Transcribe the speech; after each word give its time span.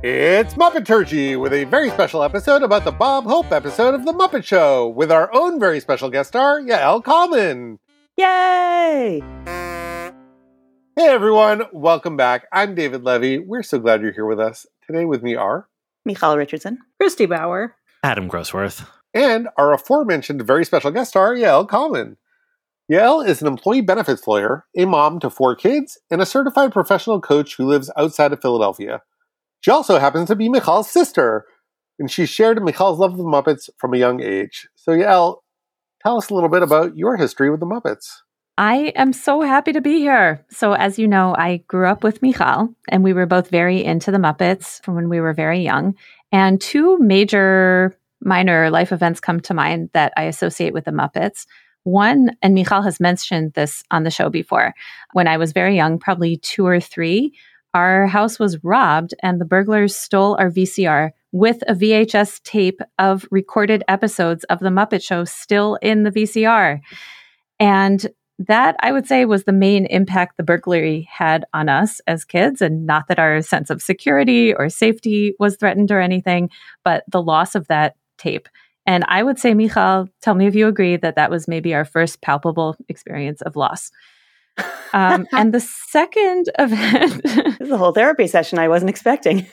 It's 0.00 0.54
Muppeturgy 0.54 1.36
with 1.40 1.52
a 1.52 1.64
very 1.64 1.90
special 1.90 2.22
episode 2.22 2.62
about 2.62 2.84
the 2.84 2.92
Bob 2.92 3.24
Hope 3.24 3.50
episode 3.50 3.96
of 3.96 4.04
The 4.04 4.12
Muppet 4.12 4.44
Show 4.44 4.86
with 4.86 5.10
our 5.10 5.28
own 5.34 5.58
very 5.58 5.80
special 5.80 6.08
guest 6.08 6.28
star, 6.28 6.60
Yael 6.60 7.02
Common. 7.02 7.80
Yay! 8.16 9.20
Hey 10.94 11.08
everyone, 11.08 11.62
welcome 11.72 12.16
back. 12.16 12.46
I'm 12.52 12.76
David 12.76 13.02
Levy. 13.02 13.40
We're 13.40 13.64
so 13.64 13.80
glad 13.80 14.00
you're 14.00 14.12
here 14.12 14.24
with 14.24 14.38
us. 14.38 14.66
Today 14.86 15.04
with 15.04 15.24
me 15.24 15.34
are 15.34 15.68
Michal 16.04 16.36
Richardson, 16.36 16.78
Christy 17.00 17.26
Bauer, 17.26 17.74
Adam 18.04 18.28
Grossworth, 18.28 18.88
and 19.12 19.48
our 19.56 19.72
aforementioned 19.72 20.46
very 20.46 20.64
special 20.64 20.92
guest 20.92 21.10
star, 21.10 21.34
Yael 21.34 21.68
Common. 21.68 22.18
Yael 22.88 23.26
is 23.26 23.42
an 23.42 23.48
employee 23.48 23.80
benefits 23.80 24.28
lawyer, 24.28 24.64
a 24.76 24.84
mom 24.84 25.18
to 25.18 25.28
four 25.28 25.56
kids, 25.56 25.98
and 26.08 26.22
a 26.22 26.26
certified 26.26 26.70
professional 26.70 27.20
coach 27.20 27.56
who 27.56 27.66
lives 27.66 27.90
outside 27.96 28.32
of 28.32 28.40
Philadelphia. 28.40 29.02
She 29.60 29.70
also 29.70 29.98
happens 29.98 30.28
to 30.28 30.36
be 30.36 30.48
Michal's 30.48 30.90
sister, 30.90 31.44
and 31.98 32.10
she 32.10 32.26
shared 32.26 32.62
Michal's 32.62 32.98
love 32.98 33.12
of 33.12 33.18
the 33.18 33.24
Muppets 33.24 33.68
from 33.78 33.94
a 33.94 33.98
young 33.98 34.22
age. 34.22 34.68
So, 34.76 34.92
Yael, 34.92 35.38
tell 36.02 36.16
us 36.16 36.30
a 36.30 36.34
little 36.34 36.48
bit 36.48 36.62
about 36.62 36.96
your 36.96 37.16
history 37.16 37.50
with 37.50 37.60
the 37.60 37.66
Muppets. 37.66 38.06
I 38.56 38.92
am 38.96 39.12
so 39.12 39.40
happy 39.42 39.72
to 39.72 39.80
be 39.80 39.98
here. 39.98 40.44
So, 40.50 40.72
as 40.72 40.98
you 40.98 41.06
know, 41.06 41.34
I 41.36 41.58
grew 41.68 41.86
up 41.86 42.02
with 42.02 42.22
Michal, 42.22 42.74
and 42.88 43.04
we 43.04 43.12
were 43.12 43.26
both 43.26 43.50
very 43.50 43.84
into 43.84 44.10
the 44.10 44.18
Muppets 44.18 44.82
from 44.82 44.94
when 44.96 45.08
we 45.08 45.20
were 45.20 45.32
very 45.32 45.60
young. 45.60 45.94
And 46.32 46.60
two 46.60 46.98
major 46.98 47.96
minor 48.20 48.70
life 48.70 48.90
events 48.90 49.20
come 49.20 49.40
to 49.40 49.54
mind 49.54 49.90
that 49.92 50.12
I 50.16 50.24
associate 50.24 50.72
with 50.72 50.84
the 50.84 50.90
Muppets. 50.90 51.46
One, 51.84 52.30
and 52.42 52.54
Michal 52.54 52.82
has 52.82 52.98
mentioned 53.00 53.54
this 53.54 53.82
on 53.90 54.02
the 54.02 54.10
show 54.10 54.28
before, 54.28 54.74
when 55.12 55.28
I 55.28 55.36
was 55.36 55.52
very 55.52 55.76
young, 55.76 55.98
probably 55.98 56.36
two 56.36 56.66
or 56.66 56.80
three, 56.80 57.34
our 57.78 58.08
house 58.08 58.40
was 58.40 58.64
robbed 58.64 59.14
and 59.22 59.40
the 59.40 59.44
burglars 59.44 59.94
stole 59.94 60.34
our 60.40 60.50
VCR 60.50 61.10
with 61.30 61.62
a 61.68 61.74
VHS 61.74 62.42
tape 62.42 62.80
of 62.98 63.24
recorded 63.30 63.84
episodes 63.86 64.42
of 64.44 64.58
The 64.58 64.70
Muppet 64.70 65.00
Show 65.00 65.24
still 65.24 65.76
in 65.80 66.02
the 66.02 66.10
VCR. 66.10 66.80
And 67.60 68.04
that 68.40 68.74
I 68.80 68.90
would 68.90 69.06
say 69.06 69.24
was 69.26 69.44
the 69.44 69.52
main 69.52 69.86
impact 69.86 70.36
the 70.36 70.42
burglary 70.42 71.08
had 71.08 71.44
on 71.54 71.68
us 71.68 72.00
as 72.08 72.24
kids. 72.24 72.60
And 72.60 72.84
not 72.84 73.06
that 73.06 73.20
our 73.20 73.42
sense 73.42 73.70
of 73.70 73.80
security 73.80 74.52
or 74.52 74.68
safety 74.68 75.34
was 75.38 75.56
threatened 75.56 75.92
or 75.92 76.00
anything, 76.00 76.50
but 76.82 77.04
the 77.06 77.22
loss 77.22 77.54
of 77.54 77.68
that 77.68 77.94
tape. 78.16 78.48
And 78.86 79.04
I 79.06 79.22
would 79.22 79.38
say, 79.38 79.54
Michal, 79.54 80.08
tell 80.20 80.34
me 80.34 80.48
if 80.48 80.56
you 80.56 80.66
agree 80.66 80.96
that 80.96 81.14
that 81.14 81.30
was 81.30 81.46
maybe 81.46 81.74
our 81.74 81.84
first 81.84 82.22
palpable 82.22 82.74
experience 82.88 83.40
of 83.42 83.54
loss. 83.54 83.92
Um, 84.92 85.26
and 85.32 85.52
the 85.52 85.60
second 85.60 86.50
event 86.58 87.22
this 87.22 87.60
is 87.60 87.70
a 87.70 87.76
whole 87.76 87.92
therapy 87.92 88.26
session 88.26 88.58
I 88.58 88.68
wasn't 88.68 88.90
expecting. 88.90 89.46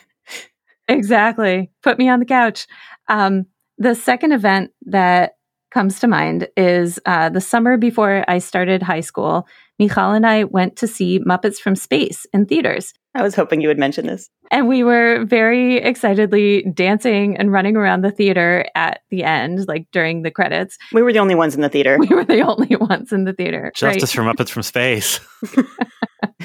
exactly. 0.88 1.72
Put 1.84 1.98
me 1.98 2.10
on 2.10 2.20
the 2.20 2.26
couch. 2.26 2.68
Um, 3.08 3.46
the 3.78 3.96
second 3.96 4.32
event 4.32 4.72
that 4.86 5.34
comes 5.72 6.00
to 6.00 6.08
mind 6.08 6.48
is 6.56 7.00
uh, 7.06 7.30
the 7.30 7.42
summer 7.42 7.78
before 7.78 8.24
I 8.28 8.38
started 8.38 8.82
high 8.82 9.02
school. 9.02 9.46
Michal 9.78 10.12
and 10.12 10.26
I 10.26 10.46
went 10.46 10.78
to 10.78 10.88
see 10.88 11.20
Muppets 11.20 11.58
from 11.58 11.76
Space 11.76 12.26
in 12.32 12.46
theaters. 12.46 12.94
I 13.16 13.24
was 13.24 13.34
hoping 13.34 13.62
you 13.62 13.70
would 13.70 13.80
mention 13.80 14.08
this. 14.08 14.30
And 14.52 14.68
we 14.68 14.84
were 14.84 15.24
very 15.24 15.78
excitedly 15.78 16.64
dancing 16.74 17.38
and 17.38 17.50
running 17.50 17.78
around 17.78 18.02
the 18.02 18.12
theater 18.12 18.66
at 18.76 19.00
the 19.10 19.24
end, 19.24 19.68
like 19.70 19.88
during 19.94 20.24
the 20.24 20.32
credits. 20.32 20.78
We 20.92 21.02
were 21.02 21.14
the 21.14 21.20
only 21.20 21.34
ones 21.34 21.56
in 21.56 21.62
the 21.62 21.70
theater. 21.70 21.98
We 22.06 22.14
were 22.14 22.26
the 22.26 22.42
only 22.42 22.76
ones 22.76 23.14
in 23.14 23.24
the 23.24 23.34
theater. 23.34 23.72
Justice 23.74 24.16
right? 24.16 24.26
for 24.26 24.34
Muppets 24.34 24.50
from 24.50 24.64
Space. 24.64 25.22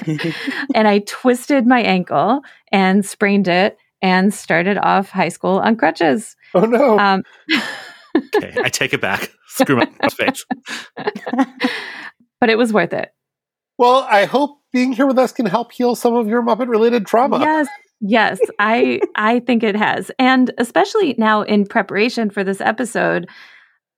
and 0.75 0.89
I 0.89 1.01
twisted 1.01 1.67
my 1.67 1.81
ankle 1.81 2.43
and 2.71 3.05
sprained 3.05 3.49
it 3.49 3.77
and 4.01 4.33
started 4.33 4.79
off 4.79 5.11
high 5.11 5.29
school 5.29 5.59
on 5.59 5.77
crutches. 5.77 6.37
Oh 6.55 6.65
no. 6.65 6.99
Um, 6.99 7.25
okay, 8.37 8.57
I 8.63 8.69
take 8.69 8.95
it 8.95 9.01
back. 9.01 9.31
Screw 9.49 9.77
my 9.77 9.87
face. 10.09 10.47
but 12.41 12.49
it 12.49 12.57
was 12.57 12.73
worth 12.73 12.93
it. 12.93 13.11
Well, 13.77 14.07
I 14.09 14.25
hope 14.25 14.60
being 14.73 14.93
here 14.93 15.07
with 15.07 15.19
us 15.19 15.33
can 15.33 15.47
help 15.47 15.73
heal 15.73 15.95
some 15.95 16.15
of 16.15 16.29
your 16.29 16.43
Muppet 16.43 16.69
related 16.69 17.07
trauma. 17.07 17.41
Yes. 17.41 17.69
Yes, 18.01 18.39
I 18.59 19.01
I 19.15 19.41
think 19.41 19.63
it 19.63 19.77
has. 19.77 20.11
And 20.19 20.53
especially 20.59 21.15
now 21.19 21.43
in 21.43 21.67
preparation 21.67 22.31
for 22.31 22.43
this 22.43 22.61
episode, 22.61 23.29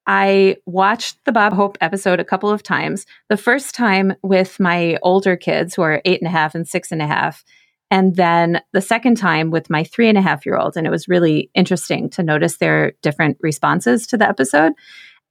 I 0.06 0.56
watched 0.66 1.24
the 1.24 1.32
Bob 1.32 1.52
Hope 1.52 1.78
episode 1.80 2.18
a 2.18 2.24
couple 2.24 2.50
of 2.50 2.62
times. 2.62 3.06
The 3.28 3.36
first 3.36 3.74
time 3.74 4.14
with 4.22 4.58
my 4.58 4.98
older 5.02 5.36
kids 5.36 5.74
who 5.74 5.82
are 5.82 6.02
eight 6.04 6.20
and 6.20 6.28
a 6.28 6.32
half 6.32 6.54
and 6.54 6.66
six 6.66 6.90
and 6.90 7.00
a 7.00 7.06
half. 7.06 7.44
And 7.90 8.16
then 8.16 8.60
the 8.72 8.80
second 8.80 9.16
time 9.16 9.50
with 9.50 9.70
my 9.70 9.84
three 9.84 10.08
and 10.08 10.18
a 10.18 10.22
half 10.22 10.44
year 10.46 10.56
old. 10.56 10.76
And 10.76 10.86
it 10.86 10.90
was 10.90 11.08
really 11.08 11.50
interesting 11.54 12.08
to 12.10 12.22
notice 12.22 12.56
their 12.56 12.92
different 13.02 13.36
responses 13.40 14.06
to 14.08 14.16
the 14.16 14.28
episode. 14.28 14.72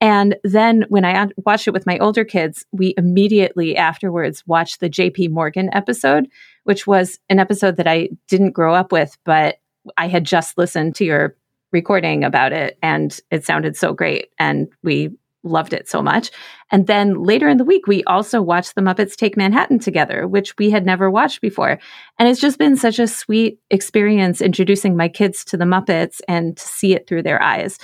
And 0.01 0.35
then 0.43 0.85
when 0.89 1.05
I 1.05 1.27
watched 1.45 1.67
it 1.67 1.73
with 1.73 1.85
my 1.85 1.99
older 1.99 2.25
kids, 2.25 2.65
we 2.71 2.95
immediately 2.97 3.77
afterwards 3.77 4.45
watched 4.47 4.79
the 4.79 4.89
Jaye 4.89 5.13
P. 5.13 5.27
Morgan 5.27 5.69
episode, 5.73 6.27
which 6.63 6.87
was 6.87 7.19
an 7.29 7.39
episode 7.39 7.77
that 7.77 7.87
I 7.87 8.09
didn't 8.27 8.51
grow 8.51 8.73
up 8.73 8.91
with, 8.91 9.15
but 9.23 9.57
I 9.97 10.07
had 10.07 10.25
just 10.25 10.57
listened 10.57 10.95
to 10.95 11.05
your 11.05 11.35
recording 11.71 12.23
about 12.23 12.51
it 12.51 12.77
and 12.81 13.17
it 13.29 13.45
sounded 13.45 13.77
so 13.77 13.93
great. 13.93 14.29
And 14.39 14.67
we 14.83 15.11
loved 15.43 15.73
it 15.73 15.87
so 15.87 16.01
much. 16.01 16.31
And 16.71 16.87
then 16.87 17.23
later 17.23 17.47
in 17.47 17.57
the 17.57 17.63
week, 17.63 17.87
we 17.87 18.03
also 18.03 18.41
watched 18.41 18.75
The 18.75 18.81
Muppets 18.81 19.15
Take 19.15 19.37
Manhattan 19.37 19.79
together, 19.79 20.27
which 20.27 20.55
we 20.57 20.69
had 20.69 20.85
never 20.85 21.09
watched 21.09 21.41
before. 21.41 21.79
And 22.19 22.29
it's 22.29 22.41
just 22.41 22.59
been 22.59 22.75
such 22.75 22.99
a 22.99 23.07
sweet 23.07 23.59
experience 23.69 24.41
introducing 24.41 24.95
my 24.95 25.07
kids 25.07 25.43
to 25.45 25.57
The 25.57 25.65
Muppets 25.65 26.21
and 26.27 26.57
to 26.57 26.63
see 26.63 26.93
it 26.93 27.07
through 27.07 27.23
their 27.23 27.41
eyes. 27.41 27.79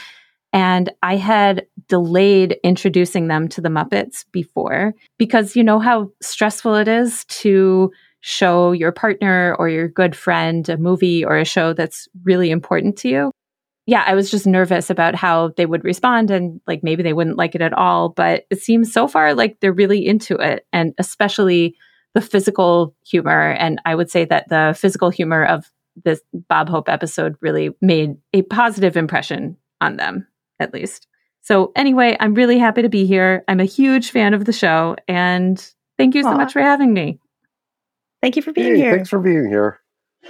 And 0.53 0.91
I 1.03 1.17
had 1.17 1.67
delayed 1.87 2.57
introducing 2.63 3.27
them 3.27 3.47
to 3.49 3.61
the 3.61 3.69
Muppets 3.69 4.25
before 4.31 4.93
because 5.17 5.55
you 5.55 5.63
know 5.63 5.79
how 5.79 6.11
stressful 6.21 6.75
it 6.75 6.87
is 6.87 7.25
to 7.25 7.91
show 8.21 8.71
your 8.71 8.91
partner 8.91 9.55
or 9.59 9.69
your 9.69 9.87
good 9.87 10.15
friend 10.15 10.67
a 10.69 10.77
movie 10.77 11.23
or 11.23 11.37
a 11.37 11.45
show 11.45 11.73
that's 11.73 12.07
really 12.23 12.49
important 12.49 12.97
to 12.97 13.09
you. 13.09 13.31
Yeah, 13.85 14.03
I 14.05 14.15
was 14.15 14.29
just 14.29 14.45
nervous 14.45 14.89
about 14.89 15.15
how 15.15 15.51
they 15.55 15.65
would 15.65 15.85
respond 15.85 16.29
and 16.29 16.59
like 16.67 16.83
maybe 16.83 17.03
they 17.03 17.13
wouldn't 17.13 17.37
like 17.37 17.55
it 17.55 17.61
at 17.61 17.73
all. 17.73 18.09
But 18.09 18.45
it 18.49 18.61
seems 18.61 18.91
so 18.91 19.07
far 19.07 19.33
like 19.33 19.59
they're 19.59 19.71
really 19.71 20.05
into 20.05 20.35
it 20.35 20.65
and 20.73 20.93
especially 20.97 21.75
the 22.13 22.21
physical 22.21 22.95
humor. 23.05 23.51
And 23.51 23.79
I 23.85 23.95
would 23.95 24.09
say 24.09 24.25
that 24.25 24.49
the 24.49 24.75
physical 24.77 25.09
humor 25.09 25.45
of 25.45 25.71
this 26.03 26.21
Bob 26.49 26.67
Hope 26.67 26.89
episode 26.89 27.35
really 27.41 27.69
made 27.81 28.17
a 28.33 28.41
positive 28.43 28.97
impression 28.97 29.55
on 29.79 29.95
them 29.97 30.27
at 30.59 30.73
least. 30.73 31.07
So, 31.41 31.71
anyway, 31.75 32.17
I'm 32.19 32.33
really 32.33 32.57
happy 32.57 32.81
to 32.81 32.89
be 32.89 33.05
here. 33.05 33.43
I'm 33.47 33.59
a 33.59 33.65
huge 33.65 34.11
fan 34.11 34.33
of 34.33 34.45
the 34.45 34.53
show, 34.53 34.95
and 35.07 35.57
thank 35.97 36.15
you 36.15 36.23
so 36.23 36.29
Aww. 36.29 36.37
much 36.37 36.53
for 36.53 36.61
having 36.61 36.93
me. 36.93 37.19
Thank 38.21 38.35
you 38.35 38.41
for 38.41 38.51
being 38.51 38.75
hey, 38.75 38.81
here. 38.81 38.95
Thanks 38.95 39.09
for 39.09 39.19
being 39.19 39.47
here. 39.47 39.79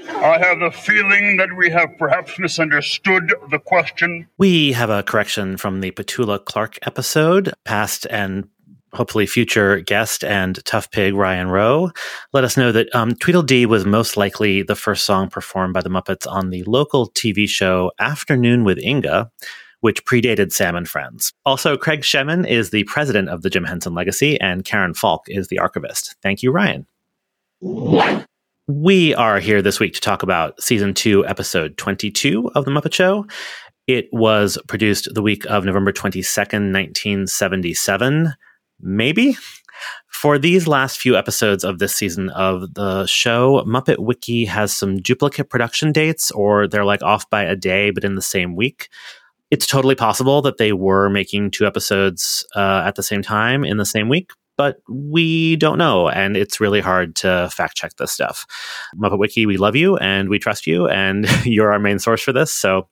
I 0.07 0.37
have 0.37 0.61
a 0.61 0.71
feeling 0.71 1.37
that 1.37 1.55
we 1.57 1.69
have 1.71 1.89
perhaps 1.97 2.37
misunderstood 2.37 3.33
the 3.49 3.57
question. 3.57 4.27
We 4.37 4.73
have 4.73 4.89
a 4.89 5.01
correction 5.01 5.57
from 5.57 5.81
the 5.81 5.91
Petula 5.91 6.43
Clark 6.43 6.77
episode, 6.83 7.53
past 7.65 8.05
and 8.09 8.47
hopefully 8.93 9.25
future 9.25 9.79
guest 9.81 10.23
and 10.23 10.63
tough 10.65 10.89
pig 10.91 11.13
Ryan 11.13 11.49
Roe 11.49 11.91
let 12.33 12.43
us 12.43 12.57
know 12.57 12.71
that 12.71 12.93
um, 12.95 13.13
Tweedledee 13.15 13.65
was 13.65 13.85
most 13.85 14.17
likely 14.17 14.63
the 14.63 14.75
first 14.75 15.05
song 15.05 15.29
performed 15.29 15.73
by 15.73 15.81
the 15.81 15.89
Muppets 15.89 16.29
on 16.29 16.49
the 16.49 16.63
local 16.63 17.09
TV 17.11 17.47
show 17.47 17.91
Afternoon 17.99 18.63
with 18.63 18.79
Inga, 18.79 19.29
which 19.81 20.05
predated 20.05 20.51
Sam 20.51 20.75
and 20.75 20.87
Friends. 20.87 21.33
Also, 21.45 21.77
Craig 21.77 22.01
Shemin 22.01 22.47
is 22.47 22.69
the 22.69 22.83
president 22.85 23.29
of 23.29 23.41
the 23.41 23.49
Jim 23.49 23.63
Henson 23.63 23.93
Legacy, 23.93 24.39
and 24.41 24.65
Karen 24.65 24.93
Falk 24.93 25.23
is 25.27 25.47
the 25.47 25.59
archivist. 25.59 26.15
Thank 26.21 26.41
you, 26.43 26.51
Ryan. 26.51 26.85
We 28.67 29.15
are 29.15 29.39
here 29.39 29.61
this 29.61 29.79
week 29.79 29.93
to 29.93 30.01
talk 30.01 30.23
about 30.23 30.61
season 30.61 30.93
two, 30.93 31.25
episode 31.25 31.77
22 31.77 32.51
of 32.55 32.65
The 32.65 32.71
Muppet 32.71 32.93
Show. 32.93 33.25
It 33.87 34.09
was 34.11 34.57
produced 34.67 35.13
the 35.13 35.21
week 35.21 35.45
of 35.45 35.63
November 35.63 35.93
22nd, 35.93 36.73
1977. 36.73 38.33
Maybe? 38.81 39.37
For 40.07 40.37
these 40.39 40.67
last 40.67 40.99
few 40.99 41.15
episodes 41.15 41.63
of 41.63 41.79
this 41.79 41.95
season 41.95 42.29
of 42.31 42.73
the 42.73 43.05
show, 43.05 43.63
Muppet 43.65 43.99
Wiki 43.99 44.45
has 44.45 44.75
some 44.75 44.97
duplicate 44.97 45.49
production 45.49 45.91
dates, 45.91 46.31
or 46.31 46.67
they're 46.67 46.83
like 46.83 47.03
off 47.03 47.29
by 47.29 47.43
a 47.43 47.55
day, 47.55 47.91
but 47.91 48.03
in 48.03 48.15
the 48.15 48.21
same 48.21 48.55
week 48.55 48.89
it's 49.51 49.67
totally 49.67 49.95
possible 49.95 50.41
that 50.41 50.57
they 50.57 50.73
were 50.73 51.09
making 51.09 51.51
two 51.51 51.65
episodes 51.65 52.45
uh, 52.55 52.83
at 52.85 52.95
the 52.95 53.03
same 53.03 53.21
time 53.21 53.63
in 53.63 53.77
the 53.77 53.85
same 53.85 54.09
week, 54.09 54.31
but 54.57 54.77
we 54.89 55.55
don't 55.55 55.77
know. 55.77 56.09
And 56.09 56.35
it's 56.35 56.59
really 56.59 56.81
hard 56.81 57.15
to 57.17 57.49
fact 57.51 57.77
check 57.77 57.95
this 57.97 58.11
stuff. 58.11 58.45
Muppet 58.95 59.19
Wiki, 59.19 59.45
we 59.45 59.57
love 59.57 59.75
you 59.75 59.97
and 59.97 60.29
we 60.29 60.39
trust 60.39 60.67
you, 60.67 60.87
and 60.87 61.27
you're 61.45 61.71
our 61.71 61.79
main 61.79 61.99
source 61.99 62.21
for 62.21 62.33
this. 62.33 62.51
So 62.51 62.89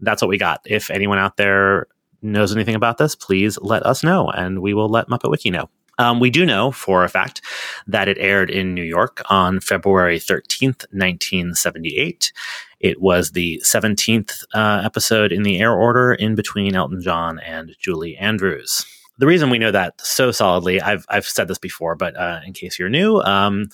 that's 0.00 0.20
what 0.20 0.28
we 0.28 0.38
got. 0.38 0.60
If 0.66 0.90
anyone 0.90 1.18
out 1.18 1.36
there 1.36 1.86
knows 2.22 2.54
anything 2.54 2.74
about 2.74 2.98
this, 2.98 3.14
please 3.14 3.58
let 3.60 3.84
us 3.84 4.02
know 4.02 4.28
and 4.28 4.60
we 4.60 4.74
will 4.74 4.88
let 4.88 5.08
Muppet 5.08 5.30
Wiki 5.30 5.50
know. 5.50 5.68
Um, 5.98 6.20
we 6.20 6.30
do 6.30 6.44
know 6.44 6.70
for 6.70 7.04
a 7.04 7.08
fact 7.08 7.40
that 7.86 8.08
it 8.08 8.18
aired 8.18 8.50
in 8.50 8.74
New 8.74 8.82
York 8.82 9.22
on 9.30 9.60
February 9.60 10.18
13th, 10.18 10.86
1978. 10.90 12.32
It 12.80 13.00
was 13.00 13.30
the 13.30 13.62
17th 13.64 14.44
uh, 14.54 14.82
episode 14.84 15.32
in 15.32 15.42
the 15.42 15.58
air 15.58 15.72
order 15.72 16.12
in 16.12 16.34
between 16.34 16.74
Elton 16.74 17.00
John 17.00 17.38
and 17.38 17.74
Julie 17.78 18.16
Andrews. 18.16 18.84
The 19.18 19.26
reason 19.26 19.48
we 19.48 19.58
know 19.58 19.70
that 19.70 20.00
so 20.00 20.32
solidly, 20.32 20.80
I've, 20.80 21.06
I've 21.08 21.26
said 21.26 21.46
this 21.46 21.58
before, 21.58 21.94
but 21.94 22.16
uh, 22.16 22.40
in 22.44 22.52
case 22.52 22.78
you're 22.78 22.88
new, 22.88 23.20
um, 23.22 23.68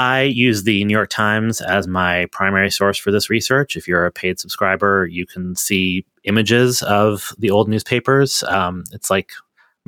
I 0.00 0.22
use 0.22 0.62
the 0.62 0.82
New 0.84 0.94
York 0.94 1.10
Times 1.10 1.60
as 1.60 1.86
my 1.86 2.26
primary 2.32 2.70
source 2.70 2.96
for 2.96 3.10
this 3.10 3.28
research. 3.28 3.76
If 3.76 3.86
you're 3.86 4.06
a 4.06 4.10
paid 4.10 4.40
subscriber, 4.40 5.06
you 5.06 5.26
can 5.26 5.54
see 5.54 6.06
images 6.24 6.82
of 6.82 7.34
the 7.38 7.50
old 7.50 7.68
newspapers. 7.68 8.42
Um, 8.44 8.84
it's 8.92 9.10
like 9.10 9.32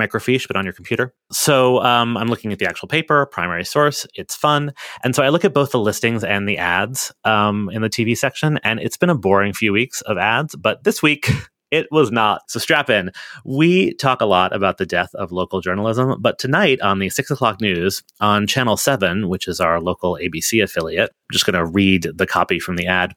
microfiche, 0.03 0.47
but 0.47 0.57
on 0.57 0.65
your 0.65 0.73
computer. 0.73 1.15
So 1.31 1.83
um, 1.83 2.17
I'm 2.17 2.29
looking 2.29 2.53
at 2.53 2.59
the 2.59 2.67
actual 2.67 2.89
paper, 2.89 3.27
primary 3.27 3.65
source. 3.65 4.07
It's 4.15 4.35
fun. 4.35 4.73
And 5.05 5.15
so 5.15 5.23
I 5.23 5.29
look 5.29 5.45
at 5.45 5.55
both 5.55 5.73
the 5.73 5.79
listings 5.79 6.25
and 6.25 6.49
the 6.49 6.59
ads 6.59 7.13
um, 7.25 7.71
in 7.73 7.83
the 7.83 7.91
TV 7.91 8.17
section, 8.17 8.59
and 8.65 8.81
it's 8.81 8.97
been 8.97 9.11
a 9.11 9.15
boring 9.15 9.53
few 9.53 9.73
weeks 9.73 10.01
of 10.03 10.19
ads. 10.19 10.57
But 10.57 10.85
this 10.85 11.03
week, 11.03 11.31
it 11.71 11.87
was 11.91 12.13
not. 12.13 12.43
So 12.49 12.61
strap 12.61 12.91
in. 12.91 13.11
We 13.45 13.95
talk 13.95 14.21
a 14.21 14.27
lot 14.27 14.55
about 14.55 14.79
the 14.79 14.87
death 14.87 15.13
of 15.15 15.33
local 15.33 15.61
journalism, 15.61 16.21
but 16.21 16.39
tonight 16.39 16.81
on 16.83 16.99
the 16.99 17.09
six 17.09 17.31
o'clock 17.31 17.61
news 17.61 18.03
on 18.21 18.47
Channel 18.47 18.77
7, 18.77 19.29
which 19.29 19.49
is 19.49 19.59
our 19.59 19.81
local 19.81 20.19
ABC 20.23 20.63
affiliate, 20.63 21.11
I'm 21.11 21.33
just 21.33 21.47
going 21.47 21.55
to 21.55 21.65
read 21.65 22.07
the 22.15 22.27
copy 22.27 22.61
from 22.61 22.77
the 22.77 22.87
ad. 22.87 23.15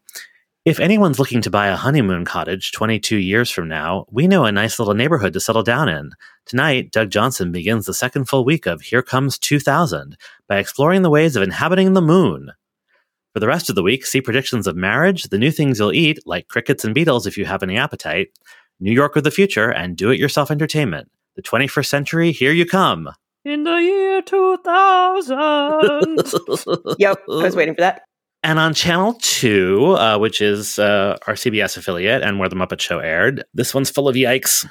If 0.65 0.79
anyone's 0.79 1.19
looking 1.19 1.41
to 1.41 1.51
buy 1.51 1.67
a 1.67 1.75
honeymoon 1.75 2.25
cottage 2.25 2.71
22 2.71 3.17
years 3.17 3.51
from 3.51 3.67
now, 3.67 4.07
we 4.09 4.27
know 4.27 4.45
a 4.45 4.51
nice 4.51 4.79
little 4.79 4.95
neighborhood 4.95 5.33
to 5.33 5.39
settle 5.39 5.62
down 5.62 5.88
in. 5.88 6.13
Tonight, 6.47 6.89
Doug 6.91 7.12
Johnson 7.12 7.51
begins 7.51 7.85
the 7.85 7.94
second 7.94 8.25
full 8.25 8.44
week 8.44 8.65
of 8.65 8.81
Here 8.81 9.03
Comes 9.03 9.38
2000 9.38 10.17
by 10.47 10.57
exploring 10.57 11.03
the 11.03 11.12
ways 11.12 11.35
of 11.35 11.44
inhabiting 11.44 11.94
the 11.94 12.01
moon. 12.01 12.51
For 13.35 13.39
the 13.39 13.47
rest 13.47 13.69
of 13.69 13.75
the 13.75 13.83
week, 13.83 14.07
see 14.07 14.21
predictions 14.21 14.65
of 14.65 14.75
marriage, 14.75 15.25
the 15.25 15.38
new 15.38 15.51
things 15.51 15.77
you'll 15.77 15.94
eat, 15.94 16.17
like 16.25 16.47
crickets 16.47 16.83
and 16.83 16.95
beetles 16.95 17.27
if 17.27 17.38
you 17.38 17.45
have 17.45 17.62
any 17.62 17.77
appetite, 17.77 18.29
New 18.79 18.91
York 18.91 19.15
of 19.15 19.23
the 19.23 19.29
future, 19.29 19.69
and 19.69 19.95
do 19.95 20.09
it 20.09 20.17
yourself 20.17 20.50
entertainment. 20.50 21.12
The 21.35 21.44
21st 21.44 21.85
century, 21.85 22.31
here 22.31 22.51
you 22.51 22.65
come. 22.65 23.12
In 23.44 23.65
the 23.65 23.75
year 23.75 24.23
2000. 24.23 25.35
Yep, 26.97 27.19
I 27.29 27.44
was 27.44 27.56
waiting 27.56 27.75
for 27.75 27.81
that. 27.81 28.01
And 28.45 28.59
on 28.59 28.75
Channel 28.75 29.18
2, 29.24 29.95
uh, 29.97 30.18
which 30.19 30.39
is 30.39 30.77
uh, 30.77 31.18
our 31.25 31.33
CBS 31.33 31.77
affiliate 31.77 32.21
and 32.21 32.38
where 32.38 32.47
The 32.47 32.56
Muppet 32.56 32.80
Show 32.80 33.00
aired, 33.00 33.44
this 33.56 33.74
one's 33.74 33.89
full 33.89 34.07
of 34.07 34.15
yikes. 34.15 34.68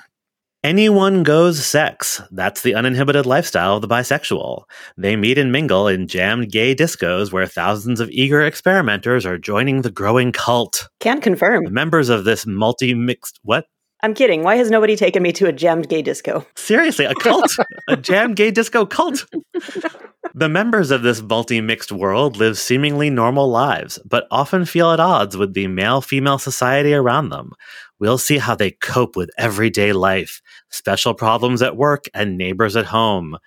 Anyone 0.62 1.24
goes 1.24 1.66
sex. 1.66 2.22
That's 2.30 2.62
the 2.62 2.76
uninhibited 2.76 3.26
lifestyle 3.26 3.74
of 3.74 3.82
the 3.82 3.88
bisexual. 3.88 4.62
They 4.96 5.16
meet 5.16 5.38
and 5.38 5.50
mingle 5.50 5.88
in 5.88 6.06
jammed 6.06 6.52
gay 6.52 6.76
discos 6.76 7.32
where 7.32 7.48
thousands 7.48 7.98
of 7.98 8.08
eager 8.10 8.42
experimenters 8.42 9.26
are 9.26 9.38
joining 9.38 9.82
the 9.82 9.90
growing 9.90 10.30
cult. 10.30 10.88
Can 11.00 11.20
confirm. 11.20 11.64
Members 11.74 12.10
of 12.10 12.24
this 12.24 12.46
multi 12.46 12.94
mixed. 12.94 13.40
What? 13.42 13.66
I'm 14.04 14.14
kidding. 14.14 14.44
Why 14.44 14.54
has 14.54 14.70
nobody 14.70 14.94
taken 14.94 15.20
me 15.20 15.32
to 15.32 15.48
a 15.48 15.52
jammed 15.52 15.88
gay 15.88 16.02
disco? 16.02 16.46
Seriously, 16.54 17.06
a 17.06 17.14
cult, 17.16 17.50
a 17.88 17.96
jam 17.96 18.34
gay 18.34 18.52
disco 18.52 18.86
cult. 18.86 19.26
the 20.36 20.48
members 20.48 20.90
of 20.90 21.02
this 21.02 21.22
multi 21.22 21.60
mixed 21.60 21.92
world 21.92 22.36
live 22.36 22.58
seemingly 22.58 23.08
normal 23.08 23.48
lives, 23.48 24.00
but 24.04 24.26
often 24.32 24.64
feel 24.64 24.90
at 24.90 24.98
odds 24.98 25.36
with 25.36 25.54
the 25.54 25.68
male 25.68 26.00
female 26.00 26.38
society 26.38 26.92
around 26.92 27.28
them. 27.28 27.52
We'll 28.00 28.18
see 28.18 28.38
how 28.38 28.56
they 28.56 28.72
cope 28.72 29.14
with 29.14 29.30
everyday 29.38 29.92
life, 29.92 30.42
special 30.70 31.14
problems 31.14 31.62
at 31.62 31.76
work, 31.76 32.06
and 32.12 32.36
neighbors 32.36 32.74
at 32.74 32.86
home. 32.86 33.38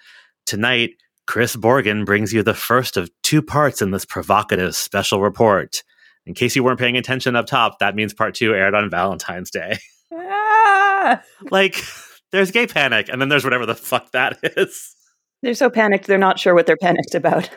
Tonight, 0.46 0.92
Chris 1.28 1.58
Borgen 1.58 2.06
brings 2.06 2.32
you 2.32 2.42
the 2.42 2.54
first 2.54 2.96
of 2.96 3.12
two 3.22 3.42
parts 3.42 3.82
in 3.82 3.92
this 3.92 4.06
provocative 4.06 4.74
special 4.74 5.22
report. 5.22 5.84
In 6.26 6.34
case 6.34 6.56
you 6.56 6.64
weren't 6.64 6.80
paying 6.80 6.96
attention 6.96 7.36
up 7.36 7.48
top, 7.48 7.80
that 7.80 7.96
means 7.96 8.14
part 8.14 8.34
two 8.34 8.56
aired 8.56 8.74
on 8.74 8.90
Valentine's 8.90 9.52
Day. 9.52 9.78
Ah! 10.10 11.22
like, 11.52 11.84
there's 12.32 12.52
gay 12.52 12.66
panic, 12.66 13.08
and 13.10 13.22
then 13.22 13.30
there's 13.30 13.44
whatever 13.44 13.66
the 13.66 13.76
fuck 13.76 14.12
that 14.12 14.38
is. 14.44 14.96
They're 15.44 15.54
so 15.54 15.70
panicked, 15.70 16.08
they're 16.08 16.18
not 16.18 16.40
sure 16.40 16.54
what 16.54 16.66
they're 16.66 16.78
panicked 16.78 17.16
about. 17.16 17.50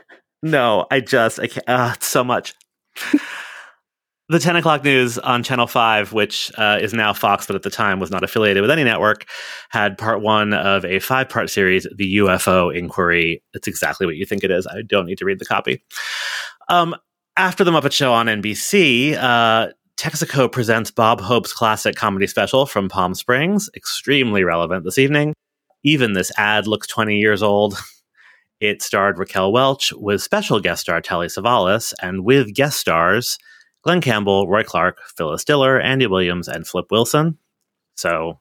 No, 0.43 0.87
I 0.91 1.01
just, 1.01 1.39
I 1.39 1.49
can't, 1.49 1.69
uh, 1.69 1.95
so 2.01 2.25
much. 2.25 2.55
the 4.31 4.39
10 4.39 4.57
o'clock 4.57 4.85
news 4.85 5.19
on 5.19 5.43
Channel 5.43 5.67
5, 5.67 6.13
which 6.13 6.53
uh, 6.57 6.79
is 6.81 6.95
now 6.95 7.13
Fox, 7.13 7.47
but 7.47 7.57
at 7.57 7.63
the 7.63 7.71
time 7.71 7.99
was 7.99 8.11
not 8.11 8.23
affiliated 8.23 8.63
with 8.63 8.71
any 8.71 8.85
network, 8.85 9.27
had 9.71 9.99
part 9.99 10.23
one 10.23 10.55
of 10.55 10.85
a 10.85 11.01
five 11.01 11.29
part 11.29 11.51
series, 11.51 11.87
The 11.97 12.17
UFO 12.19 12.75
Inquiry. 12.75 13.43
It's 13.55 13.67
exactly 13.67 14.07
what 14.07 14.17
you 14.17 14.25
think 14.25 14.45
it 14.45 14.51
is. 14.51 14.67
I 14.67 14.83
don't 14.83 15.07
need 15.07 15.19
to 15.19 15.25
read 15.25 15.41
the 15.41 15.45
copy. 15.45 15.83
Um, 16.69 16.95
after 17.37 17.65
the 17.65 17.73
Muppet 17.73 17.93
Show 17.93 18.13
on 18.13 18.27
NBC, 18.27 19.17
uh, 19.17 19.73
Texaco 19.97 20.51
presents 20.51 20.91
Bob 20.91 21.21
Hope's 21.21 21.53
classic 21.53 21.97
comedy 21.97 22.27
special 22.27 22.67
from 22.67 22.89
Palm 22.89 23.15
Springs, 23.15 23.69
extremely 23.75 24.45
relevant 24.45 24.85
this 24.85 24.97
evening. 24.97 25.35
Even 25.83 26.13
this 26.13 26.31
ad 26.39 26.67
looks 26.67 26.87
20 26.87 27.19
years 27.19 27.43
old. 27.43 27.79
It 28.61 28.83
starred 28.83 29.19
Raquel 29.19 29.53
Welch 29.53 29.91
with 29.95 30.23
special 30.23 30.61
guest 30.61 30.83
star 30.83 31.01
Telly 31.01 31.29
Savalas 31.29 31.95
and 32.03 32.27
with 32.27 32.55
guest 32.55 32.79
stars 32.79 33.39
Glen 33.83 34.03
Campbell, 34.03 34.47
Roy 34.49 34.63
Clark, 34.63 34.99
Phyllis 35.17 35.45
Diller, 35.45 35.81
Andy 35.81 36.07
Williams, 36.07 36.49
and 36.49 36.67
Flip 36.67 36.85
Wilson. 36.91 37.39
So 37.95 38.39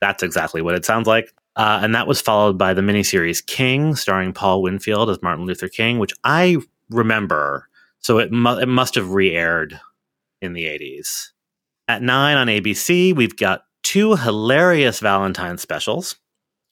that's 0.00 0.22
exactly 0.22 0.60
what 0.60 0.74
it 0.74 0.84
sounds 0.84 1.06
like. 1.06 1.32
Uh, 1.56 1.80
and 1.82 1.94
that 1.94 2.06
was 2.06 2.20
followed 2.20 2.58
by 2.58 2.74
the 2.74 2.82
miniseries 2.82 3.44
King, 3.44 3.94
starring 3.96 4.32
Paul 4.32 4.60
Winfield 4.60 5.08
as 5.08 5.22
Martin 5.22 5.46
Luther 5.46 5.68
King, 5.68 5.98
which 5.98 6.12
I 6.24 6.58
remember. 6.90 7.68
So 8.00 8.18
it, 8.18 8.32
mu- 8.32 8.58
it 8.58 8.68
must 8.68 8.96
have 8.96 9.12
re 9.12 9.34
aired 9.34 9.80
in 10.42 10.52
the 10.52 10.64
80s. 10.64 11.30
At 11.88 12.02
9 12.02 12.36
on 12.36 12.46
ABC, 12.48 13.14
we've 13.14 13.36
got 13.36 13.64
two 13.82 14.16
hilarious 14.16 15.00
Valentine 15.00 15.58
specials. 15.58 16.16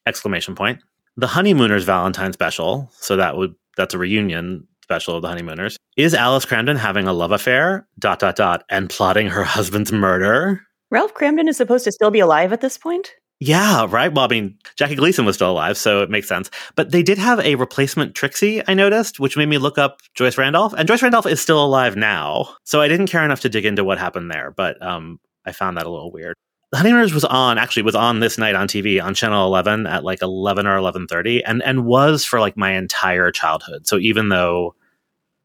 Exclamation 0.07 0.55
point. 0.55 0.81
The 1.17 1.27
Honeymooners 1.27 1.85
Valentine 1.85 2.33
special, 2.33 2.91
so 2.95 3.17
that 3.17 3.37
would 3.37 3.55
that's 3.77 3.95
a 3.95 3.99
reunion 3.99 4.67
special 4.83 5.17
of 5.17 5.23
the 5.23 5.29
Honeymooners. 5.29 5.77
Is 5.97 6.15
Alice 6.15 6.47
Kramden 6.47 6.79
having 6.79 7.07
a 7.07 7.13
love 7.13 7.33
affair? 7.33 7.87
Dot 7.99 8.19
dot 8.19 8.37
dot 8.37 8.65
and 8.69 8.89
plotting 8.89 9.29
her 9.29 9.45
husband's 9.45 9.93
murder? 9.93 10.63
Ralph 10.91 11.15
Kramden 11.15 11.49
is 11.49 11.57
supposed 11.57 11.85
to 11.85 11.93
still 11.93 12.11
be 12.11 12.21
alive 12.21 12.53
at 12.53 12.61
this 12.61 12.77
point? 12.77 13.15
Yeah, 13.45 13.87
right. 13.91 14.13
Well, 14.15 14.25
I 14.25 14.29
mean, 14.29 14.57
Jackie 14.77 14.95
Gleason 14.95 15.25
was 15.25 15.35
still 15.35 15.51
alive, 15.51 15.77
so 15.77 16.01
it 16.03 16.11
makes 16.11 16.29
sense. 16.29 16.49
But 16.77 16.93
they 16.93 17.03
did 17.03 17.19
have 17.19 17.41
a 17.41 17.57
replacement 17.57 18.15
Trixie, 18.15 18.63
I 18.69 18.75
noticed, 18.75 19.19
which 19.19 19.37
made 19.37 19.49
me 19.49 19.59
look 19.59 19.79
up 19.79 20.01
Joyce 20.15 20.39
Randolph. 20.39 20.75
And 20.75 20.87
Joyce 20.87 21.03
Randolph 21.03 21.27
is 21.27 21.41
still 21.41 21.65
alive 21.65 21.97
now. 21.97 22.55
So 22.63 22.81
I 22.81 22.87
didn't 22.87 23.09
care 23.09 23.25
enough 23.25 23.41
to 23.41 23.49
dig 23.49 23.65
into 23.65 23.83
what 23.83 23.99
happened 23.99 24.31
there, 24.31 24.53
but 24.53 24.81
um, 24.81 25.19
I 25.45 25.51
found 25.51 25.77
that 25.77 25.87
a 25.87 25.91
little 25.91 26.13
weird. 26.13 26.37
The 26.73 26.79
Honeymooners 26.79 27.13
was 27.13 27.25
on, 27.25 27.59
actually 27.59 27.83
was 27.83 27.95
on 27.95 28.21
this 28.21 28.39
night 28.39 28.55
on 28.55 28.67
TV 28.67 29.03
on 29.03 29.15
Channel 29.15 29.47
11 29.47 29.87
at 29.87 30.05
like 30.05 30.23
11 30.23 30.67
or 30.67 30.79
11.30 30.79 31.43
and, 31.45 31.63
and 31.63 31.85
was 31.85 32.25
for 32.25 32.41
like 32.41 32.57
my 32.57 32.73
entire 32.73 33.31
childhood. 33.31 33.87
So 33.87 33.99
even 33.99 34.31
though, 34.31 34.75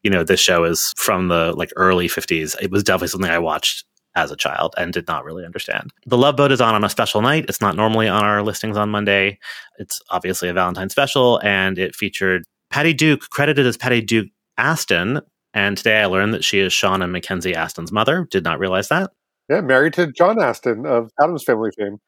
you 0.02 0.10
know, 0.10 0.24
this 0.24 0.40
show 0.40 0.64
is 0.64 0.94
from 0.96 1.28
the 1.28 1.52
like 1.52 1.70
early 1.76 2.08
50s, 2.08 2.56
it 2.62 2.70
was 2.70 2.82
definitely 2.82 3.08
something 3.08 3.30
I 3.30 3.38
watched 3.38 3.84
as 4.14 4.30
a 4.30 4.36
child 4.36 4.74
and 4.78 4.90
did 4.90 5.06
not 5.06 5.22
really 5.22 5.44
understand. 5.44 5.92
The 6.06 6.16
Love 6.16 6.36
Boat 6.36 6.50
is 6.50 6.62
on 6.62 6.74
on 6.74 6.82
a 6.82 6.88
special 6.88 7.20
night. 7.20 7.44
It's 7.46 7.60
not 7.60 7.76
normally 7.76 8.08
on 8.08 8.24
our 8.24 8.42
listings 8.42 8.78
on 8.78 8.88
Monday. 8.88 9.38
It's 9.78 10.00
obviously 10.08 10.48
a 10.48 10.54
Valentine 10.54 10.88
special, 10.88 11.40
and 11.44 11.78
it 11.78 11.94
featured 11.94 12.44
Patty 12.70 12.94
Duke, 12.94 13.28
credited 13.30 13.66
as 13.66 13.76
Patty 13.76 14.00
Duke 14.00 14.28
Astin. 14.56 15.20
And 15.54 15.76
today 15.76 16.00
I 16.00 16.06
learned 16.06 16.34
that 16.34 16.44
she 16.44 16.58
is 16.58 16.72
Sean 16.72 17.02
and 17.02 17.12
Mackenzie 17.12 17.54
Astin's 17.54 17.92
mother. 17.92 18.26
Did 18.30 18.44
not 18.44 18.58
realize 18.58 18.88
that. 18.88 19.10
Yeah, 19.48 19.62
married 19.62 19.94
to 19.94 20.12
John 20.12 20.40
Astin 20.40 20.86
of 20.86 21.10
Addams 21.20 21.44
Family 21.44 21.70
fame. 21.76 22.00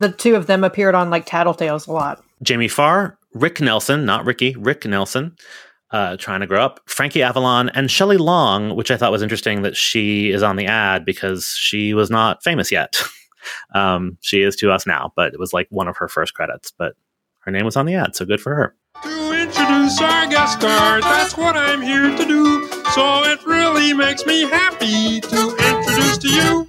The 0.00 0.10
two 0.10 0.34
of 0.34 0.46
them 0.46 0.64
appeared 0.64 0.94
on 0.94 1.10
like 1.10 1.26
Tattletales 1.26 1.86
a 1.86 1.92
lot. 1.92 2.22
Jamie 2.42 2.68
Farr, 2.68 3.18
Rick 3.34 3.60
Nelson, 3.60 4.04
not 4.04 4.24
Ricky, 4.24 4.54
Rick 4.56 4.84
Nelson, 4.84 5.36
uh, 5.90 6.16
trying 6.16 6.40
to 6.40 6.46
grow 6.46 6.64
up, 6.64 6.80
Frankie 6.86 7.22
Avalon, 7.22 7.68
and 7.70 7.90
Shelley 7.90 8.16
Long, 8.16 8.76
which 8.76 8.90
I 8.90 8.96
thought 8.96 9.12
was 9.12 9.22
interesting 9.22 9.62
that 9.62 9.76
she 9.76 10.30
is 10.30 10.42
on 10.42 10.56
the 10.56 10.66
ad 10.66 11.04
because 11.04 11.48
she 11.58 11.94
was 11.94 12.10
not 12.10 12.42
famous 12.42 12.70
yet. 12.70 13.02
um, 13.74 14.18
she 14.20 14.42
is 14.42 14.56
to 14.56 14.70
us 14.70 14.86
now, 14.86 15.12
but 15.16 15.32
it 15.32 15.40
was 15.40 15.52
like 15.52 15.66
one 15.70 15.88
of 15.88 15.96
her 15.96 16.08
first 16.08 16.34
credits, 16.34 16.72
but 16.76 16.94
her 17.40 17.52
name 17.52 17.64
was 17.64 17.76
on 17.76 17.86
the 17.86 17.94
ad, 17.94 18.14
so 18.14 18.24
good 18.24 18.40
for 18.40 18.54
her. 18.54 18.76
To 19.02 19.32
introduce 19.32 20.00
our 20.00 20.26
guest 20.26 20.58
star, 20.58 21.00
that's 21.00 21.36
what 21.36 21.56
I'm 21.56 21.80
here 21.80 22.16
to 22.16 22.24
do. 22.24 22.68
So 22.92 23.24
it 23.24 23.44
really 23.46 23.94
makes 23.94 24.26
me 24.26 24.42
happy 24.42 25.20
to 25.20 25.77
to 26.18 26.28
you. 26.28 26.68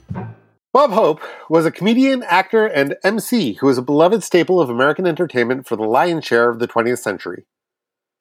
Bob 0.72 0.92
Hope 0.92 1.22
was 1.50 1.66
a 1.66 1.72
comedian, 1.72 2.24
actor, 2.24 2.66
and 2.66 2.96
MC 3.04 3.54
who 3.54 3.68
was 3.68 3.78
a 3.78 3.82
beloved 3.82 4.24
staple 4.24 4.62
of 4.62 4.70
American 4.70 5.08
entertainment 5.08 5.68
for 5.68 5.76
the 5.76 5.84
lion's 5.84 6.26
share 6.26 6.50
of 6.50 6.60
the 6.60 6.68
20th 6.68 7.00
century. 7.00 7.46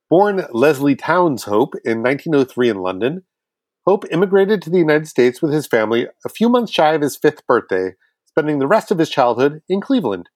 Born 0.09 0.47
Leslie 0.53 0.97
Towns 0.97 1.45
Hope 1.45 1.75
in 1.85 2.03
1903 2.03 2.71
in 2.71 2.79
London, 2.79 3.23
Hope 3.87 4.05
immigrated 4.11 4.61
to 4.63 4.71
the 4.71 4.79
United 4.79 5.09
States 5.09 5.41
with 5.41 5.53
his 5.53 5.67
family 5.67 6.09
a 6.25 6.29
few 6.29 6.49
months 6.49 6.73
shy 6.73 6.93
of 6.93 7.03
his 7.03 7.17
fifth 7.17 7.47
birthday, 7.47 7.95
spending 8.27 8.59
the 8.59 8.67
rest 8.67 8.91
of 8.91 8.99
his 8.99 9.09
childhood 9.09 9.63
in 9.69 9.81
Cleveland. 9.81 10.29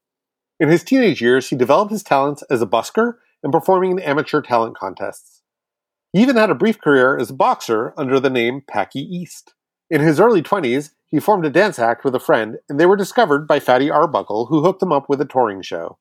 In 0.59 0.69
his 0.69 0.83
teenage 0.83 1.21
years, 1.21 1.49
he 1.49 1.57
developed 1.57 1.93
his 1.93 2.02
talents 2.02 2.43
as 2.50 2.62
a 2.62 2.67
busker 2.67 3.14
and 3.43 3.52
performing 3.52 3.93
in 3.93 3.99
amateur 3.99 4.41
talent 4.41 4.76
contests. 4.76 5.43
He 6.12 6.23
even 6.23 6.37
had 6.37 6.50
a 6.50 6.55
brief 6.55 6.81
career 6.81 7.19
as 7.19 7.31
a 7.31 7.35
boxer 7.35 7.95
under 7.97 8.21
the 8.21 8.31
name 8.31 8.62
Packy 8.67 9.00
East. 9.00 9.55
In 9.92 10.00
his 10.00 10.18
early 10.18 10.40
20s, 10.40 10.92
he 11.11 11.20
formed 11.20 11.44
a 11.44 11.50
dance 11.50 11.78
act 11.78 12.02
with 12.02 12.14
a 12.14 12.18
friend, 12.18 12.56
and 12.66 12.80
they 12.80 12.87
were 12.87 12.96
discovered 12.96 13.46
by 13.46 13.61
Fatty 13.61 13.90
Arbuckle, 13.90 14.46
who 14.46 14.62
hooked 14.62 14.80
them 14.80 14.90
up 14.90 15.04
with 15.06 15.20
a 15.20 15.26
touring 15.26 15.61
show. 15.61 15.99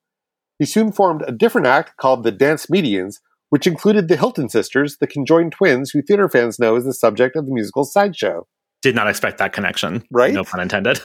He 0.58 0.64
soon 0.64 0.92
formed 0.92 1.22
a 1.26 1.30
different 1.30 1.66
act 1.66 1.98
called 1.98 2.22
the 2.22 2.32
Dancemedians, 2.32 3.20
which 3.50 3.66
included 3.66 4.08
the 4.08 4.16
Hilton 4.16 4.48
sisters, 4.48 4.96
the 4.96 5.06
conjoined 5.06 5.52
twins 5.52 5.90
who 5.90 6.00
theater 6.00 6.26
fans 6.26 6.58
know 6.58 6.74
as 6.74 6.84
the 6.84 6.94
subject 6.94 7.36
of 7.36 7.44
the 7.44 7.52
musical 7.52 7.84
Sideshow. 7.84 8.46
Did 8.80 8.94
not 8.94 9.08
expect 9.08 9.36
that 9.36 9.52
connection. 9.52 10.04
Right? 10.10 10.32
No 10.32 10.44
pun 10.44 10.60
intended. 10.60 11.02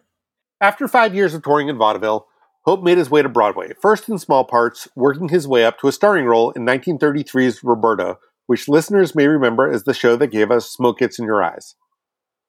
After 0.60 0.88
five 0.88 1.14
years 1.14 1.32
of 1.32 1.44
touring 1.44 1.68
in 1.68 1.78
vaudeville, 1.78 2.26
Hope 2.64 2.82
made 2.82 2.98
his 2.98 3.08
way 3.08 3.22
to 3.22 3.28
Broadway, 3.28 3.72
first 3.80 4.08
in 4.08 4.18
small 4.18 4.42
parts, 4.42 4.88
working 4.96 5.28
his 5.28 5.46
way 5.46 5.64
up 5.64 5.78
to 5.78 5.86
a 5.86 5.92
starring 5.92 6.24
role 6.24 6.50
in 6.50 6.66
1933's 6.66 7.62
Roberta, 7.62 8.16
which 8.48 8.66
listeners 8.66 9.14
may 9.14 9.28
remember 9.28 9.70
as 9.70 9.84
the 9.84 9.94
show 9.94 10.16
that 10.16 10.32
gave 10.32 10.50
us 10.50 10.68
Smoke 10.68 10.98
Gets 10.98 11.20
in 11.20 11.24
Your 11.24 11.44
Eyes. 11.44 11.76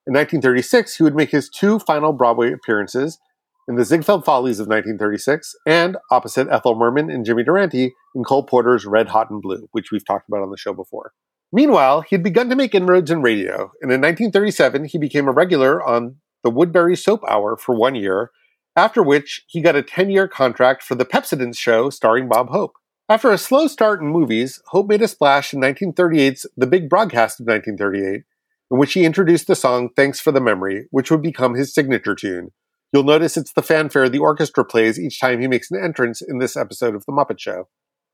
In 0.08 0.14
1936, 0.14 0.96
he 0.96 1.04
would 1.04 1.16
make 1.16 1.32
his 1.32 1.50
two 1.50 1.80
final 1.80 2.14
Broadway 2.14 2.54
appearances 2.54 3.20
in 3.68 3.76
The 3.76 3.84
Ziegfeld 3.84 4.24
Follies 4.24 4.58
of 4.58 4.68
1936 4.68 5.54
and 5.66 5.98
opposite 6.10 6.48
Ethel 6.50 6.76
Merman 6.76 7.10
and 7.10 7.26
Jimmy 7.26 7.44
Durante 7.44 7.94
in 8.16 8.24
Cole 8.24 8.44
Porter's 8.44 8.86
Red 8.86 9.10
Hot 9.10 9.30
and 9.30 9.42
Blue, 9.42 9.68
which 9.74 9.92
we've 9.92 10.06
talked 10.06 10.30
about 10.30 10.42
on 10.42 10.50
the 10.50 10.56
show 10.56 10.72
before. 10.72 11.12
Meanwhile, 11.52 12.04
he 12.04 12.16
had 12.16 12.24
begun 12.24 12.50
to 12.50 12.56
make 12.56 12.74
inroads 12.74 13.12
in 13.12 13.22
radio, 13.22 13.74
and 13.82 13.92
in 13.92 14.00
1937 14.00 14.86
he 14.86 14.98
became 14.98 15.28
a 15.28 15.34
regular 15.34 15.86
on 15.86 16.16
the 16.42 16.52
Woodbury 16.52 16.96
Soap 16.96 17.26
Hour 17.28 17.58
for 17.58 17.76
one 17.76 17.96
year, 17.96 18.32
after 18.78 19.04
which 19.04 19.44
he 19.48 19.60
got 19.60 19.76
a 19.76 19.84
10 19.84 20.10
year 20.10 20.30
contract 20.30 20.84
for 20.84 20.96
the 20.96 21.06
Pepsodent 21.06 21.58
show 21.58 21.90
starring 21.90 22.30
Bob 22.30 22.48
Hope. 22.48 22.76
After 23.10 23.30
a 23.30 23.38
slow 23.38 23.68
start 23.68 24.00
in 24.02 24.08
movies, 24.08 24.62
Hope 24.68 24.88
made 24.88 25.02
a 25.02 25.08
splash 25.10 25.54
in 25.54 25.60
1938's 25.60 26.46
The 26.56 26.68
Big 26.68 26.88
Broadcast 26.90 27.42
of 27.42 27.48
1938, 27.48 28.24
in 28.72 28.78
which 28.78 28.94
he 28.94 29.06
introduced 29.06 29.48
the 29.48 29.56
song 29.56 29.90
Thanks 29.96 30.20
for 30.20 30.32
the 30.32 30.42
Memory, 30.42 30.88
which 30.92 31.10
would 31.10 31.22
become 31.22 31.56
his 31.56 31.74
signature 31.74 32.16
tune. 32.16 32.52
You'll 32.94 33.04
notice 33.04 33.38
it's 33.38 33.54
the 33.54 33.62
fanfare 33.62 34.10
the 34.10 34.20
orchestra 34.20 34.64
plays 34.64 35.00
each 35.00 35.20
time 35.20 35.42
he 35.42 35.48
makes 35.48 35.72
an 35.72 35.84
entrance 35.84 36.22
in 36.22 36.40
this 36.40 36.56
episode 36.56 36.96
of 36.96 37.06
The 37.06 37.12
Muppet 37.12 37.40
Show. 37.40 37.68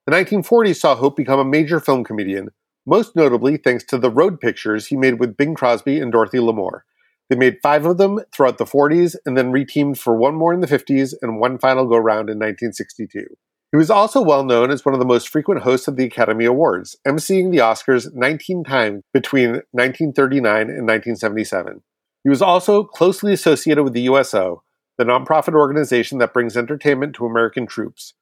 The 0.06 0.14
1940s 0.14 0.78
saw 0.78 0.96
Hope 0.96 1.16
become 1.16 1.40
a 1.40 1.46
major 1.46 1.80
film 1.80 2.04
comedian, 2.04 2.50
most 2.86 3.16
notably 3.16 3.58
thanks 3.58 3.84
to 3.86 3.98
the 3.98 4.10
road 4.10 4.40
pictures 4.40 4.88
he 4.88 4.98
made 4.98 5.20
with 5.20 5.38
Bing 5.38 5.56
Crosby 5.56 6.00
and 6.00 6.12
Dorothy 6.12 6.40
Lamour. 6.40 6.82
They 7.30 7.36
made 7.36 7.60
five 7.64 7.86
of 7.86 7.98
them 7.98 8.20
throughout 8.34 8.58
the 8.58 8.66
40s 8.66 9.16
and 9.26 9.38
then 9.38 9.54
reteamed 9.54 9.98
for 9.98 10.16
one 10.16 10.36
more 10.36 10.54
in 10.54 10.60
the 10.60 10.68
50s 10.68 11.14
and 11.22 11.40
one 11.40 11.58
final 11.58 11.86
go 11.86 11.98
round 11.98 12.30
in 12.30 12.38
1962. 12.38 13.26
He 13.74 13.78
was 13.78 13.90
also 13.90 14.22
well 14.22 14.44
known 14.44 14.70
as 14.70 14.86
one 14.86 14.94
of 14.94 15.00
the 15.00 15.06
most 15.06 15.28
frequent 15.28 15.64
hosts 15.64 15.88
of 15.88 15.96
the 15.96 16.06
Academy 16.06 16.46
Awards, 16.46 16.96
emceeing 17.08 17.50
the 17.50 17.58
Oscars 17.58 18.14
19 18.14 18.64
times 18.64 19.02
between 19.12 19.64
1939 19.72 20.62
and 20.62 20.88
1977. 20.88 21.82
He 22.24 22.30
was 22.30 22.44
also 22.44 22.84
closely 22.84 23.34
associated 23.34 23.84
with 23.84 23.94
the 23.94 24.04
USO, 24.04 24.62
the 25.00 25.06
nonprofit 25.06 25.56
organization 25.56 26.20
that 26.20 26.34
brings 26.34 26.56
entertainment 26.56 27.16
to 27.16 27.26
American 27.26 27.66
troops. 27.66 28.14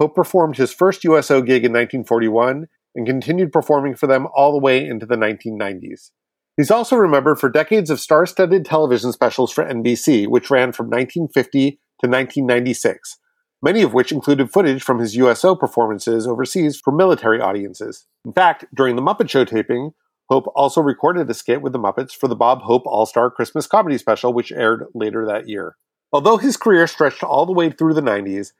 Hope 0.00 0.14
performed 0.14 0.56
his 0.56 0.72
first 0.72 1.04
USO 1.04 1.42
gig 1.42 1.66
in 1.66 1.72
1941 1.72 2.68
and 2.94 3.06
continued 3.06 3.52
performing 3.52 3.94
for 3.94 4.06
them 4.06 4.26
all 4.34 4.52
the 4.52 4.58
way 4.58 4.82
into 4.82 5.04
the 5.04 5.16
1990s. 5.16 6.12
He's 6.56 6.70
also 6.70 6.96
remembered 6.96 7.38
for 7.38 7.50
decades 7.50 7.90
of 7.90 8.00
star 8.00 8.24
studded 8.24 8.64
television 8.64 9.12
specials 9.12 9.52
for 9.52 9.64
NBC, 9.64 10.26
which 10.28 10.50
ran 10.50 10.72
from 10.72 10.86
1950 10.86 11.72
to 11.72 12.08
1996, 12.08 13.18
many 13.62 13.82
of 13.82 13.92
which 13.92 14.12
included 14.12 14.50
footage 14.50 14.82
from 14.82 14.98
his 14.98 15.16
USO 15.16 15.54
performances 15.54 16.26
overseas 16.26 16.80
for 16.80 16.92
military 16.92 17.40
audiences. 17.40 18.06
In 18.24 18.32
fact, 18.32 18.64
during 18.74 18.96
the 18.96 19.02
Muppet 19.02 19.28
Show 19.28 19.44
taping, 19.44 19.92
Hope 20.28 20.44
also 20.54 20.82
recorded 20.82 21.30
a 21.30 21.34
skit 21.34 21.62
with 21.62 21.72
the 21.72 21.78
Muppets 21.78 22.12
for 22.12 22.28
the 22.28 22.36
Bob 22.36 22.62
Hope 22.62 22.82
All 22.84 23.06
Star 23.06 23.30
Christmas 23.30 23.66
Comedy 23.66 23.96
Special, 23.96 24.32
which 24.32 24.52
aired 24.52 24.84
later 24.94 25.24
that 25.26 25.48
year. 25.48 25.76
Although 26.12 26.36
his 26.36 26.56
career 26.56 26.86
stretched 26.86 27.22
all 27.22 27.46
the 27.46 27.52
way 27.52 27.70
through 27.70 27.94
the 27.94 28.02
90s, 28.02 28.52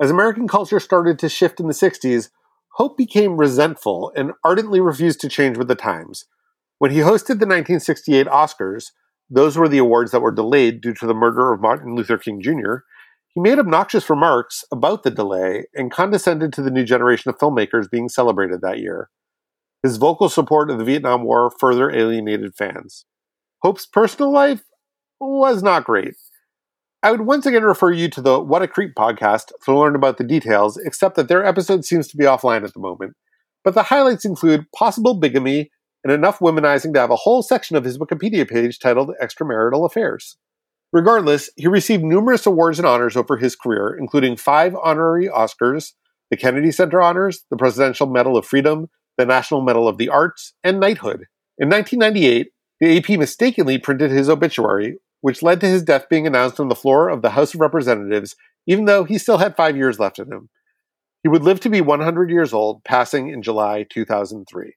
as 0.00 0.10
American 0.10 0.46
culture 0.46 0.78
started 0.78 1.18
to 1.18 1.28
shift 1.28 1.58
in 1.60 1.66
the 1.66 1.72
60s, 1.72 2.30
Hope 2.74 2.96
became 2.96 3.38
resentful 3.38 4.12
and 4.14 4.32
ardently 4.44 4.80
refused 4.80 5.20
to 5.22 5.28
change 5.28 5.56
with 5.56 5.66
the 5.66 5.74
times. 5.74 6.26
When 6.78 6.90
he 6.90 6.98
hosted 6.98 7.40
the 7.40 7.46
1968 7.46 8.26
Oscars, 8.26 8.90
those 9.30 9.56
were 9.56 9.68
the 9.68 9.78
awards 9.78 10.12
that 10.12 10.20
were 10.20 10.30
delayed 10.30 10.82
due 10.82 10.92
to 10.94 11.06
the 11.06 11.14
murder 11.14 11.52
of 11.52 11.60
Martin 11.60 11.94
Luther 11.94 12.18
King 12.18 12.40
Jr., 12.40 12.80
he 13.36 13.42
made 13.42 13.58
obnoxious 13.58 14.08
remarks 14.08 14.64
about 14.72 15.02
the 15.02 15.10
delay 15.10 15.66
and 15.74 15.92
condescended 15.92 16.54
to 16.54 16.62
the 16.62 16.70
new 16.70 16.84
generation 16.84 17.28
of 17.28 17.36
filmmakers 17.36 17.90
being 17.90 18.08
celebrated 18.08 18.62
that 18.62 18.78
year. 18.78 19.10
His 19.82 19.98
vocal 19.98 20.30
support 20.30 20.70
of 20.70 20.78
the 20.78 20.84
Vietnam 20.84 21.22
War 21.22 21.52
further 21.60 21.90
alienated 21.94 22.54
fans. 22.56 23.04
Hope's 23.62 23.84
personal 23.84 24.32
life 24.32 24.62
was 25.20 25.62
not 25.62 25.84
great. 25.84 26.14
I 27.02 27.10
would 27.10 27.26
once 27.26 27.44
again 27.44 27.62
refer 27.62 27.92
you 27.92 28.08
to 28.08 28.22
the 28.22 28.40
What 28.40 28.62
a 28.62 28.68
Creep 28.68 28.94
podcast 28.94 29.52
to 29.66 29.78
learn 29.78 29.94
about 29.94 30.16
the 30.16 30.24
details, 30.24 30.78
except 30.78 31.14
that 31.16 31.28
their 31.28 31.44
episode 31.44 31.84
seems 31.84 32.08
to 32.08 32.16
be 32.16 32.24
offline 32.24 32.64
at 32.64 32.72
the 32.72 32.80
moment. 32.80 33.12
But 33.64 33.74
the 33.74 33.82
highlights 33.82 34.24
include 34.24 34.64
possible 34.74 35.12
bigamy 35.12 35.70
and 36.02 36.10
enough 36.10 36.38
womanizing 36.38 36.94
to 36.94 37.00
have 37.00 37.10
a 37.10 37.16
whole 37.16 37.42
section 37.42 37.76
of 37.76 37.84
his 37.84 37.98
Wikipedia 37.98 38.48
page 38.48 38.78
titled 38.78 39.10
Extramarital 39.22 39.84
Affairs. 39.84 40.38
Regardless, 40.92 41.50
he 41.56 41.66
received 41.66 42.04
numerous 42.04 42.46
awards 42.46 42.78
and 42.78 42.86
honors 42.86 43.16
over 43.16 43.36
his 43.36 43.56
career, 43.56 43.96
including 43.98 44.36
five 44.36 44.74
honorary 44.82 45.28
Oscars, 45.28 45.92
the 46.30 46.36
Kennedy 46.36 46.72
Center 46.72 47.00
Honors, 47.00 47.44
the 47.50 47.56
Presidential 47.56 48.06
Medal 48.06 48.36
of 48.36 48.46
Freedom, 48.46 48.88
the 49.18 49.26
National 49.26 49.60
Medal 49.60 49.88
of 49.88 49.98
the 49.98 50.08
Arts, 50.08 50.54
and 50.64 50.80
knighthood. 50.80 51.26
In 51.58 51.68
1998, 51.68 52.48
the 52.80 52.98
AP 52.98 53.18
mistakenly 53.18 53.78
printed 53.78 54.10
his 54.10 54.28
obituary, 54.28 54.98
which 55.20 55.42
led 55.42 55.60
to 55.60 55.66
his 55.66 55.82
death 55.82 56.08
being 56.08 56.26
announced 56.26 56.60
on 56.60 56.68
the 56.68 56.74
floor 56.74 57.08
of 57.08 57.22
the 57.22 57.30
House 57.30 57.54
of 57.54 57.60
Representatives, 57.60 58.36
even 58.66 58.84
though 58.84 59.04
he 59.04 59.18
still 59.18 59.38
had 59.38 59.56
five 59.56 59.76
years 59.76 59.98
left 59.98 60.18
in 60.18 60.30
him. 60.30 60.48
He 61.22 61.28
would 61.28 61.42
live 61.42 61.60
to 61.60 61.70
be 61.70 61.80
100 61.80 62.30
years 62.30 62.52
old, 62.52 62.84
passing 62.84 63.28
in 63.30 63.42
July 63.42 63.84
2003. 63.88 64.74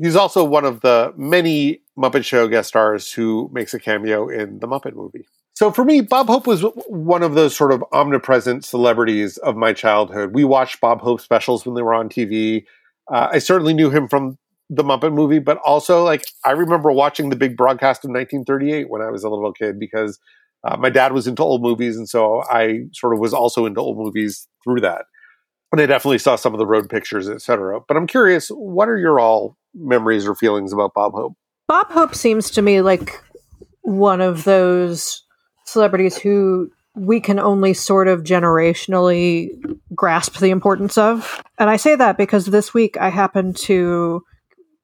He's 0.00 0.16
also 0.16 0.44
one 0.44 0.64
of 0.64 0.80
the 0.80 1.12
many 1.16 1.81
Muppet 1.98 2.24
Show 2.24 2.48
guest 2.48 2.68
stars 2.68 3.12
who 3.12 3.50
makes 3.52 3.74
a 3.74 3.78
cameo 3.78 4.28
in 4.28 4.58
the 4.60 4.68
Muppet 4.68 4.94
movie. 4.94 5.26
So 5.54 5.70
for 5.70 5.84
me, 5.84 6.00
Bob 6.00 6.28
Hope 6.28 6.46
was 6.46 6.62
one 6.86 7.22
of 7.22 7.34
those 7.34 7.54
sort 7.54 7.72
of 7.72 7.84
omnipresent 7.92 8.64
celebrities 8.64 9.36
of 9.38 9.56
my 9.56 9.72
childhood. 9.72 10.34
We 10.34 10.44
watched 10.44 10.80
Bob 10.80 11.02
Hope 11.02 11.20
specials 11.20 11.66
when 11.66 11.74
they 11.74 11.82
were 11.82 11.94
on 11.94 12.08
TV. 12.08 12.64
Uh, 13.12 13.28
I 13.32 13.38
certainly 13.38 13.74
knew 13.74 13.90
him 13.90 14.08
from 14.08 14.38
the 14.70 14.82
Muppet 14.82 15.12
movie, 15.12 15.38
but 15.38 15.58
also 15.58 16.02
like 16.02 16.24
I 16.44 16.52
remember 16.52 16.90
watching 16.90 17.28
the 17.28 17.36
big 17.36 17.56
broadcast 17.56 18.04
of 18.04 18.08
1938 18.08 18.88
when 18.88 19.02
I 19.02 19.10
was 19.10 19.22
a 19.22 19.28
little 19.28 19.52
kid 19.52 19.78
because 19.78 20.18
uh, 20.64 20.76
my 20.78 20.88
dad 20.88 21.12
was 21.12 21.26
into 21.26 21.42
old 21.42 21.62
movies, 21.62 21.96
and 21.96 22.08
so 22.08 22.42
I 22.50 22.84
sort 22.92 23.12
of 23.12 23.20
was 23.20 23.34
also 23.34 23.66
into 23.66 23.80
old 23.80 23.98
movies 23.98 24.48
through 24.64 24.80
that. 24.80 25.04
And 25.72 25.80
I 25.80 25.86
definitely 25.86 26.18
saw 26.18 26.36
some 26.36 26.54
of 26.54 26.58
the 26.58 26.66
road 26.66 26.88
pictures, 26.88 27.28
etc. 27.28 27.80
But 27.86 27.96
I'm 27.96 28.06
curious, 28.06 28.48
what 28.48 28.88
are 28.88 28.98
your 28.98 29.18
all 29.18 29.56
memories 29.74 30.26
or 30.26 30.34
feelings 30.34 30.72
about 30.72 30.94
Bob 30.94 31.12
Hope? 31.12 31.34
Bob 31.68 31.90
Hope 31.90 32.14
seems 32.14 32.50
to 32.52 32.62
me 32.62 32.80
like 32.80 33.22
one 33.82 34.20
of 34.20 34.44
those 34.44 35.22
celebrities 35.64 36.16
who 36.16 36.70
we 36.94 37.20
can 37.20 37.38
only 37.38 37.72
sort 37.72 38.08
of 38.08 38.22
generationally 38.22 39.48
grasp 39.94 40.38
the 40.38 40.50
importance 40.50 40.98
of. 40.98 41.42
And 41.58 41.70
I 41.70 41.76
say 41.76 41.96
that 41.96 42.18
because 42.18 42.46
this 42.46 42.74
week 42.74 42.96
I 42.98 43.08
happened 43.08 43.56
to 43.58 44.22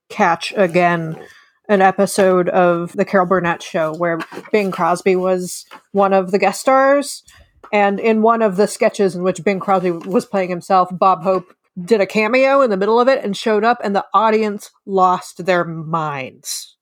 catch 0.08 0.54
again 0.56 1.22
an 1.68 1.82
episode 1.82 2.48
of 2.48 2.92
the 2.94 3.04
Carol 3.04 3.26
Burnett 3.26 3.62
show 3.62 3.94
where 3.94 4.18
Bing 4.50 4.70
Crosby 4.70 5.16
was 5.16 5.66
one 5.92 6.14
of 6.14 6.30
the 6.30 6.38
guest 6.38 6.62
stars. 6.62 7.22
And 7.70 8.00
in 8.00 8.22
one 8.22 8.40
of 8.40 8.56
the 8.56 8.66
sketches 8.66 9.14
in 9.14 9.22
which 9.22 9.44
Bing 9.44 9.60
Crosby 9.60 9.90
was 9.90 10.24
playing 10.24 10.48
himself, 10.48 10.88
Bob 10.90 11.22
Hope 11.22 11.54
did 11.84 12.00
a 12.00 12.06
cameo 12.06 12.60
in 12.62 12.70
the 12.70 12.76
middle 12.76 12.98
of 13.00 13.08
it 13.08 13.24
and 13.24 13.36
showed 13.36 13.64
up, 13.64 13.78
and 13.82 13.94
the 13.94 14.04
audience 14.12 14.70
lost 14.86 15.44
their 15.46 15.64
minds. 15.64 16.76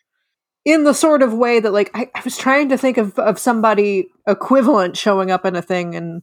In 0.64 0.82
the 0.84 0.94
sort 0.94 1.22
of 1.22 1.32
way 1.32 1.60
that, 1.60 1.72
like, 1.72 1.90
I, 1.94 2.10
I 2.14 2.22
was 2.24 2.36
trying 2.36 2.68
to 2.70 2.76
think 2.78 2.96
of, 2.98 3.16
of 3.18 3.38
somebody 3.38 4.08
equivalent 4.26 4.96
showing 4.96 5.30
up 5.30 5.44
in 5.44 5.54
a 5.54 5.62
thing, 5.62 5.94
and 5.94 6.22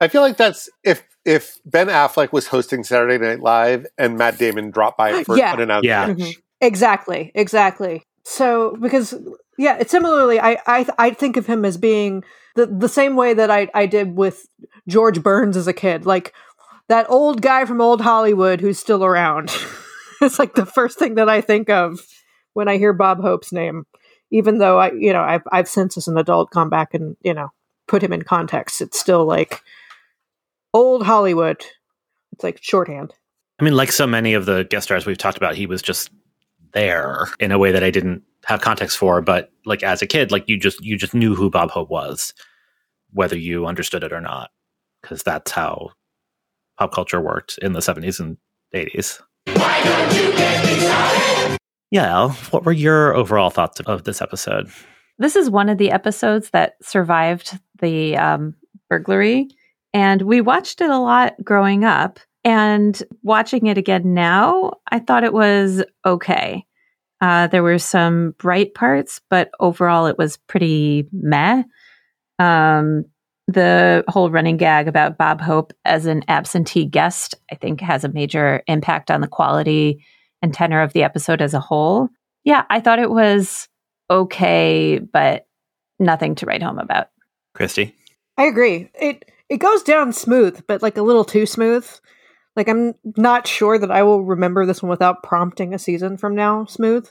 I 0.00 0.08
feel 0.08 0.22
like 0.22 0.36
that's 0.36 0.68
if 0.84 1.02
if 1.24 1.58
Ben 1.64 1.88
Affleck 1.88 2.32
was 2.32 2.46
hosting 2.46 2.84
Saturday 2.84 3.18
Night 3.18 3.40
Live 3.40 3.86
and 3.98 4.16
Matt 4.16 4.38
Damon 4.38 4.70
dropped 4.70 4.96
by 4.96 5.24
for 5.24 5.36
Yeah. 5.36 5.52
unannounced 5.52 5.84
Yeah. 5.84 6.04
sketch. 6.04 6.16
Mhm. 6.18 6.34
exactly, 6.60 7.32
exactly. 7.34 8.02
So, 8.24 8.76
because 8.80 9.14
yeah, 9.58 9.76
it's 9.80 9.90
similarly, 9.90 10.38
I 10.40 10.58
I 10.66 10.86
I 10.98 11.10
think 11.10 11.36
of 11.36 11.46
him 11.46 11.64
as 11.64 11.76
being 11.76 12.24
the 12.54 12.66
the 12.66 12.88
same 12.88 13.16
way 13.16 13.34
that 13.34 13.50
I 13.50 13.68
I 13.74 13.86
did 13.86 14.16
with 14.16 14.46
George 14.88 15.22
Burns 15.22 15.56
as 15.56 15.66
a 15.66 15.72
kid, 15.72 16.06
like 16.06 16.32
that 16.88 17.10
old 17.10 17.42
guy 17.42 17.64
from 17.64 17.80
old 17.80 18.00
Hollywood 18.00 18.60
who's 18.60 18.78
still 18.78 19.04
around. 19.04 19.50
it's 20.20 20.38
like 20.38 20.54
the 20.54 20.66
first 20.66 20.98
thing 20.98 21.16
that 21.16 21.28
I 21.28 21.40
think 21.40 21.68
of 21.70 22.00
when 22.54 22.68
I 22.68 22.78
hear 22.78 22.92
Bob 22.92 23.20
Hope's 23.20 23.52
name, 23.52 23.84
even 24.30 24.58
though 24.58 24.78
I 24.78 24.92
you 24.92 25.12
know 25.12 25.22
I've 25.22 25.42
I've 25.52 25.68
since 25.68 25.96
as 25.96 26.08
an 26.08 26.18
adult 26.18 26.50
gone 26.50 26.68
back 26.68 26.94
and 26.94 27.16
you 27.22 27.34
know 27.34 27.48
put 27.86 28.02
him 28.02 28.12
in 28.12 28.22
context. 28.22 28.80
It's 28.80 28.98
still 28.98 29.24
like 29.24 29.62
old 30.72 31.04
Hollywood. 31.04 31.64
It's 32.32 32.44
like 32.44 32.62
shorthand. 32.62 33.14
I 33.58 33.64
mean, 33.64 33.74
like 33.74 33.92
so 33.92 34.06
many 34.06 34.34
of 34.34 34.46
the 34.46 34.64
guest 34.64 34.84
stars 34.84 35.06
we've 35.06 35.16
talked 35.16 35.38
about, 35.38 35.54
he 35.54 35.66
was 35.66 35.80
just 35.80 36.10
there 36.72 37.28
in 37.40 37.52
a 37.52 37.58
way 37.58 37.72
that 37.72 37.82
I 37.82 37.90
didn't 37.90 38.22
have 38.44 38.60
context 38.60 38.98
for. 38.98 39.22
But 39.22 39.50
like 39.64 39.82
as 39.82 40.02
a 40.02 40.06
kid, 40.06 40.30
like 40.30 40.44
you 40.48 40.58
just 40.58 40.84
you 40.84 40.96
just 40.96 41.14
knew 41.14 41.34
who 41.34 41.50
Bob 41.50 41.70
Hope 41.70 41.88
was, 41.88 42.34
whether 43.12 43.36
you 43.36 43.66
understood 43.66 44.04
it 44.04 44.12
or 44.12 44.20
not, 44.20 44.50
because 45.00 45.22
that's 45.22 45.50
how 45.50 45.90
pop 46.78 46.92
culture 46.92 47.20
worked 47.20 47.58
in 47.62 47.72
the 47.72 47.82
seventies 47.82 48.20
and 48.20 48.36
eighties. 48.72 49.20
Yeah, 51.90 52.32
what 52.50 52.64
were 52.64 52.72
your 52.72 53.14
overall 53.14 53.50
thoughts 53.50 53.80
of 53.80 54.04
this 54.04 54.20
episode? 54.20 54.70
This 55.18 55.36
is 55.36 55.48
one 55.48 55.68
of 55.68 55.78
the 55.78 55.90
episodes 55.90 56.50
that 56.50 56.74
survived 56.82 57.58
the 57.80 58.16
um, 58.16 58.54
burglary, 58.90 59.48
and 59.94 60.22
we 60.22 60.40
watched 60.40 60.80
it 60.80 60.90
a 60.90 60.98
lot 60.98 61.34
growing 61.44 61.84
up. 61.84 62.18
And 62.44 63.02
watching 63.24 63.66
it 63.66 63.76
again 63.76 64.14
now, 64.14 64.74
I 64.92 65.00
thought 65.00 65.24
it 65.24 65.32
was 65.32 65.82
okay. 66.04 66.64
Uh, 67.20 67.48
there 67.48 67.64
were 67.64 67.80
some 67.80 68.36
bright 68.38 68.72
parts, 68.72 69.20
but 69.28 69.50
overall, 69.58 70.06
it 70.06 70.16
was 70.16 70.36
pretty 70.36 71.08
meh. 71.10 71.64
Um, 72.38 73.06
the 73.46 74.04
whole 74.08 74.30
running 74.30 74.56
gag 74.56 74.88
about 74.88 75.18
Bob 75.18 75.40
Hope 75.40 75.72
as 75.84 76.06
an 76.06 76.24
absentee 76.28 76.84
guest, 76.84 77.34
I 77.50 77.54
think, 77.54 77.80
has 77.80 78.04
a 78.04 78.08
major 78.08 78.62
impact 78.66 79.10
on 79.10 79.20
the 79.20 79.28
quality 79.28 80.04
and 80.42 80.52
tenor 80.52 80.82
of 80.82 80.92
the 80.92 81.04
episode 81.04 81.40
as 81.40 81.54
a 81.54 81.60
whole. 81.60 82.08
Yeah, 82.44 82.64
I 82.70 82.80
thought 82.80 82.98
it 82.98 83.10
was 83.10 83.68
okay, 84.10 84.98
but 84.98 85.46
nothing 85.98 86.34
to 86.36 86.46
write 86.46 86.62
home 86.62 86.78
about. 86.78 87.08
Christy? 87.54 87.94
I 88.36 88.44
agree. 88.44 88.90
It 88.94 89.30
it 89.48 89.58
goes 89.58 89.82
down 89.82 90.12
smooth, 90.12 90.62
but 90.66 90.82
like 90.82 90.96
a 90.96 91.02
little 91.02 91.24
too 91.24 91.46
smooth. 91.46 91.88
Like 92.56 92.68
I'm 92.68 92.94
not 93.16 93.46
sure 93.46 93.78
that 93.78 93.90
I 93.90 94.02
will 94.02 94.24
remember 94.24 94.66
this 94.66 94.82
one 94.82 94.90
without 94.90 95.22
prompting 95.22 95.72
a 95.72 95.78
season 95.78 96.16
from 96.16 96.34
now 96.34 96.64
smooth. 96.64 97.08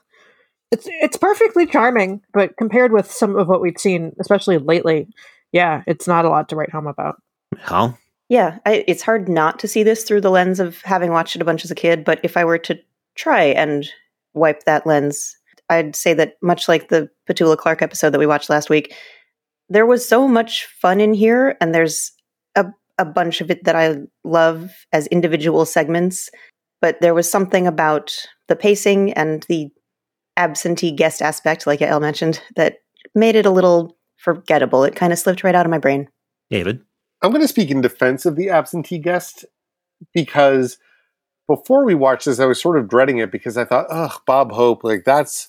It's 0.71 0.87
it's 0.87 1.17
perfectly 1.17 1.65
charming, 1.65 2.21
but 2.33 2.57
compared 2.57 2.91
with 2.91 3.11
some 3.11 3.35
of 3.37 3.47
what 3.47 3.61
we've 3.61 3.77
seen, 3.77 4.13
especially 4.19 4.57
lately, 4.57 5.07
yeah, 5.51 5.83
it's 5.87 6.07
not 6.07 6.25
a 6.25 6.29
lot 6.29 6.49
to 6.49 6.55
write 6.55 6.71
home 6.71 6.87
about. 6.87 7.21
Hal? 7.59 7.97
Yeah, 8.29 8.57
I, 8.65 8.83
it's 8.87 9.03
hard 9.03 9.29
not 9.29 9.59
to 9.59 9.67
see 9.67 9.83
this 9.83 10.03
through 10.03 10.21
the 10.21 10.31
lens 10.31 10.59
of 10.59 10.81
having 10.81 11.11
watched 11.11 11.35
it 11.35 11.41
a 11.41 11.45
bunch 11.45 11.63
as 11.63 11.71
a 11.71 11.75
kid. 11.75 12.03
But 12.03 12.19
if 12.23 12.37
I 12.37 12.43
were 12.43 12.57
to 12.59 12.79
try 13.15 13.43
and 13.43 13.87
wipe 14.33 14.63
that 14.63 14.87
lens, 14.87 15.37
I'd 15.69 15.95
say 15.95 16.13
that 16.15 16.33
much 16.41 16.67
like 16.67 16.89
the 16.89 17.09
Petula 17.29 17.57
Clark 17.57 17.81
episode 17.81 18.11
that 18.11 18.19
we 18.19 18.27
watched 18.27 18.49
last 18.49 18.69
week, 18.69 18.95
there 19.69 19.85
was 19.85 20.07
so 20.07 20.27
much 20.27 20.65
fun 20.65 20.99
in 20.99 21.13
here, 21.13 21.57
and 21.61 21.73
there's 21.73 22.11
a 22.55 22.65
a 22.97 23.05
bunch 23.05 23.41
of 23.41 23.51
it 23.51 23.63
that 23.65 23.75
I 23.75 23.97
love 24.23 24.71
as 24.91 25.07
individual 25.07 25.65
segments. 25.65 26.29
But 26.81 27.01
there 27.01 27.13
was 27.13 27.29
something 27.29 27.67
about 27.67 28.15
the 28.47 28.55
pacing 28.55 29.13
and 29.13 29.43
the 29.49 29.69
absentee 30.37 30.91
guest 30.91 31.21
aspect, 31.21 31.65
like 31.65 31.81
El 31.81 31.99
mentioned, 31.99 32.41
that 32.55 32.77
made 33.13 33.35
it 33.35 33.45
a 33.45 33.51
little 33.51 33.97
forgettable. 34.25 34.83
It 34.83 34.95
kind 34.95 35.13
of 35.13 35.19
slipped 35.19 35.43
right 35.43 35.55
out 35.55 35.65
of 35.65 35.69
my 35.69 35.77
brain. 35.77 36.09
David? 36.49 36.81
I'm 37.21 37.31
going 37.31 37.41
to 37.41 37.47
speak 37.47 37.71
in 37.71 37.79
defense 37.79 38.25
of 38.25 38.35
the 38.35 38.49
absentee 38.49 38.99
guest 38.99 39.45
because 40.13 40.77
before 41.47 41.85
we 41.85 41.95
watched 41.95 42.25
this, 42.25 42.39
I 42.39 42.45
was 42.45 42.61
sort 42.61 42.77
of 42.77 42.89
dreading 42.89 43.19
it 43.19 43.31
because 43.31 43.55
I 43.55 43.65
thought, 43.65 43.87
ugh, 43.89 44.19
Bob 44.25 44.51
Hope, 44.51 44.83
like 44.83 45.05
that's 45.05 45.47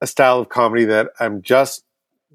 a 0.00 0.06
style 0.06 0.40
of 0.40 0.48
comedy 0.48 0.86
that 0.86 1.10
I'm 1.20 1.42
just 1.42 1.84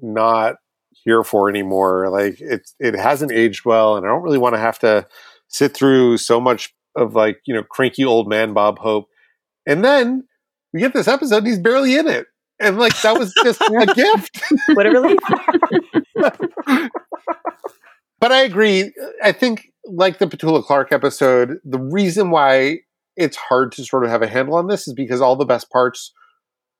not 0.00 0.56
here 0.90 1.22
for 1.22 1.48
anymore. 1.50 2.08
Like 2.08 2.40
it, 2.40 2.70
it 2.78 2.94
hasn't 2.94 3.32
aged 3.32 3.64
well, 3.64 3.96
and 3.96 4.06
I 4.06 4.08
don't 4.08 4.22
really 4.22 4.38
want 4.38 4.54
to 4.54 4.60
have 4.60 4.78
to 4.80 5.06
sit 5.48 5.74
through 5.74 6.18
so 6.18 6.40
much 6.40 6.74
of 6.96 7.14
like 7.14 7.40
you 7.44 7.54
know 7.54 7.62
cranky 7.62 8.04
old 8.04 8.28
man 8.28 8.54
Bob 8.54 8.78
Hope. 8.78 9.08
And 9.66 9.84
then 9.84 10.26
we 10.72 10.80
get 10.80 10.94
this 10.94 11.08
episode, 11.08 11.38
and 11.38 11.46
he's 11.46 11.58
barely 11.58 11.96
in 11.96 12.08
it, 12.08 12.26
and 12.60 12.78
like 12.78 13.00
that 13.02 13.18
was 13.18 13.32
just 13.42 13.60
a 13.60 13.86
gift. 13.94 14.42
What 14.74 14.86
a 14.86 14.90
relief. 14.90 15.18
but 18.20 18.32
I 18.32 18.42
agree. 18.42 18.92
I 19.22 19.32
think, 19.32 19.72
like 19.84 20.18
the 20.18 20.26
Petula 20.26 20.62
Clark 20.64 20.92
episode, 20.92 21.58
the 21.64 21.78
reason 21.78 22.30
why 22.30 22.80
it's 23.16 23.36
hard 23.36 23.72
to 23.72 23.84
sort 23.84 24.04
of 24.04 24.10
have 24.10 24.22
a 24.22 24.28
handle 24.28 24.54
on 24.54 24.68
this 24.68 24.86
is 24.86 24.94
because 24.94 25.20
all 25.20 25.36
the 25.36 25.44
best 25.44 25.70
parts 25.70 26.12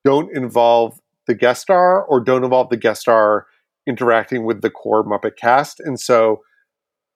don't 0.05 0.35
involve 0.37 0.98
the 1.26 1.35
guest 1.35 1.62
star 1.62 2.05
or 2.05 2.20
don't 2.20 2.44
involve 2.44 2.70
the 2.70 2.76
guest 2.76 3.00
star 3.00 3.46
interacting 3.87 4.44
with 4.44 4.62
the 4.62 4.70
core 4.70 5.05
Muppet 5.05 5.37
cast. 5.37 5.81
And 5.81 5.98
so, 5.98 6.42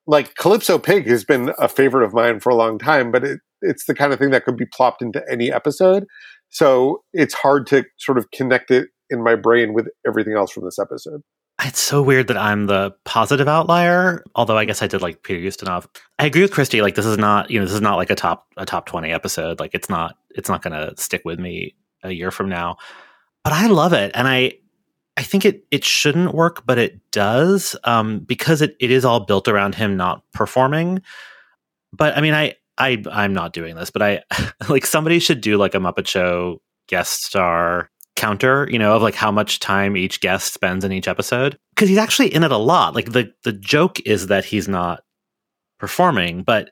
like, 0.07 0.35
Calypso 0.35 0.79
Pig 0.79 1.07
has 1.07 1.25
been 1.25 1.53
a 1.59 1.69
favorite 1.69 2.05
of 2.05 2.13
mine 2.13 2.41
for 2.41 2.51
a 2.51 2.55
long 2.55 2.79
time, 2.79 3.13
but 3.13 3.25
it, 3.25 3.41
it's 3.61 3.85
the 3.85 3.95
kind 3.95 4.13
of 4.13 4.19
thing 4.19 4.31
that 4.31 4.45
could 4.45 4.57
be 4.57 4.67
plopped 4.67 5.03
into 5.03 5.23
any 5.31 5.53
episode. 5.53 6.07
So 6.53 7.03
it's 7.13 7.35
hard 7.35 7.67
to 7.69 7.85
sort 7.99 8.19
of 8.19 8.31
connect 8.31 8.71
it 8.71 8.91
in 9.11 9.23
my 9.25 9.35
brain 9.35 9.73
with 9.73 9.89
everything 10.07 10.35
else 10.35 10.53
from 10.53 10.65
this 10.65 10.79
episode. 10.79 11.23
It's 11.65 11.81
so 11.81 12.03
weird 12.03 12.29
that 12.29 12.37
I'm 12.37 12.67
the 12.67 12.95
positive 13.05 13.49
outlier. 13.49 14.25
Although 14.35 14.57
I 14.57 14.65
guess 14.65 14.83
I 14.83 14.87
did 14.87 15.03
like 15.03 15.23
Peter 15.23 15.41
Ustinov. 15.41 15.87
I 16.19 16.27
agree 16.27 16.43
with 16.43 16.53
Christy. 16.53 16.83
Like 16.83 16.95
this 16.95 17.07
is 17.07 17.19
not, 17.19 17.51
you 17.51 17.59
know, 17.59 17.65
this 17.65 17.75
is 17.75 17.81
not 17.81 17.97
like 17.97 18.11
a 18.11 18.15
top 18.15 18.47
a 18.57 18.67
top 18.67 18.87
twenty 18.87 19.13
episode. 19.13 19.61
Like 19.61 19.75
it's 19.75 19.89
not, 19.89 20.17
it's 20.31 20.49
not 20.49 20.63
going 20.63 20.73
to 20.73 20.95
stick 21.01 21.23
with 21.25 21.39
me 21.39 21.75
a 22.03 22.11
year 22.11 22.31
from 22.31 22.49
now. 22.49 22.77
But 23.45 23.53
I 23.53 23.67
love 23.67 23.93
it, 23.93 24.13
and 24.15 24.29
I, 24.29 24.55
I 25.17 25.23
think 25.23 25.45
it 25.45 25.65
it 25.71 25.85
shouldn't 25.85 26.35
work, 26.35 26.65
but 26.65 26.79
it 26.79 27.11
does 27.11 27.77
um, 27.85 28.21
because 28.21 28.63
it, 28.63 28.77
it 28.81 28.91
is 28.91 29.05
all 29.05 29.21
built 29.21 29.49
around 29.49 29.75
him 29.75 29.97
not 29.97 30.23
performing. 30.33 31.03
But 31.93 32.17
I 32.17 32.21
mean, 32.21 32.35
I 32.35 32.55
I 32.79 33.03
I'm 33.11 33.33
not 33.33 33.53
doing 33.53 33.77
this, 33.77 33.91
but 33.91 34.03
I 34.03 34.23
like 34.69 34.87
somebody 34.87 35.19
should 35.19 35.41
do 35.41 35.57
like 35.57 35.75
a 35.75 35.79
Muppet 35.79 36.07
Show 36.07 36.61
guest 36.89 37.25
star 37.25 37.91
counter, 38.17 38.69
you 38.71 38.79
know, 38.79 38.95
of 38.95 39.03
like 39.03 39.15
how 39.15 39.31
much 39.31 39.61
time 39.61 39.97
each 39.97 40.21
guest 40.21 40.53
spends 40.53 40.85
in 40.85 40.93
each 40.93 41.09
episode 41.09 41.59
because 41.75 41.89
he's 41.89 41.99
actually 41.99 42.33
in 42.33 42.45
it 42.45 42.53
a 42.53 42.57
lot. 42.57 42.95
Like 42.95 43.13
the 43.13 43.33
the 43.45 43.53
joke 43.53 44.01
is 44.01 44.29
that 44.29 44.45
he's 44.45 44.69
not 44.69 45.03
performing, 45.79 46.43
but 46.43 46.71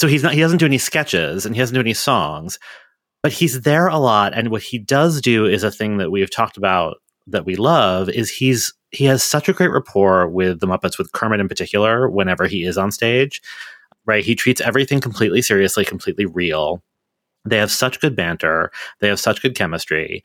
so 0.00 0.06
he's 0.06 0.22
not 0.22 0.34
he 0.34 0.40
doesn't 0.40 0.58
do 0.58 0.66
any 0.66 0.78
sketches 0.78 1.44
and 1.44 1.54
he 1.54 1.60
doesn't 1.60 1.74
do 1.74 1.80
any 1.80 1.94
songs, 1.94 2.58
but 3.22 3.32
he's 3.32 3.62
there 3.62 3.88
a 3.88 3.98
lot 3.98 4.34
and 4.34 4.50
what 4.50 4.62
he 4.62 4.78
does 4.78 5.20
do 5.20 5.46
is 5.46 5.62
a 5.62 5.70
thing 5.70 5.98
that 5.98 6.10
we've 6.10 6.30
talked 6.30 6.56
about 6.56 6.96
that 7.26 7.44
we 7.44 7.56
love 7.56 8.08
is 8.08 8.30
he's 8.30 8.72
he 8.90 9.04
has 9.04 9.22
such 9.22 9.48
a 9.48 9.52
great 9.52 9.70
rapport 9.70 10.28
with 10.28 10.60
the 10.60 10.66
Muppets 10.66 10.98
with 10.98 11.12
Kermit 11.12 11.40
in 11.40 11.48
particular 11.48 12.08
whenever 12.08 12.46
he 12.46 12.64
is 12.64 12.78
on 12.78 12.90
stage. 12.90 13.42
Right? 14.08 14.24
He 14.24 14.34
treats 14.34 14.60
everything 14.60 15.00
completely 15.00 15.42
seriously, 15.42 15.84
completely 15.84 16.26
real. 16.26 16.82
They 17.44 17.58
have 17.58 17.70
such 17.70 18.00
good 18.00 18.16
banter, 18.16 18.72
they 19.00 19.08
have 19.08 19.20
such 19.20 19.40
good 19.40 19.54
chemistry. 19.54 20.24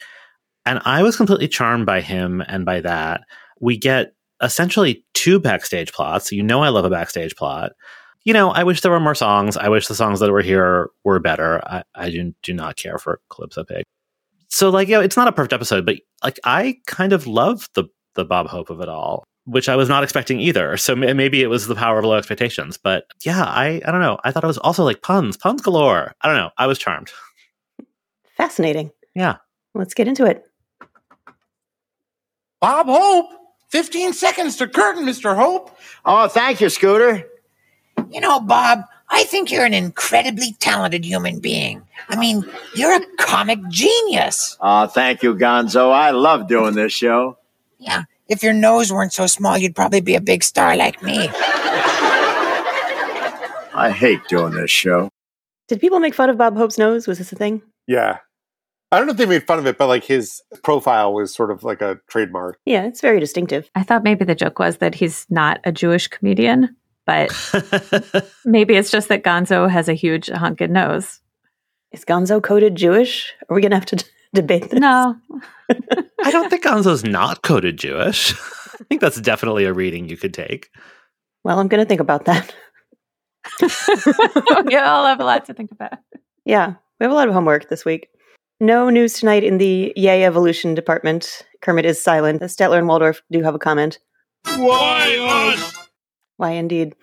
And 0.65 0.81
I 0.85 1.03
was 1.03 1.17
completely 1.17 1.47
charmed 1.49 1.85
by 1.85 2.01
him 2.01 2.41
and 2.47 2.65
by 2.65 2.81
that. 2.81 3.21
We 3.59 3.77
get 3.77 4.13
essentially 4.41 5.05
two 5.13 5.39
backstage 5.39 5.93
plots. 5.93 6.31
You 6.31 6.41
know, 6.41 6.63
I 6.63 6.69
love 6.69 6.85
a 6.85 6.89
backstage 6.89 7.35
plot. 7.35 7.73
You 8.23 8.33
know, 8.33 8.51
I 8.51 8.63
wish 8.63 8.81
there 8.81 8.91
were 8.91 9.01
more 9.01 9.15
songs. 9.15 9.57
I 9.57 9.67
wish 9.67 9.87
the 9.87 9.95
songs 9.95 10.21
that 10.21 10.31
were 10.31 10.41
here 10.41 10.89
were 11.03 11.19
better. 11.19 11.61
I, 11.65 11.83
I 11.93 12.09
do, 12.09 12.33
do 12.41 12.53
not 12.53 12.77
care 12.77 12.97
for 12.97 13.19
Calypso 13.29 13.65
Pig. 13.65 13.83
So, 14.47 14.69
like, 14.69 14.87
you 14.87 14.95
know, 14.95 15.01
it's 15.01 15.17
not 15.17 15.27
a 15.27 15.33
perfect 15.33 15.53
episode, 15.53 15.85
but 15.85 15.97
like, 16.23 16.39
I 16.45 16.77
kind 16.87 17.11
of 17.11 17.27
love 17.27 17.67
the 17.73 17.85
the 18.15 18.23
Bob 18.23 18.47
Hope 18.47 18.69
of 18.69 18.79
it 18.79 18.87
all, 18.87 19.23
which 19.45 19.67
I 19.69 19.75
was 19.75 19.89
not 19.89 20.03
expecting 20.03 20.39
either. 20.39 20.77
So 20.77 20.95
maybe 20.95 21.41
it 21.41 21.47
was 21.47 21.67
the 21.67 21.75
power 21.75 21.99
of 21.99 22.05
low 22.05 22.15
expectations. 22.15 22.77
But 22.77 23.05
yeah, 23.23 23.43
I 23.43 23.81
I 23.85 23.91
don't 23.91 24.01
know. 24.01 24.19
I 24.23 24.31
thought 24.31 24.43
it 24.43 24.47
was 24.47 24.57
also 24.59 24.83
like 24.83 25.01
puns, 25.01 25.37
puns 25.37 25.61
galore. 25.61 26.13
I 26.21 26.27
don't 26.27 26.37
know. 26.37 26.51
I 26.57 26.67
was 26.67 26.79
charmed. 26.79 27.11
Fascinating. 28.37 28.91
Yeah. 29.15 29.37
Let's 29.73 29.93
get 29.93 30.07
into 30.07 30.25
it. 30.25 30.45
Bob 32.59 32.87
Hope. 32.87 33.29
15 33.69 34.13
seconds 34.13 34.57
to 34.57 34.67
curtain, 34.67 35.03
Mr. 35.03 35.35
Hope. 35.35 35.75
Oh, 36.05 36.27
thank 36.27 36.61
you, 36.61 36.69
Scooter. 36.69 37.27
You 38.11 38.21
know, 38.21 38.39
Bob, 38.39 38.81
I 39.09 39.23
think 39.23 39.51
you're 39.51 39.65
an 39.65 39.73
incredibly 39.73 40.53
talented 40.59 41.03
human 41.03 41.39
being. 41.39 41.81
I 42.07 42.15
mean, 42.15 42.45
you're 42.75 42.95
a 42.95 43.01
comic 43.17 43.59
genius. 43.69 44.57
Oh, 44.61 44.85
thank 44.85 45.23
you, 45.23 45.33
Gonzo. 45.33 45.91
I 45.91 46.11
love 46.11 46.47
doing 46.47 46.75
this 46.75 46.93
show. 46.93 47.39
Yeah, 47.79 48.03
if 48.27 48.43
your 48.43 48.53
nose 48.53 48.91
weren't 48.91 49.13
so 49.13 49.27
small, 49.27 49.57
you'd 49.57 49.75
probably 49.75 50.01
be 50.01 50.15
a 50.15 50.21
big 50.21 50.43
star 50.43 50.75
like 50.75 51.01
me. 51.03 51.29
I 53.75 53.91
hate 53.95 54.19
doing 54.27 54.53
this 54.53 54.71
show. 54.71 55.09
Did 55.67 55.81
people 55.81 55.99
make 55.99 56.13
fun 56.13 56.29
of 56.29 56.37
Bob 56.37 56.55
Hope's 56.55 56.77
nose? 56.77 57.07
Was 57.07 57.17
this 57.17 57.31
a 57.31 57.35
thing? 57.35 57.61
Yeah. 57.87 58.19
I 58.91 58.97
don't 58.97 59.07
know 59.07 59.11
if 59.11 59.17
they 59.17 59.25
made 59.25 59.47
fun 59.47 59.57
of 59.57 59.65
it, 59.65 59.77
but 59.79 59.87
like 59.87 60.03
his 60.03 60.41
profile 60.63 61.13
was 61.13 61.33
sort 61.33 61.49
of 61.49 61.63
like 61.63 61.81
a 61.81 61.99
trademark. 62.07 62.59
Yeah, 62.65 62.85
it's 62.85 63.01
very 63.01 63.19
distinctive. 63.19 63.69
I 63.73 63.81
thought 63.81 64.03
maybe 64.03 64.23
the 64.23 64.35
joke 64.35 64.59
was 64.59 64.77
that 64.77 64.93
he's 64.95 65.25
not 65.31 65.59
a 65.63 65.71
Jewish 65.71 66.07
comedian, 66.07 66.75
but 67.07 67.31
maybe 68.45 68.75
it's 68.75 68.91
just 68.91 69.09
that 69.09 69.23
Gonzo 69.23 69.67
has 69.67 69.89
a 69.89 69.93
huge 69.95 70.29
honking 70.29 70.73
nose. 70.73 71.21
Is 71.91 72.05
Gonzo 72.05 72.41
coded 72.41 72.75
Jewish? 72.75 73.33
Are 73.49 73.55
we 73.55 73.61
going 73.61 73.71
to 73.71 73.77
have 73.77 73.85
to 73.87 73.95
d- 73.95 74.05
debate 74.33 74.69
this? 74.69 74.79
No. 74.79 75.15
I 76.23 76.31
don't 76.31 76.49
think 76.49 76.63
Gonzo's 76.63 77.03
not 77.03 77.41
coded 77.41 77.77
Jewish. 77.77 78.33
I 78.79 78.83
think 78.89 79.01
that's 79.01 79.21
definitely 79.21 79.65
a 79.65 79.73
reading 79.73 80.09
you 80.09 80.17
could 80.17 80.33
take. 80.33 80.69
Well, 81.43 81.59
I'm 81.59 81.67
going 81.67 81.83
to 81.83 81.87
think 81.87 82.01
about 82.01 82.25
that. 82.25 82.53
we 84.65 84.75
all 84.75 85.05
have 85.05 85.19
a 85.19 85.25
lot 85.25 85.45
to 85.45 85.53
think 85.53 85.71
about. 85.71 85.93
Yeah, 86.45 86.75
we 86.99 87.03
have 87.03 87.11
a 87.11 87.15
lot 87.15 87.27
of 87.27 87.33
homework 87.33 87.69
this 87.69 87.85
week. 87.85 88.09
No 88.59 88.89
news 88.89 89.13
tonight 89.13 89.43
in 89.43 89.57
the 89.57 89.91
Yay 89.95 90.23
Evolution 90.23 90.73
department. 90.73 91.45
Kermit 91.61 91.85
is 91.85 92.01
silent. 92.01 92.41
Statler 92.41 92.77
and 92.77 92.87
Waldorf 92.87 93.21
do 93.31 93.41
have 93.41 93.55
a 93.55 93.59
comment. 93.59 93.99
Why 94.55 95.53
us? 95.53 95.89
Why, 96.37 96.51
indeed. 96.51 96.95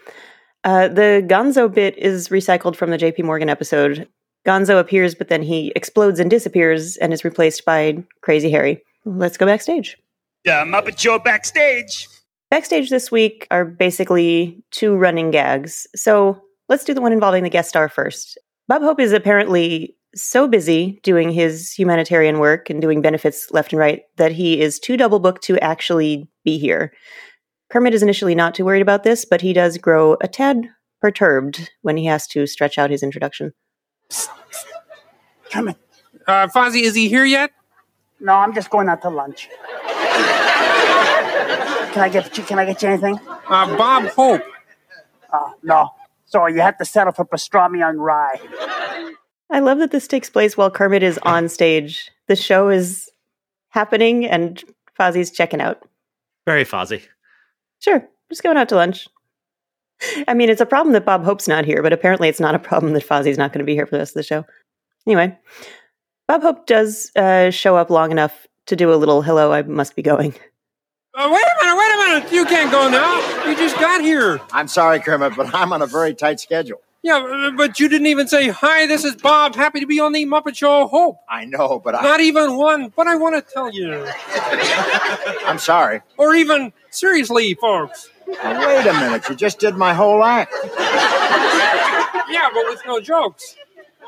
Uh, 0.64 0.88
the 0.88 1.24
Gonzo 1.26 1.72
bit 1.72 1.96
is 1.96 2.28
recycled 2.28 2.76
from 2.76 2.90
the 2.90 2.98
Jaye 2.98 3.14
P. 3.14 3.22
Morgan 3.22 3.48
episode. 3.48 4.08
Gonzo 4.46 4.78
appears, 4.78 5.14
but 5.14 5.28
then 5.28 5.42
he 5.42 5.72
explodes 5.76 6.18
and 6.18 6.30
disappears 6.30 6.96
and 6.96 7.12
is 7.12 7.24
replaced 7.24 7.64
by 7.64 8.02
Crazy 8.22 8.50
Harry. 8.50 8.82
Let's 9.04 9.36
go 9.36 9.46
backstage. 9.46 9.96
The 10.44 10.64
Muppet 10.66 10.98
Show 10.98 11.18
backstage. 11.18 12.08
Backstage 12.50 12.90
this 12.90 13.12
week 13.12 13.46
are 13.50 13.64
basically 13.64 14.62
two 14.70 14.96
running 14.96 15.30
gags. 15.30 15.86
So 15.94 16.40
let's 16.68 16.84
do 16.84 16.94
the 16.94 17.00
one 17.00 17.12
involving 17.12 17.44
the 17.44 17.50
guest 17.50 17.68
star 17.68 17.88
first. 17.88 18.38
Bob 18.66 18.82
Hope 18.82 19.00
is 19.00 19.12
apparently 19.12 19.96
so 20.14 20.48
busy 20.48 20.98
doing 21.02 21.30
his 21.30 21.72
humanitarian 21.72 22.38
work 22.38 22.70
and 22.70 22.80
doing 22.80 23.00
benefits 23.00 23.50
left 23.52 23.72
and 23.72 23.78
right 23.78 24.02
that 24.16 24.32
he 24.32 24.60
is 24.60 24.78
too 24.78 24.96
double 24.96 25.20
booked 25.20 25.42
to 25.44 25.58
actually 25.58 26.28
be 26.44 26.58
here. 26.58 26.92
Kermit 27.70 27.94
is 27.94 28.02
initially 28.02 28.34
not 28.34 28.54
too 28.54 28.64
worried 28.64 28.82
about 28.82 29.04
this, 29.04 29.24
but 29.24 29.40
he 29.40 29.52
does 29.52 29.78
grow 29.78 30.16
a 30.20 30.26
tad 30.26 30.68
perturbed 31.00 31.70
when 31.82 31.96
he 31.96 32.04
has 32.06 32.26
to 32.28 32.46
stretch 32.46 32.78
out 32.78 32.90
his 32.90 33.02
introduction. 33.02 33.52
Kermit. 35.52 35.76
Uh, 36.26 36.46
Fozzie, 36.48 36.82
is 36.82 36.94
he 36.94 37.08
here 37.08 37.24
yet? 37.24 37.50
No, 38.20 38.34
I'm 38.34 38.54
just 38.54 38.70
going 38.70 38.88
out 38.88 39.02
to 39.02 39.10
lunch. 39.10 39.48
Can 41.92 42.02
I 42.02 42.08
get 42.08 42.36
you? 42.38 42.44
Can 42.44 42.58
I 42.58 42.64
get 42.64 42.82
you 42.82 42.88
anything? 42.88 43.18
Uh, 43.28 43.76
Bob 43.76 44.08
Hope. 44.10 44.42
Uh, 45.32 45.50
no. 45.62 45.90
Sorry, 46.26 46.54
you 46.54 46.60
have 46.60 46.78
to 46.78 46.84
settle 46.84 47.12
for 47.12 47.24
pastrami 47.24 47.84
on 47.84 47.98
rye. 47.98 48.38
I 49.50 49.58
love 49.58 49.78
that 49.78 49.90
this 49.90 50.06
takes 50.06 50.30
place 50.30 50.56
while 50.56 50.70
Kermit 50.70 51.02
is 51.02 51.18
on 51.22 51.48
stage. 51.48 52.10
The 52.28 52.36
show 52.36 52.68
is 52.68 53.10
happening 53.70 54.26
and 54.26 54.62
Fozzie's 54.98 55.32
checking 55.32 55.60
out. 55.60 55.82
Very 56.46 56.64
Fozzie. 56.64 57.02
Sure, 57.80 58.06
just 58.28 58.44
going 58.44 58.56
out 58.56 58.68
to 58.68 58.76
lunch. 58.76 59.08
I 60.28 60.34
mean, 60.34 60.48
it's 60.48 60.60
a 60.60 60.66
problem 60.66 60.92
that 60.94 61.04
Bob 61.04 61.24
Hope's 61.24 61.48
not 61.48 61.64
here, 61.64 61.82
but 61.82 61.92
apparently 61.92 62.28
it's 62.28 62.40
not 62.40 62.54
a 62.54 62.58
problem 62.58 62.92
that 62.94 63.06
Fozzie's 63.06 63.38
not 63.38 63.52
going 63.52 63.60
to 63.60 63.64
be 63.64 63.74
here 63.74 63.86
for 63.86 63.92
the 63.92 63.98
rest 63.98 64.12
of 64.12 64.20
the 64.20 64.22
show. 64.22 64.44
Anyway, 65.06 65.36
Bob 66.28 66.42
Hope 66.42 66.66
does 66.66 67.10
uh, 67.16 67.50
show 67.50 67.76
up 67.76 67.90
long 67.90 68.10
enough 68.10 68.46
to 68.66 68.76
do 68.76 68.92
a 68.92 68.96
little 68.96 69.22
hello, 69.22 69.52
I 69.52 69.62
must 69.62 69.96
be 69.96 70.02
going. 70.02 70.34
Uh, 71.14 71.28
wait 71.32 71.42
a 71.42 71.64
minute, 71.64 71.76
wait 71.76 71.92
a 71.92 72.20
minute. 72.20 72.32
You 72.32 72.44
can't 72.44 72.70
go 72.70 72.88
now. 72.88 73.48
You 73.48 73.56
just 73.56 73.76
got 73.78 74.00
here. 74.00 74.40
I'm 74.52 74.68
sorry, 74.68 75.00
Kermit, 75.00 75.34
but 75.36 75.52
I'm 75.54 75.72
on 75.72 75.82
a 75.82 75.86
very 75.86 76.14
tight 76.14 76.38
schedule. 76.38 76.80
Yeah, 77.02 77.16
uh, 77.16 77.50
but 77.52 77.80
you 77.80 77.88
didn't 77.88 78.06
even 78.08 78.28
say, 78.28 78.48
hi, 78.48 78.86
this 78.86 79.04
is 79.04 79.16
Bob. 79.16 79.54
Happy 79.54 79.80
to 79.80 79.86
be 79.86 79.98
on 80.00 80.12
the 80.12 80.26
Muppet 80.26 80.54
Show. 80.54 80.86
Hope. 80.86 81.16
I 81.28 81.46
know, 81.46 81.80
but 81.82 81.94
I, 81.94 82.02
Not 82.02 82.20
even 82.20 82.56
one, 82.56 82.92
but 82.94 83.06
I 83.06 83.16
want 83.16 83.34
to 83.36 83.52
tell 83.52 83.72
you. 83.72 84.06
I'm 85.46 85.58
sorry. 85.58 86.02
Or 86.18 86.34
even, 86.34 86.72
seriously, 86.90 87.54
folks. 87.54 88.10
Wait 88.30 88.86
a 88.86 88.92
minute, 88.92 89.28
you 89.28 89.34
just 89.34 89.58
did 89.58 89.76
my 89.76 89.92
whole 89.94 90.22
act. 90.22 90.54
Yeah, 92.30 92.48
but 92.54 92.64
with 92.68 92.80
no 92.86 93.00
jokes. 93.00 93.56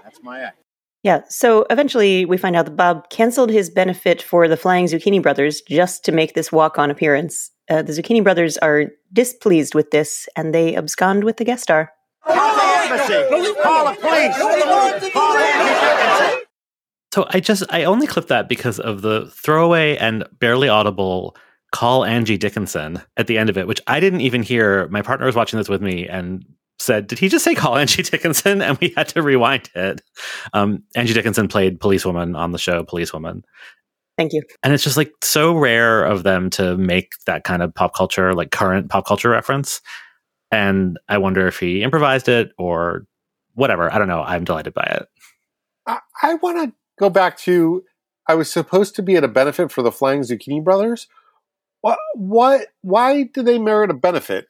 That's 0.05 0.23
my 0.23 0.41
act. 0.41 0.59
Yeah, 1.03 1.23
so 1.29 1.67
eventually 1.69 2.25
we 2.25 2.37
find 2.37 2.55
out 2.55 2.67
that 2.67 2.77
Bob 2.77 3.11
canceled 3.11 3.51
his 3.51 3.69
benefit 3.69 4.23
for 4.23 4.47
the 4.47 4.57
Flying 4.57 4.87
Zucchini 4.87 5.21
Brothers 5.21 5.61
just 5.63 6.05
to 6.05 6.13
make 6.13 6.35
this 6.35 6.53
walk 6.53 6.79
on 6.79 6.91
appearance. 6.91 7.51
Uh, 7.69 7.83
the 7.83 7.93
Zucchini 7.93 8.23
Brothers 8.23 8.57
are 8.59 8.87
displeased 9.13 9.75
with 9.75 9.91
this 9.91 10.29
and 10.37 10.55
they 10.55 10.77
abscond 10.77 11.25
with 11.25 11.39
the 11.39 11.45
guest 11.45 11.65
star. 11.65 11.91
Call 12.25 12.55
the 12.55 12.63
embassy. 12.63 13.63
Call 13.63 13.85
the 13.87 14.01
police. 14.01 14.39
Call 15.13 15.33
the 15.33 15.43
embassy. 15.43 16.47
So 17.13 17.27
I 17.29 17.41
just 17.41 17.65
I 17.69 17.85
only 17.85 18.07
clipped 18.07 18.29
that 18.29 18.49
because 18.49 18.79
of 18.81 19.03
the 19.03 19.31
throwaway 19.35 19.97
and 19.99 20.25
barely 20.39 20.69
audible 20.69 21.37
call 21.73 22.05
Angie 22.05 22.39
Dickinson 22.39 23.03
at 23.17 23.27
the 23.27 23.39
end 23.39 23.51
of 23.51 23.59
it, 23.59 23.67
which 23.67 23.81
I 23.87 23.99
didn't 23.99 24.21
even 24.21 24.43
hear. 24.43 24.87
My 24.89 25.03
partner 25.03 25.27
was 25.27 25.35
watching 25.35 25.59
this 25.59 25.69
with 25.69 25.83
me 25.83 26.07
and 26.07 26.45
said, 26.79 27.07
"Did 27.07 27.19
he 27.19 27.29
just 27.29 27.45
say 27.45 27.55
call 27.55 27.77
Angie 27.79 28.03
Dickinson?" 28.03 28.63
And 28.63 28.79
we 28.79 28.93
had 28.97 29.09
to 29.09 29.23
rewind 29.23 29.71
it. 29.75 30.03
Um, 30.53 30.85
Angie 30.95 31.15
Dickinson 31.15 31.49
played 31.49 31.81
policewoman 31.81 32.37
on 32.37 32.53
the 32.53 32.59
show 32.59 32.85
Policewoman, 32.85 33.43
Thank 34.17 34.33
you. 34.33 34.43
and 34.63 34.73
it's 34.73 34.85
just 34.85 34.97
like 34.97 35.13
so 35.23 35.57
rare 35.57 36.05
of 36.05 36.23
them 36.23 36.51
to 36.51 36.77
make 36.77 37.13
that 37.27 37.45
kind 37.45 37.63
of 37.63 37.75
pop 37.75 37.95
culture, 37.95 38.35
like 38.35 38.51
current 38.51 38.89
pop 38.91 39.07
culture 39.07 39.31
reference. 39.31 39.81
And 40.51 40.99
I 41.09 41.17
wonder 41.19 41.47
if 41.47 41.59
he 41.59 41.83
improvised 41.83 42.29
it 42.29 42.53
or 42.59 43.07
whatever. 43.55 43.93
I 43.93 43.99
don't 43.99 44.09
know. 44.09 44.23
I'm 44.23 44.45
delighted 44.45 44.75
by 44.75 44.85
it. 44.85 45.07
I, 45.87 45.99
I 46.23 46.35
want 46.35 46.59
to 46.59 46.75
go 46.99 47.09
back 47.09 47.39
to 47.39 47.83
I 48.29 48.35
was 48.35 48.51
supposed 48.53 48.95
to 48.97 49.03
be 49.03 49.17
at 49.17 49.25
a 49.25 49.29
benefit 49.29 49.73
for 49.73 49.83
the 49.83 49.91
Flying 49.91 50.21
Zucchini 50.21 50.63
Brothers. 50.63 51.09
What? 51.83 51.99
What? 52.15 52.69
Why 52.81 53.25
do 53.25 53.43
they 53.43 53.59
merit 53.59 53.91
a 53.91 53.95
benefit? 53.95 54.47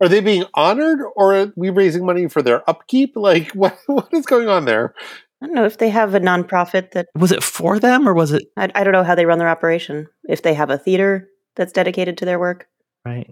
Are 0.00 0.08
they 0.08 0.20
being 0.20 0.44
honored, 0.54 1.00
or 1.16 1.34
are 1.34 1.52
we 1.56 1.70
raising 1.70 2.04
money 2.06 2.28
for 2.28 2.42
their 2.42 2.68
upkeep? 2.70 3.14
Like, 3.16 3.50
what? 3.52 3.76
What 3.86 4.12
is 4.12 4.26
going 4.26 4.48
on 4.48 4.64
there? 4.64 4.94
I 5.42 5.46
don't 5.46 5.54
know 5.54 5.64
if 5.66 5.78
they 5.78 5.90
have 5.90 6.14
a 6.14 6.20
nonprofit 6.20 6.92
that 6.92 7.08
Was 7.14 7.32
it 7.32 7.42
for 7.42 7.78
them 7.78 8.08
or 8.08 8.14
was 8.14 8.32
it 8.32 8.44
I, 8.56 8.70
I 8.74 8.82
don't 8.82 8.94
know 8.94 9.02
how 9.02 9.14
they 9.14 9.26
run 9.26 9.38
their 9.38 9.48
operation. 9.48 10.08
If 10.26 10.40
they 10.40 10.54
have 10.54 10.70
a 10.70 10.78
theater 10.78 11.28
that's 11.54 11.72
dedicated 11.72 12.18
to 12.18 12.24
their 12.24 12.38
work. 12.38 12.66
right? 13.04 13.30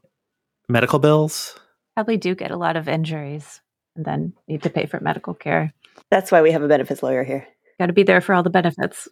Medical 0.68 0.98
bills? 0.98 1.58
Probably 1.96 2.18
do 2.18 2.34
get 2.34 2.50
a 2.50 2.56
lot 2.56 2.76
of 2.76 2.88
injuries 2.88 3.60
and 3.96 4.04
then 4.04 4.32
need 4.46 4.62
to 4.64 4.70
pay 4.70 4.86
for 4.86 5.00
medical 5.00 5.32
care. 5.34 5.72
That's 6.10 6.30
why 6.30 6.42
we 6.42 6.52
have 6.52 6.62
a 6.62 6.68
benefits 6.68 7.02
lawyer 7.02 7.24
here. 7.24 7.46
Got 7.80 7.86
to 7.86 7.92
be 7.92 8.02
there 8.02 8.20
for 8.20 8.34
all 8.34 8.42
the 8.42 8.50
benefits. 8.50 9.08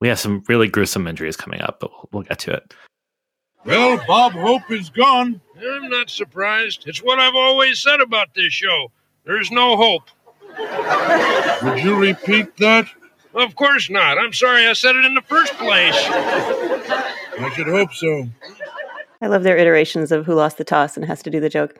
We 0.00 0.08
have 0.08 0.18
some 0.18 0.42
really 0.48 0.68
gruesome 0.68 1.06
injuries 1.06 1.36
coming 1.36 1.60
up, 1.60 1.80
but 1.80 1.90
we'll, 1.90 2.08
we'll 2.12 2.22
get 2.22 2.38
to 2.40 2.52
it. 2.52 2.74
Well, 3.68 4.00
Bob 4.06 4.32
Hope 4.32 4.70
is 4.70 4.88
gone. 4.88 5.42
I'm 5.60 5.90
not 5.90 6.08
surprised. 6.08 6.84
It's 6.86 7.02
what 7.02 7.18
I've 7.18 7.34
always 7.34 7.82
said 7.82 8.00
about 8.00 8.34
this 8.34 8.50
show. 8.52 8.90
There's 9.24 9.50
no 9.50 9.76
hope. 9.76 10.04
Would 11.62 11.82
you 11.84 11.94
repeat 11.94 12.56
that? 12.56 12.86
Of 13.34 13.56
course 13.56 13.90
not. 13.90 14.16
I'm 14.18 14.32
sorry 14.32 14.66
I 14.66 14.72
said 14.72 14.96
it 14.96 15.04
in 15.04 15.12
the 15.12 15.20
first 15.20 15.52
place. 15.54 15.94
I 15.98 17.52
should 17.54 17.66
hope 17.66 17.92
so. 17.92 18.26
I 19.20 19.26
love 19.26 19.42
their 19.42 19.58
iterations 19.58 20.12
of 20.12 20.24
who 20.24 20.32
lost 20.34 20.56
the 20.56 20.64
toss 20.64 20.96
and 20.96 21.04
has 21.04 21.22
to 21.24 21.30
do 21.30 21.38
the 21.38 21.50
joke. 21.50 21.78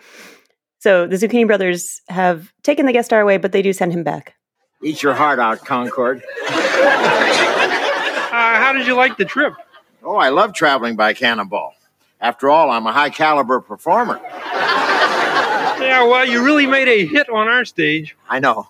So 0.80 1.06
the 1.06 1.16
Zucchini 1.16 1.46
Brothers 1.46 2.02
have 2.10 2.52
taken 2.62 2.84
the 2.84 2.92
guest 2.92 3.06
star 3.06 3.20
away, 3.20 3.38
but 3.38 3.52
they 3.52 3.62
do 3.62 3.72
send 3.72 3.92
him 3.92 4.04
back. 4.04 4.34
Eat 4.82 5.02
your 5.02 5.14
heart 5.14 5.38
out, 5.38 5.64
Concorde. 5.64 6.22
Uh, 6.48 6.52
how 8.30 8.72
did 8.74 8.86
you 8.86 8.94
like 8.94 9.16
the 9.16 9.24
trip? 9.24 9.54
Oh, 10.02 10.16
I 10.16 10.28
love 10.28 10.52
traveling 10.52 10.94
by 10.96 11.14
cannonball. 11.14 11.72
After 12.20 12.50
all, 12.50 12.70
I'm 12.70 12.86
a 12.86 12.92
high 12.92 13.10
caliber 13.10 13.60
performer. 13.60 14.20
Yeah, 15.80 16.04
well, 16.04 16.24
you 16.24 16.44
really 16.44 16.66
made 16.66 16.88
a 16.88 17.06
hit 17.06 17.28
on 17.28 17.46
our 17.48 17.64
stage. 17.64 18.16
I 18.28 18.40
know, 18.40 18.68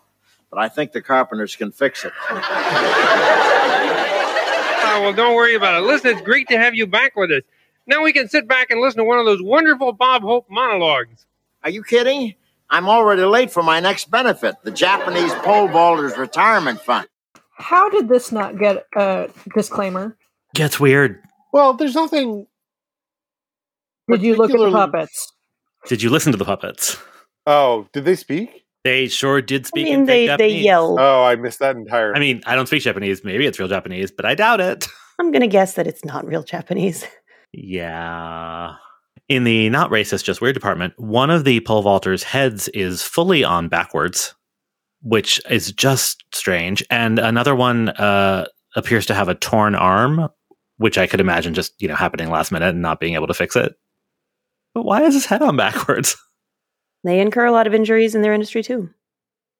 but 0.50 0.58
I 0.58 0.68
think 0.68 0.92
the 0.92 1.00
carpenters 1.00 1.56
can 1.56 1.72
fix 1.72 2.04
it. 2.04 2.12
Oh, 4.90 5.00
well, 5.02 5.12
don't 5.14 5.34
worry 5.34 5.54
about 5.54 5.82
it. 5.82 5.86
Listen, 5.86 6.10
it's 6.10 6.20
great 6.22 6.48
to 6.48 6.58
have 6.58 6.74
you 6.74 6.86
back 6.86 7.16
with 7.16 7.30
us. 7.30 7.42
Now 7.86 8.02
we 8.02 8.12
can 8.12 8.28
sit 8.28 8.46
back 8.46 8.70
and 8.70 8.80
listen 8.80 8.98
to 8.98 9.04
one 9.04 9.18
of 9.18 9.24
those 9.24 9.42
wonderful 9.42 9.92
Bob 9.92 10.22
Hope 10.22 10.50
monologues. 10.50 11.24
Are 11.64 11.70
you 11.70 11.82
kidding? 11.82 12.34
I'm 12.68 12.86
already 12.86 13.22
late 13.22 13.50
for 13.50 13.62
my 13.62 13.80
next 13.80 14.10
benefit, 14.10 14.56
the 14.62 14.70
Japanese 14.70 15.32
pole 15.36 15.68
vaulters 15.68 16.18
retirement 16.18 16.82
fund. 16.82 17.08
How 17.52 17.88
did 17.88 18.08
this 18.08 18.30
not 18.30 18.58
get 18.58 18.86
a 18.94 19.30
disclaimer? 19.54 20.18
Gets 20.54 20.78
weird. 20.78 21.22
Well, 21.52 21.72
there's 21.72 21.94
nothing. 21.94 22.46
Did 24.10 24.22
you 24.22 24.36
look 24.36 24.50
at 24.50 24.58
the 24.58 24.70
puppets? 24.70 25.32
Did 25.86 26.02
you 26.02 26.10
listen 26.10 26.32
to 26.32 26.38
the 26.38 26.44
puppets? 26.44 26.96
Oh, 27.46 27.86
did 27.92 28.04
they 28.04 28.16
speak? 28.16 28.64
They 28.84 29.08
sure 29.08 29.42
did 29.42 29.66
speak. 29.66 29.86
I 29.86 29.90
mean, 29.90 30.00
in 30.00 30.06
they, 30.06 30.26
fake 30.28 30.38
they 30.38 30.48
Japanese. 30.48 30.64
yell. 30.64 30.96
Oh, 30.98 31.24
I 31.24 31.36
missed 31.36 31.58
that 31.58 31.76
entire. 31.76 32.14
I 32.14 32.18
mean, 32.20 32.42
I 32.46 32.54
don't 32.54 32.66
speak 32.66 32.82
Japanese. 32.82 33.24
Maybe 33.24 33.46
it's 33.46 33.58
real 33.58 33.68
Japanese, 33.68 34.10
but 34.10 34.24
I 34.24 34.34
doubt 34.34 34.60
it. 34.60 34.86
I'm 35.18 35.30
going 35.32 35.42
to 35.42 35.48
guess 35.48 35.74
that 35.74 35.86
it's 35.86 36.04
not 36.04 36.26
real 36.26 36.42
Japanese. 36.42 37.04
Yeah. 37.52 38.74
In 39.28 39.44
the 39.44 39.70
not 39.70 39.90
racist, 39.90 40.24
just 40.24 40.42
weird 40.42 40.52
department, 40.54 40.92
one 40.98 41.30
of 41.30 41.44
the 41.44 41.60
pole 41.60 41.82
vaulters' 41.82 42.22
heads 42.22 42.68
is 42.68 43.02
fully 43.02 43.42
on 43.42 43.68
backwards, 43.68 44.34
which 45.00 45.40
is 45.48 45.72
just 45.72 46.22
strange. 46.34 46.84
And 46.90 47.18
another 47.18 47.54
one 47.54 47.88
uh, 47.88 48.46
appears 48.76 49.06
to 49.06 49.14
have 49.14 49.28
a 49.28 49.34
torn 49.34 49.74
arm, 49.74 50.28
which 50.76 50.98
I 50.98 51.06
could 51.06 51.20
imagine 51.20 51.54
just, 51.54 51.72
you 51.80 51.88
know, 51.88 51.94
happening 51.94 52.28
last 52.30 52.52
minute 52.52 52.68
and 52.68 52.82
not 52.82 53.00
being 53.00 53.14
able 53.14 53.26
to 53.28 53.34
fix 53.34 53.56
it. 53.56 53.74
But 54.74 54.84
why 54.84 55.02
is 55.02 55.14
his 55.14 55.26
head 55.26 55.42
on 55.42 55.56
backwards? 55.56 56.16
They 57.04 57.20
incur 57.20 57.46
a 57.46 57.52
lot 57.52 57.68
of 57.68 57.74
injuries 57.74 58.16
in 58.16 58.22
their 58.22 58.34
industry 58.34 58.60
too. 58.60 58.90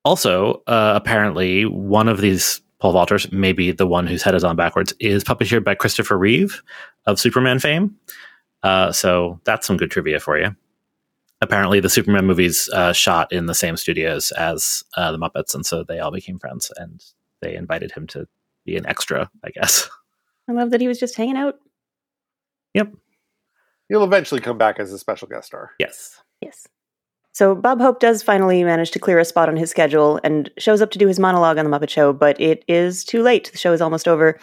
Also, 0.05 0.61
uh, 0.67 0.93
apparently, 0.97 1.65
one 1.67 2.09
of 2.09 2.21
these 2.21 2.61
pole 2.81 2.93
vaulters, 2.93 3.31
maybe 3.33 3.71
the 3.71 3.87
one 3.87 4.09
whose 4.09 4.25
head 4.25 4.35
is 4.35 4.43
on 4.43 4.57
backwards, 4.57 4.93
is 4.99 5.23
puppeteered 5.23 5.63
by 5.63 5.77
Christopher 5.77 6.19
Reeve 6.19 6.61
of 7.07 7.21
Superman 7.21 7.61
fame. 7.61 7.97
Uh, 8.65 8.91
so 8.91 9.41
that's 9.45 9.69
some 9.69 9.77
good 9.77 9.91
trivia 9.91 10.19
for 10.19 10.37
you. 10.37 10.55
apparently 11.41 11.79
the 11.79 11.89
Superman 11.89 12.27
movies 12.27 12.69
uh, 12.73 12.93
shot 12.93 13.33
in 13.33 13.47
the 13.47 13.55
same 13.55 13.77
studios 13.77 14.33
as 14.33 14.83
uh, 14.97 15.13
the 15.13 15.19
Muppets, 15.19 15.55
and 15.55 15.65
so 15.65 15.85
they 15.85 16.01
all 16.01 16.11
became 16.11 16.39
friends, 16.41 16.73
and 16.77 17.05
they 17.41 17.55
invited 17.55 17.93
him 17.93 18.07
to 18.09 18.27
be 18.67 18.77
an 18.77 18.85
extra, 18.87 19.31
I 19.45 19.51
guess. 19.51 19.89
I 20.49 20.53
love 20.53 20.71
that 20.73 20.81
he 20.81 20.89
was 20.89 20.99
just 20.99 21.15
hanging 21.15 21.37
out. 21.37 21.55
Yep. 22.75 22.93
He'll 23.89 24.05
eventually 24.05 24.41
come 24.41 24.59
back 24.59 24.79
as 24.79 24.93
a 24.93 24.99
special 24.99 25.29
guest 25.29 25.47
star. 25.49 25.71
Yes. 25.79 26.21
Yes. 26.41 26.67
So 27.33 27.55
Bob 27.55 27.81
Hope 27.81 28.01
does 28.01 28.23
finally 28.23 28.65
manage 28.65 28.91
to 28.91 28.99
clear 28.99 29.19
a 29.19 29.25
spot 29.25 29.49
on 29.49 29.57
his 29.57 29.71
schedule 29.71 30.19
and 30.25 30.51
shows 30.59 30.83
up 30.83 30.91
to 30.91 30.99
do 30.99 31.07
his 31.07 31.21
monologue 31.21 31.57
on 31.57 31.65
the 31.65 31.71
Muppet 31.71 31.89
Show, 31.89 32.13
but 32.13 32.41
it 32.41 32.65
is 32.67 33.05
too 33.05 33.23
late. 33.23 33.51
The 33.53 33.59
show 33.59 33.73
is 33.73 33.81
almost 33.81 34.09
over. 34.09 34.39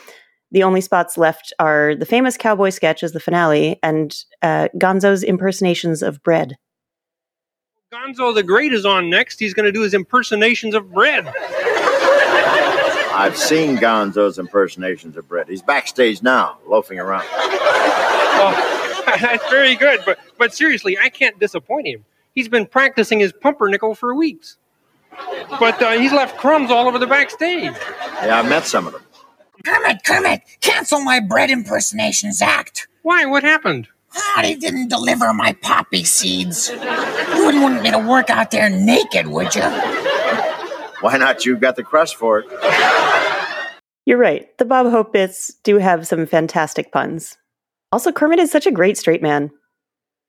The 0.52 0.64
only 0.64 0.80
spots 0.80 1.18
left 1.18 1.54
are 1.60 1.96
the 1.96 2.06
famous 2.06 2.38
cowboy 2.38 2.70
sketch 2.70 3.04
as 3.04 3.12
the 3.12 3.20
finale 3.20 3.80
and 3.84 4.16
uh, 4.42 4.70
Gonzo's 4.78 5.24
impersonations 5.24 6.02
of 6.02 6.24
bread. 6.24 6.56
Gonzo 7.94 8.34
the 8.34 8.44
Great 8.44 8.72
is 8.72 8.86
on 8.86 9.10
next. 9.10 9.40
He's 9.40 9.54
going 9.54 9.66
to 9.66 9.72
do 9.72 9.82
his 9.82 9.94
impersonations 9.94 10.74
of 10.74 10.92
bread. 10.92 11.28
I've 13.14 13.38
seen 13.38 13.78
Gonzo's 13.78 14.40
impersonations 14.40 15.18
of 15.18 15.28
bread. 15.28 15.48
He's 15.48 15.62
backstage 15.62 16.22
now, 16.22 16.60
loafing 16.68 17.00
around. 17.00 17.26
Oh, 17.28 18.75
that's 19.22 19.50
very 19.50 19.76
good, 19.76 20.02
but 20.06 20.20
but 20.38 20.54
seriously, 20.54 20.98
I 20.98 21.10
can't 21.10 21.40
disappoint 21.40 21.88
him. 21.88 22.06
He's 22.34 22.48
been 22.48 22.66
practicing 22.66 23.20
his 23.20 23.32
pumpernickel 23.32 23.96
for 23.96 24.14
weeks, 24.14 24.58
but 25.60 25.82
uh, 25.82 25.92
he's 25.92 26.12
left 26.12 26.38
crumbs 26.38 26.72
all 26.72 26.88
over 26.88 27.00
the 27.00 27.08
backstage. 27.08 27.74
Yeah, 28.24 28.42
I 28.44 28.48
met 28.48 28.66
some 28.66 28.88
of 28.88 28.94
them. 28.94 29.02
Kermit, 29.64 30.04
Kermit, 30.04 30.42
cancel 30.62 31.02
my 31.02 31.20
bread 31.20 31.50
impersonations 31.50 32.42
act. 32.42 32.88
Why? 33.02 33.26
What 33.26 33.44
happened? 33.44 33.88
Ah, 34.16 34.40
they 34.42 34.56
didn't 34.56 34.90
deliver 34.90 35.34
my 35.34 35.54
poppy 35.54 36.04
seeds. 36.04 36.70
You 36.70 37.46
wouldn't 37.46 37.64
want 37.64 37.82
me 37.82 37.92
to 37.92 38.00
work 38.00 38.30
out 38.30 38.52
there 38.52 38.70
naked, 38.70 39.28
would 39.28 39.56
you? 39.56 39.62
Why 41.02 41.18
not? 41.18 41.46
You've 41.46 41.60
got 41.60 41.76
the 41.76 41.84
crust 41.84 42.16
for 42.16 42.40
it. 42.40 42.46
You're 44.06 44.18
right. 44.18 44.56
The 44.58 44.66
Bob 44.66 44.90
Hope 44.92 45.12
bits 45.14 45.54
do 45.64 45.78
have 45.78 46.08
some 46.08 46.26
fantastic 46.26 46.92
puns. 46.92 47.38
Also, 47.96 48.12
Kermit 48.12 48.40
is 48.40 48.52
such 48.52 48.68
a 48.68 48.72
great 48.72 48.98
straight 48.98 49.22
man. 49.22 49.50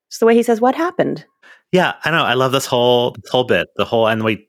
Just 0.09 0.21
the 0.21 0.25
way 0.25 0.33
he 0.33 0.41
says, 0.41 0.61
What 0.61 0.73
happened? 0.73 1.25
Yeah, 1.73 1.95
I 2.05 2.11
know. 2.11 2.23
I 2.23 2.33
love 2.33 2.53
this 2.53 2.65
whole 2.65 3.11
this 3.11 3.29
whole 3.29 3.43
bit. 3.43 3.67
The 3.75 3.83
whole 3.83 4.07
and 4.07 4.23
we 4.23 4.47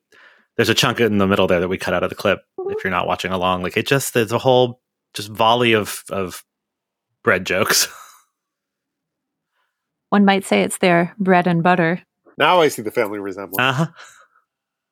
there's 0.57 0.69
a 0.69 0.75
chunk 0.75 1.01
in 1.01 1.19
the 1.19 1.27
middle 1.27 1.49
there 1.49 1.59
that 1.59 1.67
we 1.67 1.79
cut 1.79 1.95
out 1.95 2.05
of 2.05 2.11
the 2.11 2.15
clip. 2.15 2.43
If 2.69 2.85
you're 2.85 2.93
not 2.93 3.09
watching 3.09 3.33
along, 3.33 3.65
like 3.65 3.77
it 3.77 3.89
just 3.89 4.15
there's 4.15 4.31
a 4.31 4.39
whole 4.39 4.81
just 5.15 5.31
volley 5.31 5.73
of 5.73 6.05
of 6.11 6.45
bread 7.25 7.45
jokes. 7.45 7.89
One 10.11 10.25
might 10.25 10.45
say 10.45 10.63
it's 10.63 10.79
their 10.79 11.13
bread 11.19 11.49
and 11.49 11.61
butter. 11.61 12.01
Now 12.39 12.61
I 12.61 12.69
see 12.69 12.83
the 12.83 12.93
family 12.93 13.19
resemblance. 13.19 13.59
Uh 13.59 13.73
huh. 13.73 13.87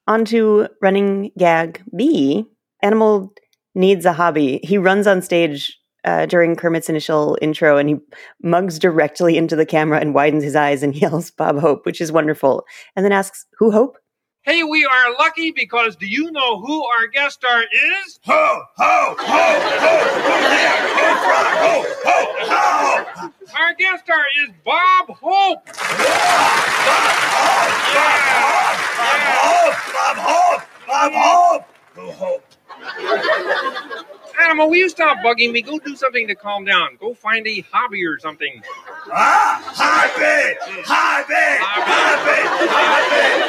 On 0.08 0.24
to 0.24 0.66
running 0.82 1.30
gag 1.38 1.80
B. 1.96 2.44
Animal 2.82 3.32
needs 3.76 4.04
a 4.04 4.14
hobby. 4.14 4.58
He 4.64 4.78
runs 4.78 5.06
on 5.06 5.22
stage 5.22 5.78
uh, 6.06 6.24
during 6.26 6.56
Kermit's 6.56 6.88
initial 6.88 7.36
intro 7.42 7.76
and 7.76 7.88
he 7.88 7.96
mugs 8.42 8.78
directly 8.78 9.36
into 9.36 9.56
the 9.56 9.66
camera 9.66 9.98
and 10.00 10.14
widens 10.14 10.44
his 10.44 10.56
eyes 10.56 10.82
and 10.82 10.94
yells 11.00 11.30
Bob 11.30 11.58
Hope, 11.58 11.84
which 11.84 12.00
is 12.00 12.10
wonderful. 12.12 12.64
And 12.94 13.04
then 13.04 13.12
asks, 13.12 13.44
Who 13.58 13.70
Hope? 13.70 13.98
Hey, 14.42 14.62
we 14.62 14.84
are 14.84 15.12
lucky 15.18 15.50
because 15.50 15.96
do 15.96 16.06
you 16.06 16.30
know 16.30 16.60
who 16.60 16.84
our 16.84 17.08
guest 17.08 17.34
star 17.34 17.62
is? 17.62 18.20
Ho, 18.26 18.62
ho, 18.76 19.16
ho, 19.18 19.60
ho, 19.80 19.98
ho, 20.14 21.16
ho, 21.64 21.82
ho, 22.04 22.22
ho. 22.46 23.32
Our 23.58 23.74
guest 23.74 24.04
star 24.04 24.24
is 24.44 24.50
Bob 24.64 25.08
Hope. 25.08 25.66
Bob 30.06 30.16
Hope, 30.16 30.62
Bob 30.86 31.12
Hope, 31.12 31.64
Go 31.96 32.12
Hope. 32.12 32.44
Animal, 34.40 34.68
will 34.68 34.76
you 34.76 34.88
stop 34.88 35.18
bugging 35.18 35.52
me? 35.52 35.62
Go 35.62 35.78
do 35.78 35.96
something 35.96 36.26
to 36.28 36.34
calm 36.34 36.64
down. 36.64 36.96
Go 37.00 37.14
find 37.14 37.46
a 37.46 37.64
hobby 37.72 38.04
or 38.04 38.18
something. 38.18 38.62
Ah, 39.12 39.62
hobby, 39.64 40.56
hobby, 40.84 41.34
hobby, 41.60 42.42
hobby, 42.68 43.42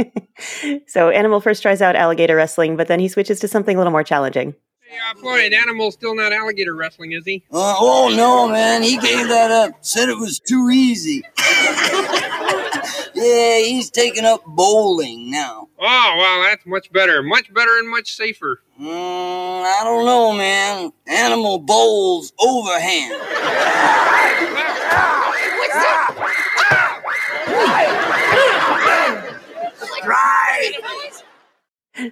hobby. 0.00 0.24
So 0.86 1.10
Animal 1.10 1.40
first 1.40 1.62
tries 1.62 1.82
out 1.82 1.96
alligator 1.96 2.36
wrestling, 2.36 2.76
but 2.76 2.86
then 2.86 3.00
he 3.00 3.08
switches 3.08 3.40
to 3.40 3.48
something 3.48 3.74
a 3.76 3.78
little 3.78 3.90
more 3.90 4.04
challenging. 4.04 4.54
Hey, 4.82 4.96
uh, 5.10 5.14
Floyd, 5.18 5.52
Animal's 5.52 5.94
still 5.94 6.14
not 6.14 6.32
alligator 6.32 6.74
wrestling, 6.74 7.12
is 7.12 7.24
he? 7.24 7.44
Uh, 7.50 7.74
oh 7.78 8.14
no, 8.16 8.48
man! 8.48 8.82
He 8.82 8.96
gave 8.96 9.28
that 9.28 9.50
up. 9.50 9.72
Said 9.84 10.08
it 10.08 10.16
was 10.16 10.38
too 10.38 10.70
easy. 10.70 11.24
yeah, 13.14 13.58
he's 13.58 13.90
taking 13.90 14.24
up 14.24 14.44
bowling 14.46 15.30
now. 15.30 15.68
Oh, 15.80 16.14
well, 16.16 16.42
that's 16.42 16.66
much 16.66 16.90
better. 16.92 17.22
Much 17.22 17.52
better 17.52 17.78
and 17.78 17.88
much 17.88 18.14
safer. 18.14 18.62
Mm, 18.80 19.62
I 19.62 19.80
don't 19.84 20.04
know, 20.04 20.32
man. 20.32 20.92
Animal 21.06 21.58
bowls 21.58 22.32
overhand. 22.40 23.14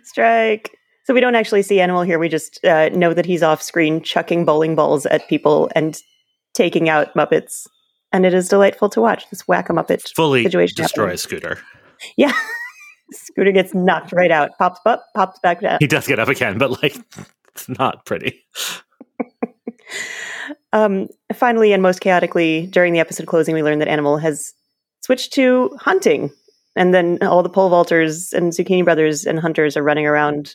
Strike. 0.02 0.76
So 1.04 1.14
we 1.14 1.20
don't 1.20 1.36
actually 1.36 1.62
see 1.62 1.80
Animal 1.80 2.02
here. 2.02 2.18
We 2.18 2.28
just 2.28 2.64
uh, 2.64 2.88
know 2.90 3.14
that 3.14 3.26
he's 3.26 3.42
off 3.42 3.62
screen 3.62 4.02
chucking 4.02 4.44
bowling 4.44 4.74
balls 4.74 5.06
at 5.06 5.28
people 5.28 5.70
and 5.74 5.96
taking 6.54 6.88
out 6.88 7.14
Muppets. 7.14 7.68
And 8.16 8.24
it 8.24 8.32
is 8.32 8.48
delightful 8.48 8.88
to 8.88 9.00
watch 9.02 9.28
this 9.28 9.46
whack 9.46 9.68
a 9.68 9.74
Muppet 9.74 10.10
Fully 10.16 10.44
situation. 10.44 10.74
destroy 10.82 11.02
happening. 11.04 11.18
Scooter. 11.18 11.58
Yeah. 12.16 12.32
Scooter 13.12 13.52
gets 13.52 13.74
knocked 13.74 14.10
right 14.10 14.30
out, 14.30 14.52
pops 14.58 14.80
up, 14.86 15.04
pops 15.14 15.38
back 15.40 15.60
down. 15.60 15.76
He 15.80 15.86
does 15.86 16.06
get 16.06 16.18
up 16.18 16.28
again, 16.28 16.56
but 16.56 16.82
like 16.82 16.96
it's 17.52 17.68
not 17.68 18.06
pretty. 18.06 18.42
Um, 20.72 21.06
finally, 21.32 21.72
and 21.72 21.82
most 21.82 22.00
chaotically, 22.00 22.66
during 22.66 22.92
the 22.92 22.98
episode 22.98 23.26
closing, 23.26 23.54
we 23.54 23.62
learn 23.62 23.78
that 23.78 23.88
Animal 23.88 24.18
has 24.18 24.52
switched 25.00 25.32
to 25.34 25.74
hunting. 25.80 26.30
And 26.74 26.92
then 26.92 27.18
all 27.22 27.42
the 27.42 27.48
pole 27.48 27.70
vaulters 27.70 28.34
and 28.34 28.52
zucchini 28.52 28.84
brothers 28.84 29.24
and 29.24 29.38
hunters 29.38 29.76
are 29.76 29.82
running 29.82 30.06
around 30.06 30.54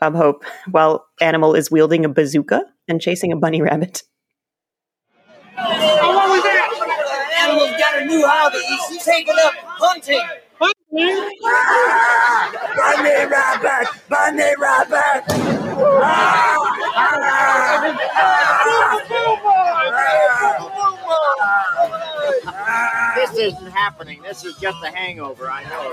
Bob 0.00 0.14
Hope 0.14 0.44
while 0.70 1.04
Animal 1.20 1.54
is 1.54 1.72
wielding 1.72 2.04
a 2.04 2.08
bazooka 2.08 2.62
and 2.86 3.00
chasing 3.00 3.32
a 3.32 3.36
bunny 3.36 3.62
rabbit. 3.62 4.02
Oh, 5.58 6.14
what 6.14 6.28
was 6.30 6.42
that? 6.44 6.68
Animal's 8.02 8.02
got 8.02 8.04
a 8.04 8.06
new 8.06 8.26
hobby. 8.26 8.58
He's 8.90 9.04
taking 9.04 9.34
up 9.38 9.54
hunting. 9.56 10.20
Bunny 12.76 13.26
rabbit, 13.26 13.88
bunny 14.08 14.52
rabbit. 14.58 16.32
This 23.14 23.36
isn't 23.38 23.70
happening. 23.70 24.22
This 24.22 24.44
is 24.44 24.56
just 24.56 24.82
a 24.84 24.90
hangover. 24.90 25.48
I 25.50 25.62
know. 25.64 25.92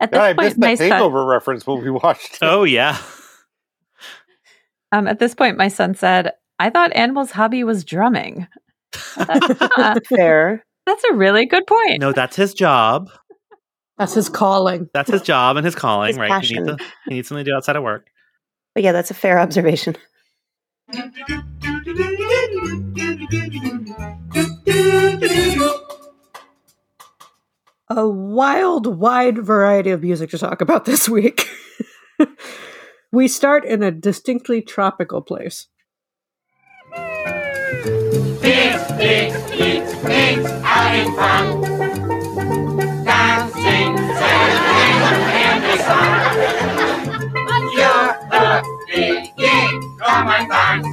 At 0.00 0.10
Yeah, 0.12 0.18
this 0.18 0.18
I 0.20 0.32
point, 0.34 0.38
missed 0.46 0.58
my 0.58 0.74
the 0.76 0.88
son, 0.88 1.12
reference 1.28 1.66
when 1.66 1.82
we 1.82 1.90
watched. 1.90 2.34
it. 2.34 2.38
Oh 2.42 2.64
yeah. 2.64 2.96
um, 4.92 5.06
at 5.08 5.18
this 5.18 5.34
point, 5.34 5.56
my 5.56 5.68
son 5.68 5.94
said, 5.94 6.32
"I 6.58 6.70
thought 6.70 6.92
Animal's 6.94 7.32
hobby 7.32 7.64
was 7.64 7.84
drumming." 7.84 8.46
Uh, 9.16 9.98
Fair. 10.08 10.64
That's 10.86 11.04
a 11.04 11.14
really 11.14 11.46
good 11.46 11.66
point. 11.66 12.00
No, 12.00 12.12
that's 12.12 12.36
his 12.36 12.54
job. 12.54 13.10
That's 13.98 14.14
his 14.14 14.28
calling. 14.30 14.88
That's 14.94 15.10
his 15.10 15.22
job 15.22 15.56
and 15.56 15.64
his 15.64 15.74
calling, 15.74 16.08
His 16.08 16.18
right? 16.18 16.42
He 16.42 16.54
needs, 16.54 16.64
passion. 16.64 16.78
to, 16.78 16.84
he 17.06 17.14
needs 17.16 17.28
something 17.28 17.44
to 17.44 17.50
do 17.50 17.54
outside 17.54 17.76
of 17.76 17.82
work. 17.82 18.06
But 18.74 18.82
yeah, 18.82 18.92
that's 18.92 19.10
a 19.10 19.14
fair 19.14 19.38
observation. 19.38 19.96
A 27.88 28.08
wild, 28.08 28.86
wide 28.86 29.38
variety 29.38 29.90
of 29.90 30.02
music 30.02 30.30
to 30.30 30.38
talk 30.38 30.60
about 30.60 30.84
this 30.84 31.08
week. 31.08 31.48
we 33.12 33.26
start 33.26 33.64
in 33.64 33.82
a 33.82 33.90
distinctly 33.90 34.62
tropical 34.62 35.20
place. 35.20 35.66
Big 37.80 39.32
fleet 39.32 39.84
makes 40.04 40.50
having 40.62 41.14
fun. 41.14 41.62
Dancing, 43.04 43.96
singing, 43.96 45.00
and 45.40 45.64
the 45.64 45.76
sun. 45.84 46.12
You're 47.72 48.12
the 48.30 48.62
beginning, 48.88 49.98
come 49.98 50.28
and 50.28 50.48
dance. 50.50 50.88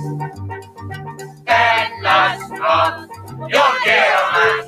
Tell 1.45 2.08
us 2.08 2.41
of 2.52 3.50
your 3.50 3.73
romance. 3.88 4.66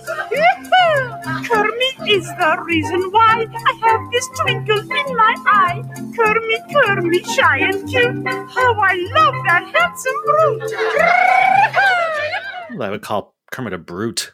Kermit 1.49 2.07
is 2.07 2.27
the 2.27 2.61
reason 2.63 3.01
why 3.11 3.47
I 3.51 3.73
have 3.83 4.11
this 4.11 4.27
twinkle 4.39 4.79
in 4.79 5.15
my 5.15 5.35
eye. 5.47 5.83
Kermit, 6.15 6.61
Kermit, 6.71 7.25
shy 7.25 7.57
and 7.59 7.89
cute. 7.89 8.27
How 8.27 8.73
I 8.79 8.95
love 9.15 9.35
that 9.47 9.63
handsome 9.73 10.13
brute. 10.25 10.73
I 12.81 12.89
would 12.91 13.01
call 13.01 13.33
Kermit 13.51 13.73
a 13.73 13.79
brute. 13.79 14.31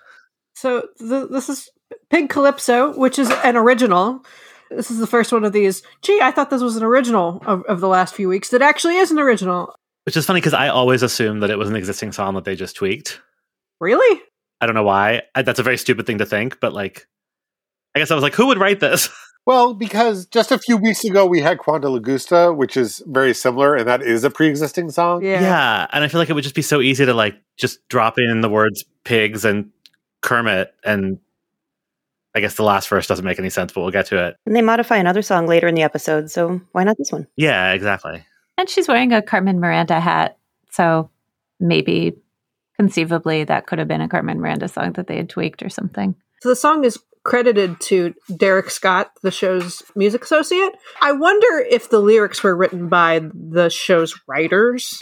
So 0.56 0.88
th- 1.00 1.30
this 1.30 1.48
is 1.48 1.70
Pig 2.10 2.30
Calypso, 2.30 2.98
which 2.98 3.18
is 3.18 3.32
an 3.44 3.56
original. 3.56 4.26
This 4.70 4.92
is 4.92 4.98
the 4.98 5.08
first 5.08 5.32
one 5.32 5.46
of 5.46 5.54
these. 5.54 5.84
Gee, 6.02 6.20
I 6.22 6.32
thought 6.32 6.50
this 6.50 6.62
was 6.62 6.76
an 6.76 6.84
original 6.84 7.42
of, 7.46 7.64
of 7.64 7.80
the 7.80 7.88
last 7.88 8.14
few 8.14 8.28
weeks. 8.28 8.50
That 8.50 8.62
actually 8.62 8.98
is 8.98 9.12
an 9.12 9.20
original. 9.20 9.74
Which 10.06 10.18
is 10.18 10.26
funny 10.26 10.42
because 10.42 10.54
I 10.54 10.68
always 10.68 11.02
assumed 11.02 11.44
that 11.44 11.50
it 11.50 11.58
was 11.58 11.70
an 11.70 11.76
existing 11.78 12.12
song 12.12 12.36
that 12.36 12.44
they 12.44 12.56
just 12.56 12.76
tweaked. 12.76 13.22
Really? 13.80 14.22
I 14.62 14.66
don't 14.66 14.76
know 14.76 14.84
why. 14.84 15.24
I, 15.34 15.42
that's 15.42 15.60
a 15.60 15.64
very 15.64 15.78
stupid 15.78 16.06
thing 16.06 16.20
to 16.20 16.26
think, 16.26 16.60
but 16.60 16.74
like, 16.74 17.08
I 17.96 18.00
guess 18.00 18.12
I 18.12 18.16
was 18.16 18.24
like, 18.24 18.36
who 18.36 18.48
would 18.48 18.58
write 18.60 18.80
this? 18.80 19.10
Well, 19.46 19.76
because 19.76 20.26
just 20.26 20.52
a 20.52 20.58
few 20.58 20.76
weeks 20.76 21.04
ago 21.04 21.26
we 21.28 21.40
had 21.40 21.60
Quanta 21.60 21.88
Lagusta, 21.88 22.56
which 22.56 22.76
is 22.76 23.04
very 23.06 23.34
similar, 23.34 23.76
and 23.76 23.88
that 23.88 24.02
is 24.02 24.24
a 24.24 24.32
pre-existing 24.32 24.90
song. 24.90 25.24
Yeah. 25.24 25.86
and 25.94 26.04
I 26.04 26.08
feel 26.08 26.20
like 26.20 26.32
it 26.32 26.34
would 26.34 26.44
just 26.44 26.56
be 26.56 26.64
so 26.64 26.82
easy 26.82 27.06
to 27.06 27.14
like 27.14 27.36
just 27.56 27.88
drop 27.88 28.18
in 28.18 28.42
the 28.42 28.50
words 28.50 28.84
pigs 29.04 29.46
and 29.46 29.70
Kermit, 30.22 30.74
and 30.84 31.20
I 32.34 32.40
guess 32.40 32.56
the 32.56 32.64
last 32.64 32.90
verse 32.90 33.06
doesn't 33.06 33.24
make 33.24 33.38
any 33.38 33.52
sense, 33.52 33.72
but 33.72 33.82
we'll 33.82 33.92
get 33.92 34.08
to 34.08 34.26
it. 34.26 34.36
And 34.48 34.56
they 34.56 34.64
modify 34.64 34.98
another 34.98 35.22
song 35.22 35.46
later 35.46 35.68
in 35.68 35.76
the 35.76 35.84
episode, 35.84 36.32
so 36.32 36.60
why 36.72 36.84
not 36.84 36.98
this 36.98 37.12
one? 37.12 37.28
Yeah, 37.36 37.74
exactly. 37.74 38.26
And 38.58 38.68
she's 38.68 38.88
wearing 38.88 39.14
a 39.14 39.22
Carmen 39.22 39.60
Miranda 39.60 40.00
hat. 40.00 40.40
So 40.72 41.12
maybe 41.60 42.18
conceivably 42.78 43.44
that 43.44 43.68
could 43.68 43.80
have 43.80 43.88
been 43.88 44.02
a 44.02 44.10
Carmen 44.10 44.40
Miranda 44.40 44.68
song 44.68 44.94
that 44.94 45.08
they 45.08 45.18
had 45.18 45.30
tweaked 45.30 45.64
or 45.64 45.70
something. 45.70 46.16
So 46.42 46.50
the 46.50 46.56
song 46.56 46.84
is 46.84 47.00
credited 47.24 47.80
to 47.82 48.14
Derek 48.38 48.70
Scott, 48.70 49.12
the 49.24 49.32
show's 49.32 49.82
music 49.96 50.24
associate. 50.24 50.74
I 51.02 51.12
wonder 51.12 51.66
if 51.70 51.90
the 51.90 52.00
lyrics 52.00 52.44
were 52.44 52.56
written 52.56 52.88
by 52.88 53.22
the 53.34 53.70
show's 53.70 54.14
writers. 54.28 55.00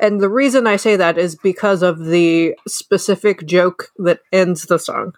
And 0.00 0.20
the 0.20 0.30
reason 0.30 0.66
I 0.66 0.76
say 0.76 0.96
that 0.96 1.18
is 1.18 1.36
because 1.36 1.82
of 1.82 2.06
the 2.06 2.54
specific 2.66 3.46
joke 3.46 3.88
that 3.98 4.20
ends 4.32 4.64
the 4.64 4.78
song. 4.78 5.12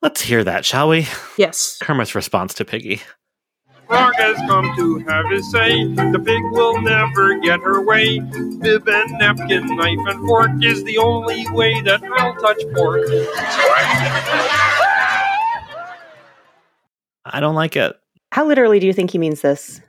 Let's 0.00 0.22
hear 0.22 0.44
that, 0.44 0.64
shall 0.64 0.88
we? 0.88 1.06
Yes. 1.36 1.78
Kermit's 1.82 2.14
response 2.14 2.54
to 2.54 2.64
Piggy. 2.64 3.02
Frog 3.88 4.14
has 4.16 4.36
come 4.46 4.70
to 4.76 4.98
have 5.08 5.30
his 5.30 5.50
say. 5.50 5.86
The 5.94 6.22
pig 6.22 6.42
will 6.52 6.80
never 6.82 7.38
get 7.38 7.60
her 7.60 7.80
way. 7.82 8.18
Bib 8.20 8.86
and 8.86 9.18
napkin, 9.18 9.76
knife 9.76 9.98
and 10.06 10.28
fork 10.28 10.50
is 10.62 10.84
the 10.84 10.98
only 10.98 11.48
way 11.52 11.80
that 11.80 12.02
I'll 12.04 12.34
touch 12.34 12.62
pork. 12.74 13.06
I 17.24 17.40
don't 17.40 17.54
like 17.54 17.76
it. 17.76 17.96
How 18.30 18.46
literally 18.46 18.78
do 18.78 18.86
you 18.86 18.92
think 18.92 19.10
he 19.10 19.18
means 19.18 19.40
this? 19.40 19.80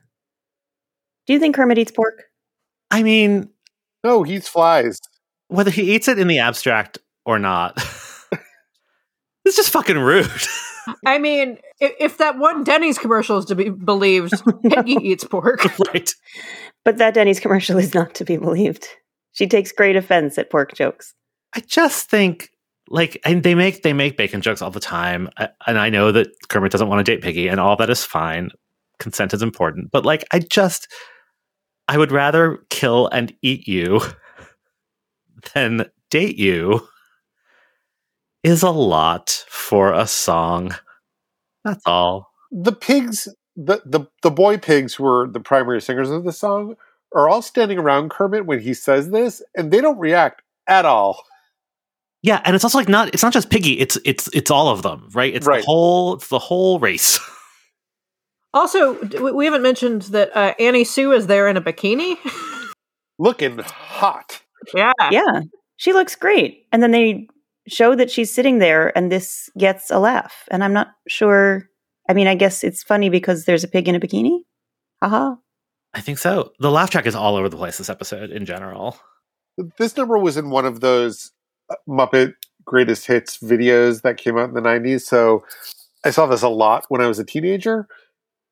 Do 1.27 1.33
you 1.33 1.39
think 1.39 1.55
Kermit 1.55 1.77
eats 1.77 1.91
pork? 1.91 2.23
I 2.89 3.03
mean, 3.03 3.49
no, 4.05 4.23
he 4.23 4.35
eats 4.35 4.47
flies. 4.47 4.97
Whether 5.49 5.71
he 5.71 5.93
eats 5.93 6.07
it 6.07 6.17
in 6.17 6.29
the 6.29 6.39
abstract 6.39 6.99
or 7.25 7.37
not, 7.37 7.75
it's 9.45 9.57
just 9.57 9.71
fucking 9.71 9.99
rude. 9.99 10.31
I 11.05 11.17
mean, 11.17 11.57
if, 11.79 11.93
if 11.99 12.17
that 12.17 12.37
one 12.37 12.63
Denny's 12.63 12.97
commercial 12.97 13.37
is 13.37 13.45
to 13.45 13.55
be 13.55 13.69
believed, 13.69 14.33
Piggy 14.63 14.93
eats 15.01 15.23
pork. 15.23 15.65
right. 15.87 16.13
But 16.85 16.97
that 16.97 17.13
Denny's 17.13 17.39
commercial 17.39 17.77
is 17.77 17.93
not 17.93 18.13
to 18.15 18.25
be 18.25 18.37
believed. 18.37 18.87
She 19.31 19.47
takes 19.47 19.71
great 19.71 19.95
offense 19.95 20.37
at 20.37 20.49
pork 20.49 20.73
jokes. 20.73 21.13
I 21.53 21.61
just 21.61 22.09
think 22.09 22.51
like 22.89 23.19
and 23.23 23.43
they 23.43 23.55
make 23.55 23.83
they 23.83 23.93
make 23.93 24.17
bacon 24.17 24.41
jokes 24.41 24.61
all 24.61 24.71
the 24.71 24.79
time 24.79 25.29
I, 25.37 25.49
and 25.67 25.77
i 25.77 25.89
know 25.89 26.11
that 26.11 26.27
kermit 26.49 26.71
doesn't 26.71 26.87
want 26.87 27.05
to 27.05 27.11
date 27.11 27.21
piggy 27.21 27.47
and 27.47 27.59
all 27.59 27.75
that 27.75 27.89
is 27.89 28.03
fine 28.03 28.49
consent 28.97 29.33
is 29.33 29.43
important 29.43 29.91
but 29.91 30.05
like 30.05 30.25
i 30.31 30.39
just 30.39 30.91
i 31.87 31.97
would 31.97 32.11
rather 32.11 32.65
kill 32.69 33.07
and 33.07 33.33
eat 33.41 33.67
you 33.67 34.01
than 35.53 35.85
date 36.09 36.37
you 36.37 36.87
is 38.43 38.63
a 38.63 38.71
lot 38.71 39.45
for 39.47 39.93
a 39.93 40.07
song 40.07 40.73
that's 41.69 41.83
all 41.85 42.29
The 42.51 42.71
pigs, 42.73 43.27
the, 43.55 43.81
the, 43.85 44.05
the 44.23 44.31
boy 44.31 44.57
pigs 44.57 44.93
who 44.95 45.05
are 45.05 45.27
the 45.27 45.39
primary 45.39 45.81
singers 45.81 46.09
of 46.09 46.23
the 46.23 46.31
song 46.31 46.75
are 47.15 47.27
all 47.29 47.41
standing 47.41 47.77
around 47.79 48.09
Kermit 48.11 48.45
when 48.45 48.59
he 48.59 48.73
says 48.73 49.09
this, 49.09 49.41
and 49.55 49.71
they 49.71 49.81
don't 49.81 49.97
react 49.99 50.41
at 50.67 50.85
all. 50.85 51.23
yeah 52.21 52.41
and 52.45 52.53
it's 52.55 52.63
also 52.63 52.77
like 52.77 52.89
not 52.89 53.07
it's 53.13 53.23
not 53.23 53.33
just 53.33 53.49
piggy 53.49 53.79
it's 53.79 53.97
it's 54.05 54.27
it's 54.33 54.51
all 54.51 54.67
of 54.69 54.81
them 54.83 55.07
right 55.13 55.33
it's 55.33 55.47
Right. 55.47 55.61
the 55.61 55.65
whole 55.65 56.13
it's 56.15 56.27
the 56.27 56.39
whole 56.39 56.79
race 56.79 57.19
Also, 58.51 58.93
we 59.21 59.31
we 59.31 59.45
haven't 59.45 59.61
mentioned 59.61 60.01
that 60.13 60.35
uh, 60.35 60.55
Annie 60.59 60.83
Sue 60.83 61.11
is 61.11 61.27
there 61.27 61.47
in 61.47 61.55
a 61.55 61.61
bikini. 61.61 62.17
Looking 63.19 63.59
hot. 63.59 64.41
Yeah. 64.73 64.91
Yeah, 65.11 65.41
she 65.77 65.93
looks 65.93 66.15
great. 66.15 66.65
And 66.71 66.81
then 66.81 66.89
they 66.89 67.27
show 67.69 67.95
that 67.95 68.11
she's 68.11 68.33
sitting 68.33 68.59
there 68.59 68.95
and 68.97 69.11
this 69.11 69.49
gets 69.57 69.89
a 69.89 69.99
laugh. 69.99 70.47
And 70.51 70.63
I'm 70.63 70.73
not 70.73 70.89
sure. 71.07 71.69
I 72.09 72.13
mean, 72.13 72.27
I 72.27 72.35
guess 72.35 72.63
it's 72.63 72.83
funny 72.83 73.09
because 73.09 73.45
there's 73.45 73.63
a 73.63 73.67
pig 73.67 73.87
in 73.87 73.95
a 73.95 73.99
bikini. 73.99 74.39
Haha. 75.01 75.35
i 75.93 76.01
think 76.01 76.17
so 76.17 76.51
the 76.59 76.69
laugh 76.69 76.89
track 76.89 77.05
is 77.05 77.15
all 77.15 77.37
over 77.37 77.47
the 77.47 77.55
place 77.55 77.77
this 77.77 77.89
episode 77.89 78.31
in 78.31 78.45
general 78.45 78.99
This 79.77 79.95
number 79.97 80.17
was 80.17 80.37
in 80.37 80.49
one 80.49 80.65
of 80.65 80.79
those 80.79 81.31
uh, 81.69 81.75
Muppet 81.87 82.33
greatest 82.65 83.07
hits 83.07 83.37
videos 83.39 84.01
that 84.03 84.17
came 84.17 84.37
out 84.37 84.49
in 84.49 84.55
the 84.55 84.61
90s. 84.61 85.01
So 85.01 85.43
I 86.05 86.11
saw 86.11 86.27
this 86.27 86.43
a 86.43 86.49
lot 86.49 86.85
when 86.89 87.01
I 87.01 87.07
was 87.07 87.19
a 87.19 87.25
teenager. 87.25 87.87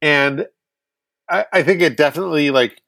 And 0.02 0.48
I, 1.30 1.46
I 1.54 1.64
think 1.64 1.82
it 1.82 1.98
definitely, 1.98 2.52
like, 2.52 2.82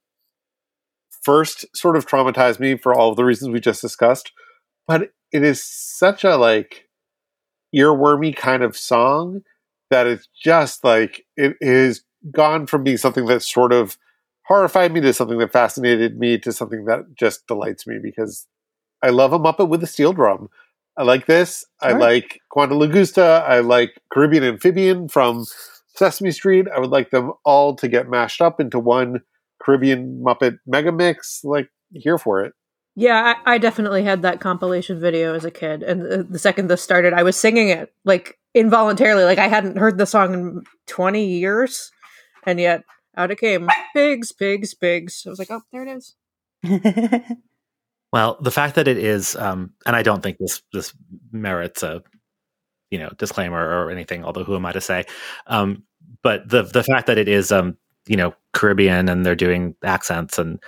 first 1.24 1.66
sort 1.76 1.96
of 1.96 2.08
traumatized 2.08 2.60
me 2.60 2.78
for 2.78 2.94
all 2.94 3.10
of 3.10 3.16
the 3.16 3.26
reasons 3.26 3.52
we 3.52 3.60
just 3.60 3.82
discussed. 3.82 4.32
But 4.90 5.12
it 5.32 5.44
is 5.44 5.64
such 5.64 6.24
a, 6.24 6.36
like, 6.36 6.90
earwormy 7.76 8.36
kind 8.36 8.64
of 8.64 8.76
song 8.76 9.44
that 9.92 10.08
it's 10.08 10.28
just 10.44 10.84
like, 10.84 11.26
it 11.38 11.56
is 11.62 12.04
gone 12.32 12.66
from 12.66 12.84
being 12.84 12.98
something 12.98 13.28
that 13.28 13.44
sort 13.44 13.72
of 13.72 13.98
horrified 14.48 14.92
me 14.92 15.00
to 15.02 15.14
something 15.14 15.38
that 15.38 15.54
fascinated 15.54 16.18
me 16.18 16.40
to 16.40 16.52
something 16.52 16.86
that 16.86 17.16
just 17.16 17.46
delights 17.46 17.86
me 17.86 18.00
because 18.02 18.48
I 19.04 19.10
love 19.12 19.32
a 19.32 19.40
Muppet 19.40 19.70
with 19.70 19.84
a 19.84 19.88
steel 19.88 20.12
drum. 20.12 20.50
I 20.98 21.04
like 21.04 21.28
this. 21.28 21.64
I 21.82 21.92
Sure. 21.92 22.00
like 22.00 22.42
Quanta 22.50 22.74
Lagusta. 22.74 23.44
I 23.48 23.60
like 23.60 24.02
Caribbean 24.12 24.44
Amphibian 24.44 25.08
from 25.08 25.46
Sesame 25.96 26.32
Street. 26.32 26.68
I 26.76 26.80
would 26.80 26.90
like 26.90 27.12
them 27.12 27.34
all 27.46 27.76
to 27.76 27.88
get 27.88 28.10
mashed 28.10 28.42
up 28.42 28.60
into 28.60 28.80
one 28.80 29.22
Caribbean 29.62 30.24
Muppet 30.26 30.58
mega 30.66 30.92
mix. 30.92 31.42
Like, 31.44 31.70
here 31.94 32.18
for 32.18 32.44
it. 32.44 32.54
Yeah, 32.96 33.36
I, 33.46 33.56
I 33.56 33.58
definitely 33.58 34.04
had 34.04 34.24
that 34.24 34.42
compilation 34.42 35.00
video 35.00 35.34
as 35.34 35.46
a 35.46 35.52
kid, 35.52 35.84
and 35.84 36.02
uh, 36.02 36.24
the 36.30 36.40
second 36.40 36.68
this 36.68 36.82
started, 36.82 37.14
I 37.14 37.24
was 37.24 37.38
singing 37.38 37.70
it 37.70 37.94
like 38.04 38.38
involuntarily, 38.54 39.24
like 39.24 39.38
I 39.38 39.48
hadn't 39.48 39.78
heard 39.78 39.98
the 39.98 40.06
song 40.06 40.34
in 40.34 40.64
twenty 40.86 41.26
years, 41.26 41.92
and 42.46 42.60
yet 42.60 42.84
out 43.16 43.32
it 43.32 43.40
came: 43.40 43.70
pigs, 43.96 44.32
pigs, 44.32 44.74
pigs. 44.74 45.24
I 45.26 45.30
was 45.30 45.40
like, 45.40 45.52
oh, 45.52 45.62
there 45.72 45.88
it 45.88 45.98
is. 45.98 46.16
Well, 48.12 48.38
the 48.42 48.52
fact 48.52 48.76
that 48.76 48.88
it 48.88 48.98
is, 48.98 49.36
um, 49.36 49.74
and 49.86 49.96
I 49.96 50.04
don't 50.04 50.22
think 50.22 50.38
this 50.40 50.62
this 50.74 50.94
merits 51.32 51.84
a 51.84 52.02
you 52.90 52.98
know 52.98 53.10
disclaimer 53.18 53.60
or 53.60 53.92
anything. 53.92 54.26
Although 54.26 54.44
who 54.44 54.56
am 54.56 54.66
I 54.66 54.72
to 54.72 54.82
say? 54.82 55.06
Um, 55.48 55.84
but 56.24 56.50
the 56.50 56.64
the 56.64 56.84
fact 56.84 57.08
that 57.08 57.18
it 57.18 57.28
is, 57.28 57.52
um, 57.52 57.78
you 58.08 58.18
know, 58.18 58.34
Caribbean 58.54 59.10
and 59.10 59.26
they're 59.26 59.36
doing 59.36 59.76
accents 59.84 60.40
and 60.40 60.60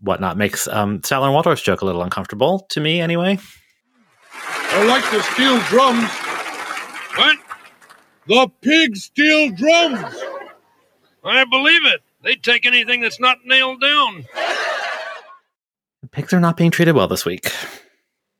whatnot 0.00 0.36
makes 0.36 0.68
um, 0.68 1.00
Statler 1.00 1.24
and 1.24 1.34
Waldorf's 1.34 1.62
joke 1.62 1.80
a 1.80 1.84
little 1.84 2.02
uncomfortable 2.02 2.60
to 2.70 2.80
me, 2.80 3.00
anyway. 3.00 3.38
I 4.34 4.84
like 4.84 5.04
the 5.10 5.22
steel 5.22 5.58
drums. 5.68 6.10
What? 7.16 7.38
The 8.26 8.50
pigs 8.60 9.04
steal 9.04 9.50
drums. 9.50 10.14
I 11.24 11.44
believe 11.44 11.84
it. 11.86 12.02
They 12.22 12.36
take 12.36 12.66
anything 12.66 13.00
that's 13.00 13.20
not 13.20 13.38
nailed 13.44 13.80
down. 13.80 14.24
The 16.02 16.08
pigs 16.08 16.32
are 16.32 16.40
not 16.40 16.56
being 16.56 16.70
treated 16.70 16.94
well 16.94 17.08
this 17.08 17.24
week. 17.24 17.50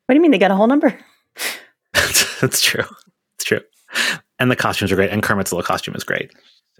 What 0.06 0.14
do 0.14 0.14
you 0.14 0.20
mean 0.20 0.30
they 0.30 0.38
got 0.38 0.50
a 0.50 0.56
whole 0.56 0.66
number? 0.66 0.98
That's 2.40 2.60
true. 2.62 2.84
It's 3.36 3.44
true. 3.44 3.60
And 4.38 4.50
the 4.50 4.56
costumes 4.56 4.92
are 4.92 4.96
great, 4.96 5.10
and 5.10 5.22
Kermit's 5.22 5.52
little 5.52 5.66
costume 5.66 5.94
is 5.94 6.04
great. 6.04 6.30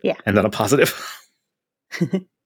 Yeah. 0.02 0.14
And 0.24 0.36
then 0.36 0.46
a 0.46 0.50
positive. 0.50 0.94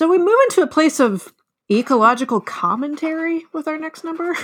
So 0.00 0.08
we 0.08 0.16
move 0.16 0.38
into 0.48 0.62
a 0.62 0.66
place 0.66 0.98
of 0.98 1.30
ecological 1.70 2.40
commentary 2.40 3.44
with 3.52 3.68
our 3.68 3.76
next 3.76 4.02
number. 4.02 4.34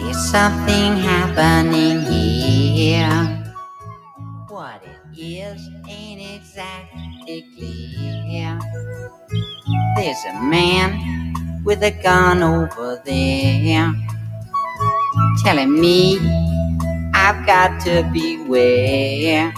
There's 0.00 0.18
something 0.32 0.96
happening 0.96 2.00
here. 2.00 3.54
What 4.48 4.82
it 4.82 5.16
is 5.16 5.62
ain't 5.88 6.22
exactly 6.22 7.46
clear. 7.56 8.58
There's 9.94 10.24
a 10.30 10.42
man 10.42 11.62
with 11.62 11.84
a 11.84 11.92
gun 11.92 12.42
over 12.42 13.00
there 13.04 13.94
telling 15.44 15.80
me 15.80 16.18
I've 17.14 17.46
got 17.46 17.80
to 17.82 18.10
beware. 18.12 19.54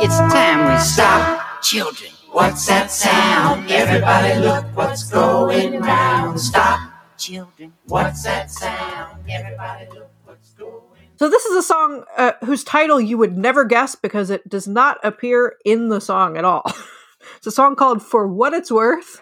It's 0.00 0.18
time 0.34 0.74
we 0.74 0.80
stop, 0.80 1.62
children. 1.62 2.10
What's 2.32 2.66
that 2.66 2.92
sound? 2.92 3.68
Everybody 3.70 4.38
look 4.38 4.64
what's 4.76 5.10
going 5.10 5.80
round. 5.80 6.40
Stop, 6.40 6.92
children. 7.18 7.72
What's 7.86 8.22
that 8.22 8.52
sound? 8.52 9.28
Everybody 9.28 9.86
look 9.92 10.10
what's 10.24 10.52
going 10.52 10.70
round. 10.70 11.18
So 11.18 11.28
this 11.28 11.44
is 11.44 11.56
a 11.56 11.62
song 11.62 12.04
uh, 12.16 12.32
whose 12.44 12.62
title 12.62 13.00
you 13.00 13.18
would 13.18 13.36
never 13.36 13.64
guess 13.64 13.96
because 13.96 14.30
it 14.30 14.48
does 14.48 14.68
not 14.68 14.98
appear 15.02 15.56
in 15.64 15.88
the 15.88 16.00
song 16.00 16.36
at 16.36 16.44
all. 16.44 16.62
it's 17.36 17.48
a 17.48 17.50
song 17.50 17.74
called 17.74 18.00
"For 18.00 18.28
What 18.28 18.54
It's 18.54 18.70
Worth" 18.70 19.20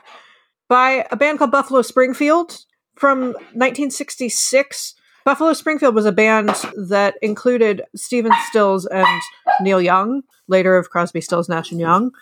by 0.69 1.07
a 1.11 1.17
band 1.17 1.39
called 1.39 1.51
Buffalo 1.51 1.81
Springfield 1.81 2.59
from 2.95 3.29
1966. 3.55 4.95
Buffalo 5.25 5.55
Springfield 5.55 5.95
was 5.95 6.07
a 6.07 6.13
band 6.13 6.51
that 6.77 7.15
included 7.23 7.83
Stephen 7.97 8.33
Stills 8.51 8.85
and 8.85 9.23
Neil 9.63 9.81
Young, 9.81 10.23
later 10.47 10.77
of 10.77 10.91
Crosby, 10.91 11.23
Stills, 11.23 11.49
Nash 11.49 11.71
and 11.71 11.81
Young. 11.81 12.13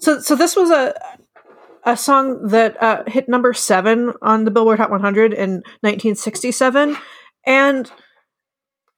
So, 0.00 0.20
so 0.20 0.34
this 0.34 0.56
was 0.56 0.70
a 0.70 0.94
a 1.84 1.96
song 1.96 2.48
that 2.48 2.80
uh, 2.82 3.04
hit 3.06 3.28
number 3.28 3.54
seven 3.54 4.12
on 4.20 4.44
the 4.44 4.50
Billboard 4.50 4.78
Hot 4.78 4.90
100 4.90 5.32
in 5.32 5.62
1967, 5.80 6.96
and 7.46 7.90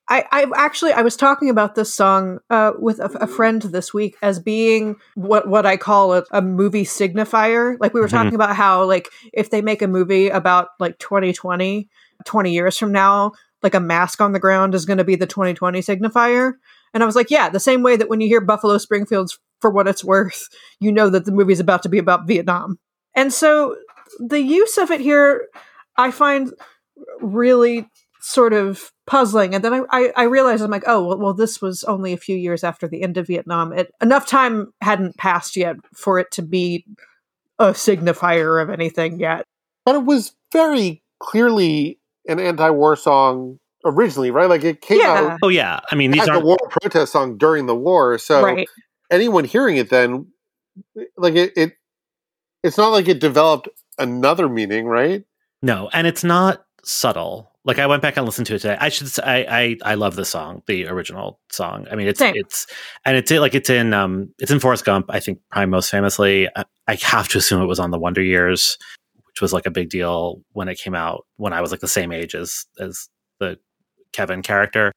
I, 0.08 0.24
I 0.32 0.46
actually 0.56 0.92
I 0.92 1.02
was 1.02 1.16
talking 1.16 1.48
about 1.48 1.74
this 1.76 1.94
song 1.94 2.40
uh, 2.50 2.72
with 2.78 2.98
a, 2.98 3.04
a 3.20 3.26
friend 3.28 3.62
this 3.62 3.94
week 3.94 4.16
as 4.20 4.40
being 4.40 4.96
what 5.14 5.48
what 5.48 5.64
I 5.64 5.76
call 5.76 6.12
a, 6.14 6.24
a 6.32 6.42
movie 6.42 6.84
signifier. 6.84 7.76
Like 7.80 7.94
we 7.94 8.00
were 8.00 8.08
Mhm. 8.08 8.10
talking 8.10 8.34
about 8.34 8.56
how 8.56 8.84
like 8.84 9.08
if 9.32 9.50
they 9.50 9.62
make 9.62 9.80
a 9.80 9.86
movie 9.88 10.28
about 10.28 10.68
like 10.80 10.98
2020, 10.98 11.88
20 12.24 12.52
years 12.52 12.76
from 12.76 12.90
now, 12.92 13.32
like 13.62 13.74
a 13.74 13.80
mask 13.80 14.20
on 14.20 14.32
the 14.32 14.40
ground 14.40 14.74
is 14.74 14.84
going 14.84 14.98
to 14.98 15.04
be 15.04 15.14
the 15.14 15.26
2020 15.26 15.80
signifier. 15.80 16.54
And 16.92 17.02
I 17.02 17.06
was 17.06 17.16
like, 17.16 17.30
yeah, 17.30 17.48
the 17.48 17.60
same 17.60 17.82
way 17.82 17.96
that 17.96 18.08
when 18.10 18.20
you 18.20 18.26
hear 18.28 18.40
Buffalo 18.40 18.78
Springfield's 18.78 19.38
for 19.62 19.70
what 19.70 19.88
it's 19.88 20.04
worth, 20.04 20.48
you 20.80 20.92
know 20.92 21.08
that 21.08 21.24
the 21.24 21.32
movie's 21.32 21.60
about 21.60 21.82
to 21.84 21.88
be 21.88 21.98
about 21.98 22.26
Vietnam. 22.26 22.78
And 23.14 23.32
so 23.32 23.76
the 24.18 24.40
use 24.40 24.76
of 24.76 24.90
it 24.90 25.00
here, 25.00 25.48
I 25.96 26.10
find 26.10 26.52
really 27.20 27.88
sort 28.20 28.52
of 28.52 28.92
puzzling. 29.06 29.54
And 29.54 29.64
then 29.64 29.72
I, 29.72 29.82
I, 29.90 30.12
I 30.16 30.22
realized 30.24 30.62
I'm 30.62 30.70
like, 30.70 30.84
oh, 30.86 31.04
well, 31.04 31.18
well, 31.18 31.34
this 31.34 31.62
was 31.62 31.82
only 31.84 32.12
a 32.12 32.18
few 32.18 32.36
years 32.36 32.62
after 32.62 32.86
the 32.86 33.02
end 33.02 33.16
of 33.16 33.26
Vietnam. 33.26 33.72
It, 33.72 33.92
enough 34.00 34.26
time 34.26 34.72
hadn't 34.80 35.16
passed 35.16 35.56
yet 35.56 35.76
for 35.94 36.18
it 36.18 36.30
to 36.32 36.42
be 36.42 36.84
a 37.58 37.70
signifier 37.70 38.62
of 38.62 38.70
anything 38.70 39.18
yet. 39.18 39.44
But 39.84 39.96
it 39.96 40.04
was 40.04 40.34
very 40.52 41.02
clearly 41.18 41.98
an 42.28 42.38
anti-war 42.38 42.96
song 42.96 43.58
originally, 43.84 44.30
right? 44.30 44.48
Like 44.48 44.64
it 44.64 44.80
came 44.80 45.00
out 45.00 45.38
Oh 45.42 45.48
yeah. 45.48 45.80
I 45.90 45.96
mean, 45.96 46.12
these 46.12 46.22
as 46.22 46.28
a 46.28 46.32
aren't 46.32 46.44
war 46.44 46.58
protest 46.70 47.12
song 47.12 47.36
during 47.36 47.66
the 47.66 47.74
war. 47.74 48.18
So 48.18 48.42
Right. 48.42 48.68
Anyone 49.12 49.44
hearing 49.44 49.76
it 49.76 49.90
then, 49.90 50.26
like 51.16 51.34
it, 51.34 51.52
it, 51.56 51.72
it's 52.62 52.78
not 52.78 52.88
like 52.88 53.08
it 53.08 53.20
developed 53.20 53.68
another 53.98 54.48
meaning, 54.48 54.86
right? 54.86 55.24
No, 55.62 55.90
and 55.92 56.06
it's 56.06 56.24
not 56.24 56.64
subtle. 56.82 57.50
Like 57.64 57.78
I 57.78 57.86
went 57.86 58.02
back 58.02 58.16
and 58.16 58.26
listened 58.26 58.48
to 58.48 58.56
it 58.56 58.60
today. 58.60 58.76
I 58.80 58.88
should 58.88 59.08
say 59.08 59.22
I 59.22 59.60
I, 59.60 59.76
I 59.84 59.94
love 59.94 60.16
the 60.16 60.24
song, 60.24 60.62
the 60.66 60.88
original 60.88 61.38
song. 61.52 61.86
I 61.90 61.94
mean, 61.94 62.08
it's 62.08 62.18
Same. 62.18 62.34
it's 62.36 62.66
and 63.04 63.16
it's 63.16 63.30
like 63.30 63.54
it's 63.54 63.70
in 63.70 63.94
um 63.94 64.34
it's 64.40 64.50
in 64.50 64.58
Forrest 64.58 64.84
Gump. 64.84 65.06
I 65.08 65.20
think 65.20 65.38
probably 65.50 65.66
most 65.66 65.90
famously. 65.90 66.48
I, 66.56 66.64
I 66.88 66.98
have 67.02 67.28
to 67.28 67.38
assume 67.38 67.62
it 67.62 67.66
was 67.66 67.78
on 67.78 67.92
the 67.92 67.98
Wonder 68.00 68.22
Years, 68.22 68.78
which 69.28 69.40
was 69.40 69.52
like 69.52 69.66
a 69.66 69.70
big 69.70 69.90
deal 69.90 70.42
when 70.52 70.68
it 70.68 70.78
came 70.78 70.96
out. 70.96 71.24
When 71.36 71.52
I 71.52 71.60
was 71.60 71.70
like 71.70 71.80
the 71.80 71.86
same 71.88 72.10
age 72.10 72.34
as 72.34 72.66
as 72.80 73.08
the 73.38 73.58
Kevin 74.12 74.42
character. 74.42 74.90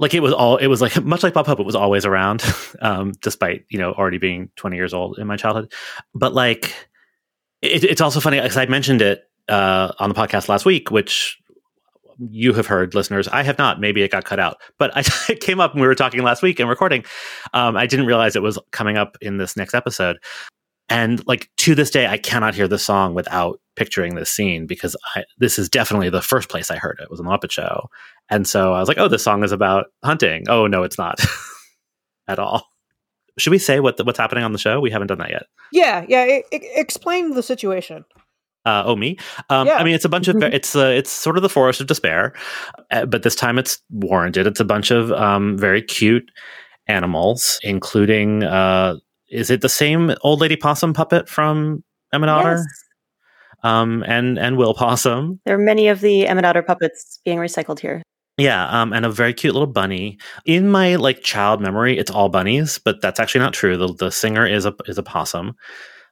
Like 0.00 0.14
it 0.14 0.20
was 0.20 0.32
all 0.32 0.56
it 0.56 0.66
was 0.66 0.80
like 0.80 1.00
much 1.04 1.22
like 1.22 1.34
Bob 1.34 1.46
Hope. 1.46 1.60
It 1.60 1.66
was 1.66 1.76
always 1.76 2.04
around, 2.04 2.42
um, 2.80 3.12
despite 3.22 3.66
you 3.68 3.78
know 3.78 3.92
already 3.92 4.18
being 4.18 4.50
twenty 4.56 4.76
years 4.76 4.92
old 4.92 5.18
in 5.18 5.26
my 5.26 5.36
childhood. 5.36 5.72
But 6.14 6.34
like 6.34 6.74
it, 7.62 7.84
it's 7.84 8.00
also 8.00 8.18
funny 8.18 8.40
because 8.40 8.56
I 8.56 8.66
mentioned 8.66 9.02
it 9.02 9.30
uh, 9.48 9.92
on 9.98 10.08
the 10.08 10.14
podcast 10.14 10.48
last 10.48 10.64
week, 10.64 10.90
which 10.90 11.38
you 12.18 12.52
have 12.52 12.66
heard, 12.66 12.94
listeners. 12.94 13.28
I 13.28 13.42
have 13.42 13.58
not. 13.58 13.80
Maybe 13.80 14.02
it 14.02 14.10
got 14.10 14.24
cut 14.24 14.38
out, 14.38 14.58
but 14.78 14.90
I, 14.96 15.02
it 15.32 15.40
came 15.40 15.60
up 15.60 15.74
when 15.74 15.82
we 15.82 15.86
were 15.86 15.94
talking 15.94 16.22
last 16.22 16.42
week 16.42 16.60
and 16.60 16.68
recording. 16.68 17.04
Um, 17.54 17.76
I 17.76 17.86
didn't 17.86 18.06
realize 18.06 18.36
it 18.36 18.42
was 18.42 18.58
coming 18.72 18.96
up 18.96 19.16
in 19.20 19.36
this 19.36 19.56
next 19.56 19.74
episode. 19.74 20.18
And 20.90 21.24
like 21.26 21.48
to 21.58 21.74
this 21.76 21.90
day, 21.90 22.08
I 22.08 22.18
cannot 22.18 22.54
hear 22.54 22.66
the 22.66 22.78
song 22.78 23.14
without 23.14 23.60
picturing 23.76 24.16
this 24.16 24.30
scene 24.30 24.66
because 24.66 24.96
I, 25.14 25.24
this 25.38 25.58
is 25.58 25.68
definitely 25.68 26.10
the 26.10 26.20
first 26.20 26.48
place 26.48 26.70
I 26.70 26.76
heard 26.76 26.98
it 27.00 27.08
was 27.10 27.20
on 27.20 27.26
the 27.26 27.32
Muppet 27.32 27.52
Show. 27.52 27.88
And 28.28 28.46
so 28.46 28.74
I 28.74 28.80
was 28.80 28.88
like, 28.88 28.98
oh, 28.98 29.08
this 29.08 29.22
song 29.22 29.44
is 29.44 29.52
about 29.52 29.86
hunting. 30.04 30.44
Oh, 30.48 30.66
no, 30.66 30.82
it's 30.82 30.98
not 30.98 31.20
at 32.28 32.40
all. 32.40 32.66
Should 33.38 33.52
we 33.52 33.58
say 33.58 33.78
what 33.78 33.96
the, 33.96 34.04
what's 34.04 34.18
happening 34.18 34.44
on 34.44 34.52
the 34.52 34.58
show? 34.58 34.80
We 34.80 34.90
haven't 34.90 35.06
done 35.06 35.18
that 35.18 35.30
yet. 35.30 35.46
Yeah, 35.72 36.04
yeah. 36.08 36.40
explain 36.50 37.30
the 37.34 37.42
situation. 37.42 38.04
Uh, 38.66 38.82
oh 38.84 38.96
me. 38.96 39.16
Um, 39.48 39.66
Yeah. 39.66 39.76
I 39.76 39.84
mean, 39.84 39.94
it's 39.94 40.04
a 40.04 40.08
bunch 40.08 40.28
of 40.28 40.42
it's 40.42 40.76
uh, 40.76 40.92
it's 40.94 41.10
sort 41.10 41.36
of 41.36 41.42
the 41.42 41.48
forest 41.48 41.80
of 41.80 41.86
despair, 41.86 42.34
uh, 42.90 43.06
but 43.06 43.22
this 43.22 43.34
time 43.34 43.58
it's 43.58 43.80
warranted. 43.88 44.46
It's 44.46 44.60
a 44.60 44.64
bunch 44.64 44.90
of 44.90 45.10
um, 45.12 45.56
very 45.56 45.80
cute 45.80 46.30
animals, 46.86 47.58
including 47.62 48.42
uh, 48.42 48.96
is 49.30 49.50
it 49.50 49.60
the 49.60 49.68
same 49.68 50.14
old 50.22 50.40
lady 50.40 50.56
possum 50.56 50.92
puppet 50.92 51.28
from 51.28 51.82
Emmett 52.12 52.28
Otter? 52.28 52.56
Yes. 52.56 52.66
Um, 53.62 54.02
and 54.06 54.38
and 54.38 54.56
Will 54.56 54.74
Possum. 54.74 55.40
There 55.44 55.54
are 55.54 55.58
many 55.58 55.88
of 55.88 56.00
the 56.00 56.26
Emmett 56.26 56.46
Otter 56.46 56.62
puppets 56.62 57.20
being 57.24 57.38
recycled 57.38 57.78
here. 57.78 58.02
Yeah, 58.38 58.66
um, 58.68 58.94
and 58.94 59.04
a 59.04 59.10
very 59.10 59.34
cute 59.34 59.52
little 59.52 59.66
bunny. 59.66 60.18
In 60.46 60.70
my 60.70 60.96
like 60.96 61.22
child 61.22 61.60
memory, 61.60 61.98
it's 61.98 62.10
all 62.10 62.30
bunnies, 62.30 62.78
but 62.78 63.02
that's 63.02 63.20
actually 63.20 63.42
not 63.42 63.52
true. 63.52 63.76
The 63.76 63.92
the 63.92 64.10
singer 64.10 64.46
is 64.46 64.64
a 64.64 64.74
is 64.86 64.96
a 64.96 65.02
possum. 65.02 65.56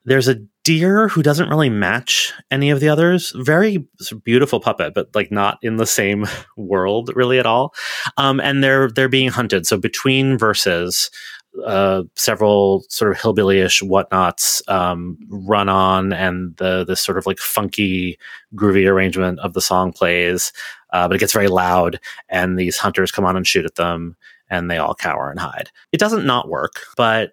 There's 0.05 0.29
a 0.29 0.37
deer 0.65 1.09
who 1.09 1.23
doesn't 1.23 1.49
really 1.49 1.71
match 1.71 2.33
any 2.51 2.71
of 2.71 2.81
the 2.81 2.89
others. 2.89 3.33
Very 3.37 3.87
beautiful 4.25 4.61
puppet, 4.61 4.95
but 4.95 5.09
like 5.15 5.31
not 5.31 5.59
in 5.63 5.77
the 5.77 5.87
same 5.87 6.27
world 6.57 7.11
really 7.15 7.39
at 7.39 7.47
all. 7.47 7.75
Um, 8.19 8.41
and 8.41 8.63
they're 8.63 8.91
they're 8.91 9.09
being 9.09 9.31
hunted. 9.31 9.67
So 9.67 9.79
between 9.79 10.37
verses, 10.37 11.11
uh, 11.65 12.03
several 12.15 12.85
sort 12.89 13.11
of 13.11 13.19
hillbillyish 13.19 13.83
whatnots 13.83 14.63
um, 14.69 15.19
run 15.29 15.69
on, 15.69 16.13
and 16.13 16.57
the 16.57 16.85
this 16.85 17.01
sort 17.01 17.19
of 17.19 17.27
like 17.27 17.39
funky, 17.39 18.19
groovy 18.55 18.89
arrangement 18.89 19.39
of 19.41 19.55
the 19.55 19.61
song 19.61 19.93
plays. 19.93 20.53
Uh, 20.93 21.07
but 21.07 21.17
it 21.17 21.21
gets 21.21 21.33
very 21.33 21.49
loud, 21.49 22.01
and 22.29 22.59
these 22.59 22.79
hunters 22.79 23.13
come 23.13 23.25
on 23.25 23.37
and 23.37 23.47
shoot 23.47 23.65
at 23.65 23.75
them, 23.75 24.17
and 24.49 24.71
they 24.71 24.79
all 24.79 24.95
cower 24.95 25.31
and 25.31 25.41
hide. 25.41 25.71
It 25.93 26.01
doesn't 26.01 26.25
not 26.25 26.49
work, 26.49 26.81
but 26.97 27.33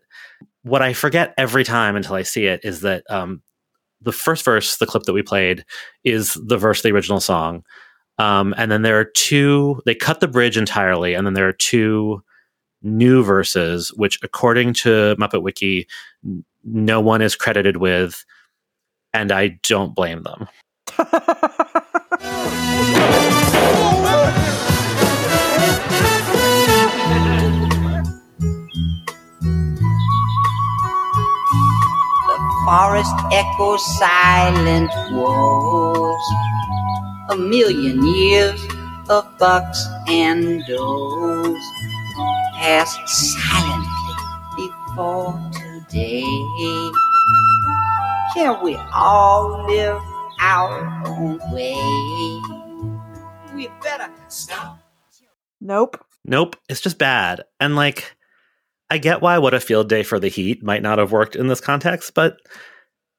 what 0.64 0.82
I 0.82 0.94
forget 0.94 1.34
every 1.38 1.64
time 1.64 1.96
until 1.96 2.16
I 2.16 2.24
see 2.24 2.48
it 2.48 2.62
is 2.64 2.82
that 2.82 3.04
um, 3.10 3.42
the 4.02 4.12
first 4.12 4.44
verse, 4.44 4.78
the 4.78 4.88
clip 4.88 5.04
that 5.04 5.14
we 5.14 5.22
played, 5.22 5.64
is 6.04 6.34
the 6.44 6.58
verse 6.58 6.80
of 6.80 6.84
the 6.84 6.92
original 6.92 7.20
song. 7.20 7.64
Um, 8.18 8.56
and 8.58 8.72
then 8.72 8.82
there 8.82 9.00
are 9.00 9.06
two, 9.06 9.82
they 9.86 9.94
cut 9.94 10.22
the 10.22 10.28
bridge 10.28 10.58
entirely, 10.58 11.14
and 11.14 11.26
then 11.26 11.34
there 11.34 11.48
are 11.48 11.54
two 11.54 12.24
new 12.86 13.24
verses, 13.24 13.92
which, 13.94 14.20
according 14.24 14.74
to 14.76 15.16
Muppet 15.20 15.42
Wiki, 15.42 15.88
no 16.64 17.02
one 17.02 17.22
is 17.22 17.36
credited 17.36 17.78
with, 17.78 18.24
and 19.14 19.32
I 19.32 19.60
don't 19.64 19.96
blame 19.96 20.24
them. 20.24 20.48
The 20.98 21.06
forest 32.66 33.16
echoes 33.32 33.98
silent 33.98 34.92
woes. 35.12 36.24
A 37.30 37.36
million 37.38 38.06
years 38.06 38.62
of 39.10 39.26
bucks 39.40 39.88
and 40.08 40.64
does 40.68 41.64
passed 42.54 43.00
silently 43.08 44.16
before 44.56 45.40
today. 45.54 46.24
Can 48.34 48.64
we 48.64 48.76
all 48.94 49.66
live 49.68 50.02
our 50.40 51.04
own 51.06 51.40
way? 51.52 51.76
We 53.56 53.70
better 53.82 54.12
stop. 54.28 54.80
Nope. 55.62 56.04
Nope, 56.26 56.56
it's 56.68 56.82
just 56.82 56.98
bad. 56.98 57.44
And 57.60 57.76
like, 57.76 58.16
I 58.90 58.98
get 58.98 59.22
why 59.22 59.38
what 59.38 59.54
a 59.54 59.60
field 59.60 59.90
day 59.90 60.04
for 60.04 60.20
the 60.20 60.28
heat 60.28 60.64
might 60.64 60.82
not 60.82 60.98
have 60.98 61.12
worked 61.12 61.36
in 61.36 61.48
this 61.48 61.62
context, 61.62 62.14
but 62.14 62.38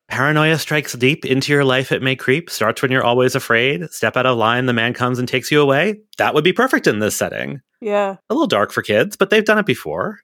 paranoia 0.08 0.58
strikes 0.58 0.94
deep 0.94 1.24
into 1.24 1.52
your 1.52 1.64
life. 1.64 1.92
It 1.92 2.02
may 2.02 2.16
creep, 2.16 2.50
starts 2.50 2.82
when 2.82 2.90
you're 2.90 3.04
always 3.04 3.34
afraid. 3.34 3.90
Step 3.90 4.16
out 4.16 4.26
of 4.26 4.36
line, 4.36 4.66
the 4.66 4.72
man 4.72 4.94
comes 4.94 5.18
and 5.18 5.28
takes 5.28 5.50
you 5.50 5.60
away. 5.60 6.00
That 6.18 6.34
would 6.34 6.44
be 6.44 6.52
perfect 6.52 6.86
in 6.86 6.98
this 7.00 7.16
setting. 7.16 7.60
Yeah. 7.80 8.16
A 8.30 8.34
little 8.34 8.46
dark 8.46 8.72
for 8.72 8.82
kids, 8.82 9.16
but 9.16 9.30
they've 9.30 9.44
done 9.44 9.58
it 9.58 9.66
before. 9.66 10.18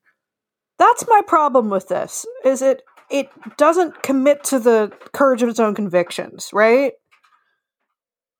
That's 0.78 1.04
my 1.08 1.20
problem 1.26 1.70
with 1.70 1.88
this. 1.88 2.26
Is 2.44 2.62
it 2.62 2.82
it 3.10 3.28
doesn't 3.58 4.02
commit 4.02 4.42
to 4.44 4.58
the 4.58 4.90
courage 5.12 5.42
of 5.42 5.48
its 5.48 5.60
own 5.60 5.74
convictions, 5.74 6.50
right? 6.52 6.92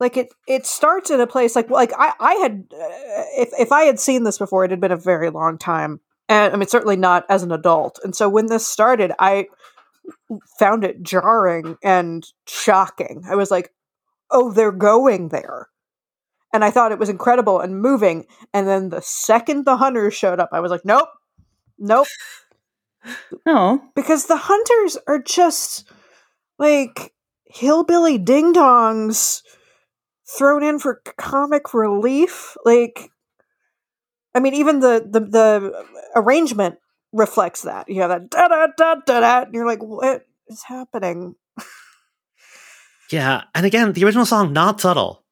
Like 0.01 0.17
it 0.17 0.33
it 0.49 0.67
starts 0.67 1.11
in 1.11 1.21
a 1.21 1.27
place 1.27 1.55
like 1.55 1.71
like 1.71 1.93
I 1.97 2.13
I 2.19 2.35
had 2.35 2.65
uh, 2.73 3.25
if 3.37 3.51
if 3.59 3.71
I 3.71 3.83
had 3.83 4.01
seen 4.01 4.25
this 4.25 4.39
before 4.39 4.65
it 4.65 4.71
had 4.71 4.81
been 4.81 4.91
a 4.91 4.97
very 4.97 5.31
long 5.31 5.59
time. 5.59 6.01
And 6.29 6.53
I 6.53 6.57
mean 6.57 6.69
certainly 6.69 6.97
not 6.97 7.25
as 7.29 7.43
an 7.43 7.53
adult. 7.53 8.01
And 8.03 8.17
so 8.17 8.29
when 8.29 8.47
this 8.47 8.67
started, 8.67 9.13
I 9.19 9.47
found 10.59 10.85
it 10.85 11.03
jarring 11.03 11.77
and 11.83 12.27
shocking. 12.47 13.23
I 13.29 13.37
was 13.37 13.51
like, 13.51 13.71
oh, 14.31 14.53
they're 14.53 14.73
going 14.73 15.29
there. 15.29 15.69
And 16.53 16.65
I 16.65 16.71
thought 16.71 16.93
it 16.93 16.99
was 16.99 17.09
incredible 17.09 17.61
and 17.61 17.81
moving. 17.81 18.27
And 18.53 18.69
then 18.69 18.91
the 18.91 19.01
second 19.01 19.65
the 19.65 19.77
hunters 19.77 20.15
showed 20.15 20.41
up, 20.41 20.51
I 20.53 20.61
was 20.61 20.71
like, 20.71 20.85
nope, 20.85 21.09
nope. 21.79 22.07
No. 22.07 22.07
Oh. 23.45 23.83
Because 23.97 24.27
the 24.27 24.37
hunters 24.37 24.97
are 25.09 25.21
just 25.21 25.91
like 26.57 27.13
hillbilly 27.47 28.17
ding 28.17 28.55
dongs 28.55 29.43
thrown 30.29 30.63
in 30.63 30.79
for 30.79 31.03
comic 31.19 31.75
relief. 31.75 32.57
Like, 32.65 33.11
I 34.37 34.39
mean, 34.41 34.55
even 34.55 34.79
the, 34.79 35.05
the, 35.11 35.19
the 35.19 35.85
arrangement 36.15 36.77
reflects 37.13 37.63
that. 37.63 37.89
You 37.89 38.03
have 38.03 38.11
that 38.11 38.31
da 38.31 38.49
da 38.49 38.67
da 38.77 38.95
da 39.07 39.21
da, 39.21 39.43
and 39.43 39.55
you're 39.55 39.67
like, 39.67 39.83
what 39.83 40.27
is 40.49 40.63
happening? 40.65 41.35
Yeah, 43.11 43.43
and 43.55 43.67
again, 43.67 43.93
the 43.93 44.05
original 44.05 44.25
song 44.25 44.55
not 44.55 44.81
subtle 44.81 45.23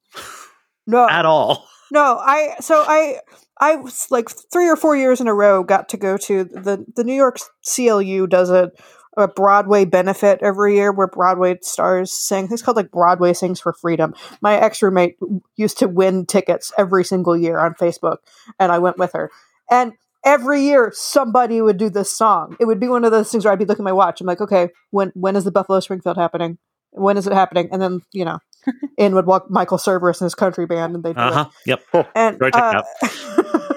No, 0.86 1.08
at 1.08 1.24
all. 1.24 1.66
No, 1.90 2.18
I 2.18 2.56
so 2.60 2.84
I 2.86 3.20
I 3.58 3.76
was 3.76 4.06
like 4.10 4.28
three 4.52 4.68
or 4.68 4.76
four 4.76 4.96
years 4.96 5.20
in 5.20 5.28
a 5.28 5.34
row 5.34 5.64
got 5.64 5.88
to 5.90 5.96
go 5.96 6.16
to 6.18 6.44
the 6.44 6.84
the 6.94 7.04
New 7.04 7.14
York 7.14 7.38
CLU 7.64 8.26
does 8.26 8.50
a 8.50 8.70
a 9.16 9.26
Broadway 9.26 9.84
benefit 9.84 10.38
every 10.40 10.76
year 10.76 10.92
where 10.92 11.08
Broadway 11.08 11.58
stars 11.62 12.12
sing. 12.12 12.48
It's 12.50 12.62
called 12.62 12.76
like 12.76 12.92
Broadway 12.92 13.32
Sings 13.32 13.60
for 13.60 13.72
Freedom. 13.72 14.14
My 14.40 14.56
ex 14.56 14.82
roommate 14.82 15.16
used 15.56 15.78
to 15.78 15.88
win 15.88 16.26
tickets 16.26 16.72
every 16.78 17.04
single 17.04 17.36
year 17.36 17.58
on 17.58 17.74
Facebook, 17.74 18.18
and 18.58 18.70
I 18.70 18.78
went 18.78 18.98
with 18.98 19.12
her. 19.14 19.30
And 19.70 19.94
every 20.24 20.62
year 20.62 20.92
somebody 20.94 21.60
would 21.60 21.76
do 21.76 21.90
this 21.90 22.10
song. 22.10 22.56
It 22.60 22.66
would 22.66 22.80
be 22.80 22.88
one 22.88 23.04
of 23.04 23.12
those 23.12 23.30
things 23.30 23.44
where 23.44 23.52
I'd 23.52 23.58
be 23.58 23.64
looking 23.64 23.82
at 23.84 23.84
my 23.84 23.92
watch. 23.92 24.20
I'm 24.20 24.26
like, 24.26 24.40
okay, 24.40 24.70
when 24.90 25.12
when 25.14 25.36
is 25.36 25.44
the 25.44 25.50
Buffalo 25.52 25.80
Springfield 25.80 26.16
happening? 26.16 26.58
When 26.92 27.16
is 27.16 27.26
it 27.26 27.32
happening? 27.32 27.68
And 27.72 27.80
then 27.80 28.00
you 28.12 28.24
know, 28.24 28.38
in 28.98 29.14
would 29.14 29.26
walk 29.26 29.50
Michael 29.50 29.78
Cerveris 29.78 30.20
and 30.20 30.26
his 30.26 30.34
country 30.34 30.66
band, 30.66 30.94
and 30.94 31.04
they 31.04 31.12
do 31.12 31.20
Uh 31.20 31.28
it 31.28 31.34
huh. 31.34 31.48
Yep. 31.66 31.82
and 32.14 32.38
Go 32.38 32.50
check 32.50 32.74
it 32.74 32.84
uh, 33.08 33.74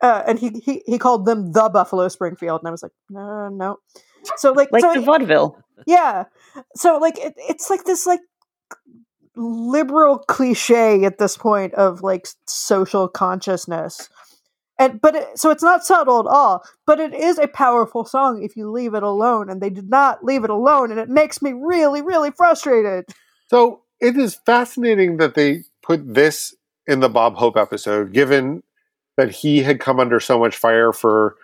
uh, 0.02 0.22
and 0.26 0.38
he, 0.38 0.50
he 0.64 0.82
he 0.86 0.98
called 0.98 1.26
them 1.26 1.52
the 1.52 1.68
Buffalo 1.68 2.08
Springfield, 2.08 2.60
and 2.60 2.68
I 2.68 2.70
was 2.70 2.82
like, 2.82 2.92
no, 3.10 3.48
no. 3.48 3.78
So 4.36 4.52
like, 4.52 4.70
Like 4.72 4.82
so 4.82 4.94
the 4.94 5.00
vaudeville. 5.00 5.58
yeah. 5.86 6.24
So 6.76 6.98
like, 6.98 7.18
it, 7.18 7.34
it's 7.36 7.68
like 7.70 7.84
this 7.84 8.06
like 8.06 8.20
liberal 9.36 10.18
cliche 10.18 11.04
at 11.04 11.18
this 11.18 11.36
point 11.36 11.74
of 11.74 12.02
like 12.02 12.26
social 12.46 13.08
consciousness, 13.08 14.08
and 14.78 15.00
but 15.00 15.14
it, 15.14 15.38
so 15.38 15.50
it's 15.50 15.62
not 15.62 15.84
subtle 15.84 16.20
at 16.20 16.26
all. 16.26 16.64
But 16.86 17.00
it 17.00 17.14
is 17.14 17.38
a 17.38 17.48
powerful 17.48 18.04
song 18.04 18.42
if 18.42 18.56
you 18.56 18.70
leave 18.70 18.94
it 18.94 19.02
alone, 19.02 19.50
and 19.50 19.60
they 19.60 19.70
did 19.70 19.88
not 19.88 20.24
leave 20.24 20.44
it 20.44 20.50
alone, 20.50 20.90
and 20.90 21.00
it 21.00 21.08
makes 21.08 21.40
me 21.42 21.52
really 21.52 22.02
really 22.02 22.30
frustrated. 22.30 23.04
So 23.48 23.82
it 24.00 24.16
is 24.16 24.38
fascinating 24.46 25.18
that 25.18 25.34
they 25.34 25.64
put 25.82 26.14
this 26.14 26.54
in 26.86 27.00
the 27.00 27.08
Bob 27.08 27.36
Hope 27.36 27.56
episode, 27.56 28.12
given 28.12 28.62
that 29.16 29.30
he 29.30 29.62
had 29.62 29.80
come 29.80 30.00
under 30.00 30.20
so 30.20 30.38
much 30.38 30.56
fire 30.56 30.92
for 30.92 31.36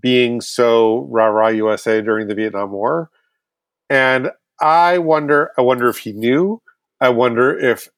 being 0.00 0.40
so 0.40 1.06
rah 1.10 1.26
rah 1.26 1.48
USA 1.48 2.00
during 2.00 2.28
the 2.28 2.34
Vietnam 2.34 2.72
War. 2.72 3.10
And 3.88 4.30
I 4.60 4.98
wonder, 4.98 5.50
I 5.58 5.62
wonder 5.62 5.88
if 5.88 5.98
he 5.98 6.12
knew. 6.12 6.62
I 7.00 7.08
wonder 7.08 7.58
if 7.58 7.88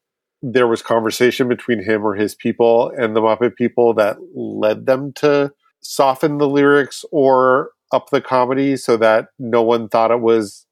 there 0.43 0.66
was 0.66 0.82
conversation 0.82 1.49
between 1.49 1.82
him 1.82 2.05
or 2.05 2.14
his 2.14 2.34
people 2.34 2.93
and 2.99 3.14
the 3.14 3.20
Muppet 3.20 3.55
people 3.55 3.95
that 3.95 4.16
led 4.34 4.86
them 4.86 5.12
to 5.14 5.53
soften 5.80 6.38
the 6.38 6.49
lyrics 6.49 7.05
or 7.12 7.70
up 7.93 8.11
the 8.11 8.20
comedy 8.20 8.76
so 8.76 8.97
that 8.97 9.28
no 9.38 9.62
one 9.62 9.88
thought 9.88 10.11
it 10.11 10.20
was 10.20 10.66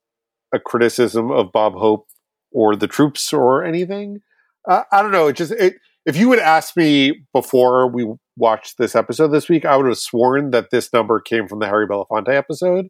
a 0.52 0.58
criticism 0.58 1.30
of 1.30 1.52
Bob 1.52 1.74
Hope 1.74 2.08
or 2.50 2.74
the 2.74 2.88
troops 2.88 3.32
or 3.32 3.62
anything. 3.62 4.20
Uh, 4.68 4.82
I 4.90 5.02
don't 5.02 5.12
know. 5.12 5.28
It 5.28 5.36
just 5.36 5.52
it, 5.52 5.76
if 6.04 6.16
you 6.16 6.28
would 6.28 6.38
ask 6.38 6.76
me 6.76 7.24
before 7.32 7.88
we 7.88 8.12
watched 8.36 8.78
this 8.78 8.96
episode 8.96 9.28
this 9.28 9.48
week, 9.48 9.64
I 9.64 9.76
would 9.76 9.86
have 9.86 9.98
sworn 9.98 10.50
that 10.50 10.70
this 10.70 10.92
number 10.92 11.20
came 11.20 11.46
from 11.46 11.60
the 11.60 11.66
Harry 11.66 11.86
Belafonte 11.86 12.28
episode 12.28 12.88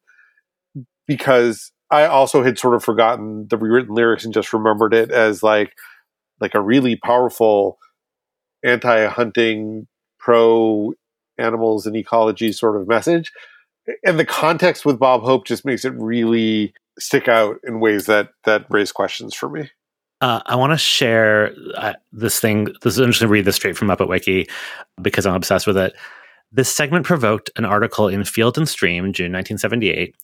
because 1.06 1.72
I 1.90 2.06
also 2.06 2.42
had 2.42 2.58
sort 2.58 2.76
of 2.76 2.84
forgotten 2.84 3.48
the 3.50 3.58
rewritten 3.58 3.94
lyrics 3.94 4.24
and 4.24 4.32
just 4.32 4.52
remembered 4.52 4.94
it 4.94 5.10
as 5.10 5.42
like 5.42 5.72
like 6.40 6.54
a 6.54 6.60
really 6.60 6.96
powerful 6.96 7.78
anti-hunting, 8.64 9.86
pro 10.18 10.92
animals 11.38 11.86
and 11.86 11.96
ecology 11.96 12.52
sort 12.52 12.80
of 12.80 12.86
message. 12.86 13.32
And 14.04 14.18
the 14.18 14.26
context 14.26 14.84
with 14.84 14.98
Bob 14.98 15.22
Hope 15.22 15.46
just 15.46 15.64
makes 15.64 15.84
it 15.84 15.94
really 15.96 16.74
stick 16.98 17.28
out 17.28 17.56
in 17.64 17.80
ways 17.80 18.06
that 18.06 18.30
that 18.44 18.66
raise 18.70 18.92
questions 18.92 19.34
for 19.34 19.48
me. 19.48 19.70
Uh, 20.20 20.40
I 20.44 20.54
want 20.56 20.72
to 20.72 20.78
share 20.78 21.54
uh, 21.76 21.94
this 22.12 22.38
thing. 22.40 22.64
This 22.82 22.94
is 22.94 22.98
interesting 22.98 23.26
to 23.26 23.32
read 23.32 23.46
this 23.46 23.56
straight 23.56 23.76
from 23.76 23.88
Muppet 23.88 24.08
Wiki 24.08 24.48
because 25.00 25.24
I'm 25.24 25.34
obsessed 25.34 25.66
with 25.66 25.78
it. 25.78 25.94
This 26.52 26.70
segment 26.70 27.06
provoked 27.06 27.50
an 27.56 27.64
article 27.64 28.08
in 28.08 28.24
Field 28.24 28.58
and 28.58 28.68
Stream, 28.68 29.12
June 29.12 29.32
1978. 29.32 30.14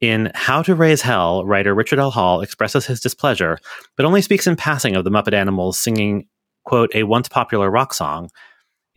In 0.00 0.32
How 0.34 0.62
to 0.62 0.74
Raise 0.74 1.02
Hell, 1.02 1.44
writer 1.44 1.74
Richard 1.74 1.98
L. 1.98 2.10
Hall 2.10 2.40
expresses 2.40 2.86
his 2.86 3.00
displeasure, 3.00 3.58
but 3.96 4.06
only 4.06 4.22
speaks 4.22 4.46
in 4.46 4.56
passing 4.56 4.96
of 4.96 5.04
the 5.04 5.10
Muppet 5.10 5.34
Animals 5.34 5.78
singing, 5.78 6.26
quote, 6.64 6.90
a 6.94 7.02
once 7.02 7.28
popular 7.28 7.70
rock 7.70 7.92
song. 7.92 8.30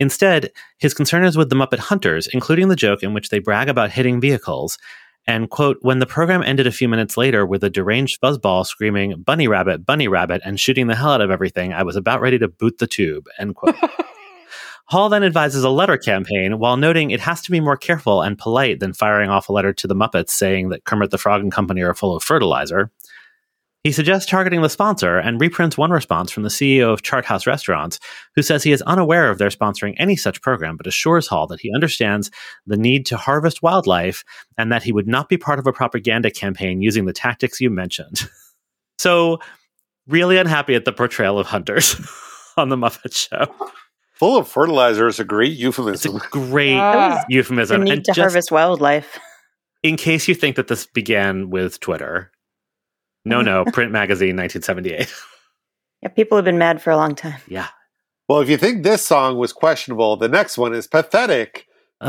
Instead, 0.00 0.50
his 0.78 0.94
concern 0.94 1.24
is 1.24 1.36
with 1.36 1.50
the 1.50 1.56
Muppet 1.56 1.78
Hunters, 1.78 2.26
including 2.28 2.68
the 2.68 2.76
joke 2.76 3.02
in 3.02 3.12
which 3.12 3.28
they 3.28 3.38
brag 3.38 3.68
about 3.68 3.90
hitting 3.90 4.18
vehicles. 4.18 4.78
And, 5.26 5.50
quote, 5.50 5.76
when 5.82 5.98
the 5.98 6.06
program 6.06 6.42
ended 6.42 6.66
a 6.66 6.72
few 6.72 6.88
minutes 6.88 7.18
later 7.18 7.44
with 7.44 7.62
a 7.62 7.70
deranged 7.70 8.20
fuzzball 8.22 8.66
screaming, 8.66 9.22
Bunny 9.22 9.46
Rabbit, 9.46 9.84
Bunny 9.84 10.08
Rabbit, 10.08 10.40
and 10.44 10.58
shooting 10.58 10.86
the 10.86 10.96
hell 10.96 11.12
out 11.12 11.20
of 11.20 11.30
everything, 11.30 11.74
I 11.74 11.82
was 11.82 11.96
about 11.96 12.22
ready 12.22 12.38
to 12.38 12.48
boot 12.48 12.78
the 12.78 12.86
tube, 12.86 13.26
end 13.38 13.56
quote. 13.56 13.76
Hall 14.86 15.08
then 15.08 15.24
advises 15.24 15.64
a 15.64 15.70
letter 15.70 15.96
campaign 15.96 16.58
while 16.58 16.76
noting 16.76 17.10
it 17.10 17.20
has 17.20 17.40
to 17.42 17.50
be 17.50 17.60
more 17.60 17.76
careful 17.76 18.20
and 18.20 18.38
polite 18.38 18.80
than 18.80 18.92
firing 18.92 19.30
off 19.30 19.48
a 19.48 19.52
letter 19.52 19.72
to 19.72 19.86
the 19.86 19.94
Muppets 19.94 20.30
saying 20.30 20.68
that 20.68 20.84
Kermit 20.84 21.10
the 21.10 21.18
Frog 21.18 21.40
and 21.40 21.50
Company 21.50 21.82
are 21.82 21.94
full 21.94 22.14
of 22.14 22.22
fertilizer. 22.22 22.90
He 23.82 23.92
suggests 23.92 24.30
targeting 24.30 24.62
the 24.62 24.70
sponsor 24.70 25.18
and 25.18 25.38
reprints 25.38 25.76
one 25.76 25.90
response 25.90 26.30
from 26.30 26.42
the 26.42 26.48
CEO 26.48 26.90
of 26.90 27.02
Chart 27.02 27.26
House 27.26 27.46
Restaurants, 27.46 28.00
who 28.34 28.40
says 28.40 28.62
he 28.62 28.72
is 28.72 28.80
unaware 28.82 29.30
of 29.30 29.36
their 29.36 29.50
sponsoring 29.50 29.94
any 29.98 30.16
such 30.16 30.40
program, 30.40 30.78
but 30.78 30.86
assures 30.86 31.26
Hall 31.26 31.46
that 31.48 31.60
he 31.60 31.70
understands 31.74 32.30
the 32.66 32.78
need 32.78 33.04
to 33.06 33.18
harvest 33.18 33.62
wildlife 33.62 34.24
and 34.56 34.72
that 34.72 34.82
he 34.82 34.92
would 34.92 35.06
not 35.06 35.28
be 35.28 35.36
part 35.36 35.58
of 35.58 35.66
a 35.66 35.72
propaganda 35.72 36.30
campaign 36.30 36.80
using 36.80 37.04
the 37.04 37.12
tactics 37.12 37.60
you 37.60 37.68
mentioned. 37.68 38.22
so, 38.98 39.38
really 40.06 40.38
unhappy 40.38 40.74
at 40.74 40.86
the 40.86 40.92
portrayal 40.92 41.38
of 41.38 41.46
hunters 41.46 41.94
on 42.56 42.70
the 42.70 42.76
Muppet 42.76 43.14
Show. 43.14 43.54
Full 44.24 44.38
of 44.38 44.48
fertilizer 44.48 45.06
is 45.06 45.20
a 45.20 45.24
great 45.24 45.52
euphemism. 45.52 46.16
It's 46.16 46.24
a 46.24 46.28
Great 46.30 46.78
Ah. 46.78 47.22
euphemism. 47.28 47.80
The 47.80 47.84
need 47.84 47.92
And 47.92 48.04
to 48.06 48.12
just 48.12 48.18
harvest 48.20 48.50
wildlife. 48.50 49.18
in 49.82 49.98
case 49.98 50.26
you 50.28 50.34
think 50.34 50.56
that 50.56 50.68
this 50.68 50.86
began 50.86 51.50
with 51.50 51.78
Twitter, 51.78 52.32
no, 53.26 53.42
no, 53.42 53.64
print 53.74 53.92
magazine, 53.92 54.34
1978. 54.34 55.12
Yeah, 56.00 56.08
people 56.08 56.38
have 56.38 56.44
been 56.46 56.56
mad 56.56 56.80
for 56.80 56.90
a 56.90 56.96
long 56.96 57.14
time. 57.14 57.38
Yeah. 57.48 57.66
Well, 58.26 58.40
if 58.40 58.48
you 58.48 58.56
think 58.56 58.82
this 58.82 59.06
song 59.06 59.36
was 59.36 59.52
questionable, 59.52 60.16
the 60.16 60.28
next 60.28 60.56
one 60.56 60.72
is 60.72 60.86
pathetic. 60.86 61.66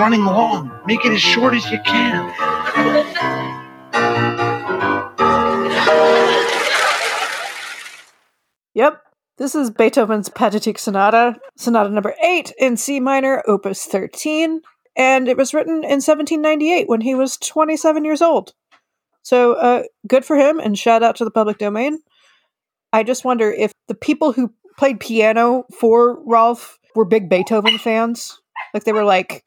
running 0.00 0.24
long. 0.24 0.72
Make 0.86 1.04
it 1.04 1.12
as 1.12 1.20
short 1.20 1.52
as 1.52 1.70
you 1.70 1.78
can. 1.84 2.32
Yep. 8.72 9.02
This 9.36 9.54
is 9.54 9.70
Beethoven's 9.70 10.30
Pathetic 10.30 10.78
Sonata, 10.78 11.36
Sonata 11.58 11.90
number 11.90 12.14
8 12.22 12.50
in 12.58 12.78
C 12.78 12.98
minor, 12.98 13.42
opus 13.46 13.84
13, 13.84 14.62
and 14.96 15.28
it 15.28 15.36
was 15.36 15.52
written 15.52 15.84
in 15.84 16.00
1798 16.00 16.88
when 16.88 17.02
he 17.02 17.14
was 17.14 17.36
27 17.36 18.02
years 18.02 18.22
old. 18.22 18.54
So, 19.22 19.52
uh, 19.54 19.82
good 20.06 20.24
for 20.24 20.36
him, 20.36 20.58
and 20.60 20.78
shout 20.78 21.02
out 21.02 21.16
to 21.16 21.24
the 21.24 21.30
public 21.30 21.58
domain. 21.58 21.98
I 22.90 23.02
just 23.02 23.24
wonder 23.24 23.50
if 23.50 23.72
the 23.86 23.94
people 23.94 24.32
who 24.32 24.54
played 24.78 24.98
piano 24.98 25.64
for 25.78 26.22
Rolf 26.24 26.78
were 26.94 27.04
big 27.04 27.28
Beethoven 27.28 27.76
fans. 27.76 28.40
Like 28.72 28.84
they 28.84 28.92
were 28.92 29.04
like, 29.04 29.44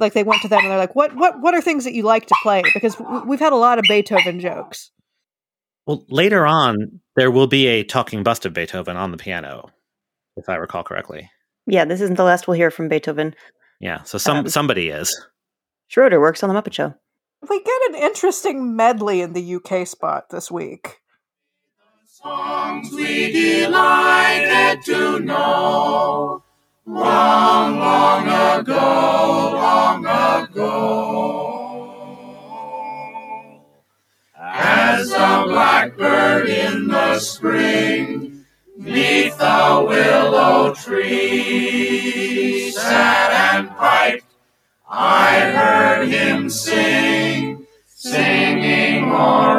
like 0.00 0.14
they 0.14 0.24
went 0.24 0.42
to 0.42 0.48
them 0.48 0.60
and 0.60 0.70
they're 0.70 0.78
like, 0.78 0.96
"What, 0.96 1.14
what, 1.14 1.40
what 1.40 1.54
are 1.54 1.60
things 1.60 1.84
that 1.84 1.94
you 1.94 2.02
like 2.02 2.26
to 2.26 2.34
play?" 2.42 2.62
Because 2.74 2.96
we've 3.26 3.40
had 3.40 3.52
a 3.52 3.56
lot 3.56 3.78
of 3.78 3.84
Beethoven 3.88 4.40
jokes. 4.40 4.90
Well, 5.86 6.04
later 6.08 6.46
on, 6.46 7.00
there 7.16 7.30
will 7.30 7.46
be 7.46 7.66
a 7.66 7.84
talking 7.84 8.22
bust 8.22 8.46
of 8.46 8.52
Beethoven 8.52 8.96
on 8.96 9.10
the 9.10 9.16
piano, 9.16 9.70
if 10.36 10.48
I 10.48 10.56
recall 10.56 10.82
correctly. 10.82 11.30
Yeah, 11.66 11.84
this 11.84 12.00
isn't 12.00 12.16
the 12.16 12.24
last 12.24 12.48
we'll 12.48 12.56
hear 12.56 12.70
from 12.70 12.88
Beethoven. 12.88 13.34
Yeah, 13.80 14.02
so 14.02 14.18
some 14.18 14.38
Um, 14.38 14.48
somebody 14.48 14.88
is. 14.88 15.26
Schroeder 15.88 16.20
works 16.20 16.42
on 16.42 16.52
the 16.52 16.60
Muppet 16.60 16.72
Show. 16.72 16.94
We 17.48 17.62
get 17.62 17.90
an 17.90 17.94
interesting 17.96 18.76
medley 18.76 19.22
in 19.22 19.32
the 19.32 19.54
UK 19.56 19.86
spot 19.86 20.28
this 20.30 20.50
week. 20.50 20.98
Songs 22.04 22.92
we 22.92 23.32
delighted 23.32 24.84
to 24.84 25.20
know 25.20 26.42
long, 26.90 27.78
long 27.78 28.28
ago, 28.60 29.52
long 29.54 30.04
ago. 30.04 31.46
As 34.36 35.10
the 35.10 35.44
blackbird 35.46 36.48
in 36.48 36.88
the 36.88 37.18
spring, 37.18 38.44
neath 38.76 39.38
the 39.38 39.84
willow 39.86 40.74
tree, 40.74 42.70
sat 42.72 43.54
and 43.54 43.70
piped, 43.70 44.24
I 44.88 45.40
heard 45.40 46.08
him 46.08 46.50
sing, 46.50 47.66
singing 47.86 49.04
Aura 49.04 49.48
Lee. 49.48 49.49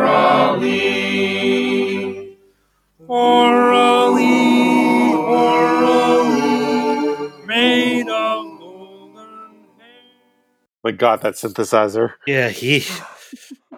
My 10.91 10.97
God, 10.97 11.21
that 11.21 11.35
synthesizer. 11.35 12.13
Yeah, 12.27 12.49
he. 12.49 12.83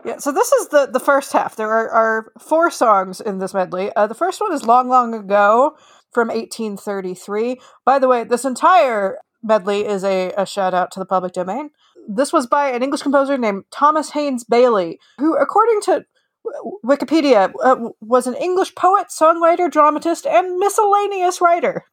Yeah, 0.05 0.17
so 0.17 0.33
this 0.33 0.51
is 0.51 0.67
the 0.67 0.89
the 0.91 0.99
first 0.99 1.31
half. 1.31 1.55
There 1.55 1.69
are, 1.69 1.89
are 1.89 2.31
four 2.37 2.69
songs 2.69 3.21
in 3.21 3.37
this 3.37 3.53
medley. 3.53 3.89
Uh, 3.95 4.05
the 4.05 4.15
first 4.15 4.41
one 4.41 4.51
is 4.51 4.65
"Long, 4.65 4.89
Long 4.89 5.13
Ago" 5.13 5.77
from 6.11 6.27
1833. 6.27 7.61
By 7.85 7.99
the 7.99 8.09
way, 8.09 8.25
this 8.25 8.43
entire 8.43 9.19
medley 9.41 9.85
is 9.85 10.03
a, 10.03 10.33
a 10.35 10.45
shout 10.45 10.73
out 10.73 10.91
to 10.91 10.99
the 10.99 11.05
public 11.05 11.31
domain. 11.31 11.69
This 12.05 12.33
was 12.33 12.47
by 12.47 12.69
an 12.71 12.83
English 12.83 13.03
composer 13.03 13.37
named 13.37 13.63
Thomas 13.71 14.09
Haynes 14.09 14.43
Bailey, 14.43 14.99
who, 15.19 15.37
according 15.37 15.79
to 15.83 16.05
W- 16.43 16.79
Wikipedia, 16.83 17.53
uh, 17.63 17.91
was 18.01 18.27
an 18.27 18.35
English 18.35 18.75
poet, 18.75 19.07
songwriter, 19.07 19.71
dramatist, 19.71 20.25
and 20.25 20.57
miscellaneous 20.57 21.39
writer. 21.39 21.85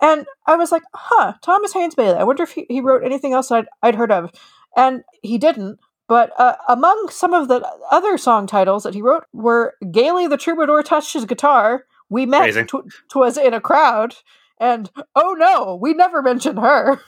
And 0.00 0.26
I 0.46 0.56
was 0.56 0.70
like, 0.70 0.84
huh, 0.94 1.34
Thomas 1.42 1.72
Haynes 1.72 1.94
Bailey. 1.94 2.18
I 2.18 2.24
wonder 2.24 2.44
if 2.44 2.52
he, 2.52 2.66
he 2.68 2.80
wrote 2.80 3.02
anything 3.04 3.32
else 3.32 3.50
I'd, 3.50 3.66
I'd 3.82 3.96
heard 3.96 4.12
of. 4.12 4.30
And 4.76 5.02
he 5.22 5.38
didn't. 5.38 5.78
But 6.08 6.32
uh, 6.38 6.54
among 6.68 7.08
some 7.10 7.34
of 7.34 7.48
the 7.48 7.66
other 7.90 8.16
song 8.16 8.46
titles 8.46 8.82
that 8.84 8.94
he 8.94 9.02
wrote 9.02 9.24
were 9.32 9.74
Gaily 9.90 10.26
the 10.26 10.38
Troubadour 10.38 10.82
Touched 10.82 11.12
His 11.12 11.24
Guitar, 11.26 11.84
We 12.08 12.24
Met, 12.26 12.46
tw- 12.64 12.90
Twas 13.10 13.36
in 13.36 13.52
a 13.52 13.60
Crowd, 13.60 14.14
and 14.58 14.90
Oh 15.14 15.34
No, 15.38 15.78
We 15.80 15.92
Never 15.92 16.22
Mentioned 16.22 16.58
Her. 16.58 16.98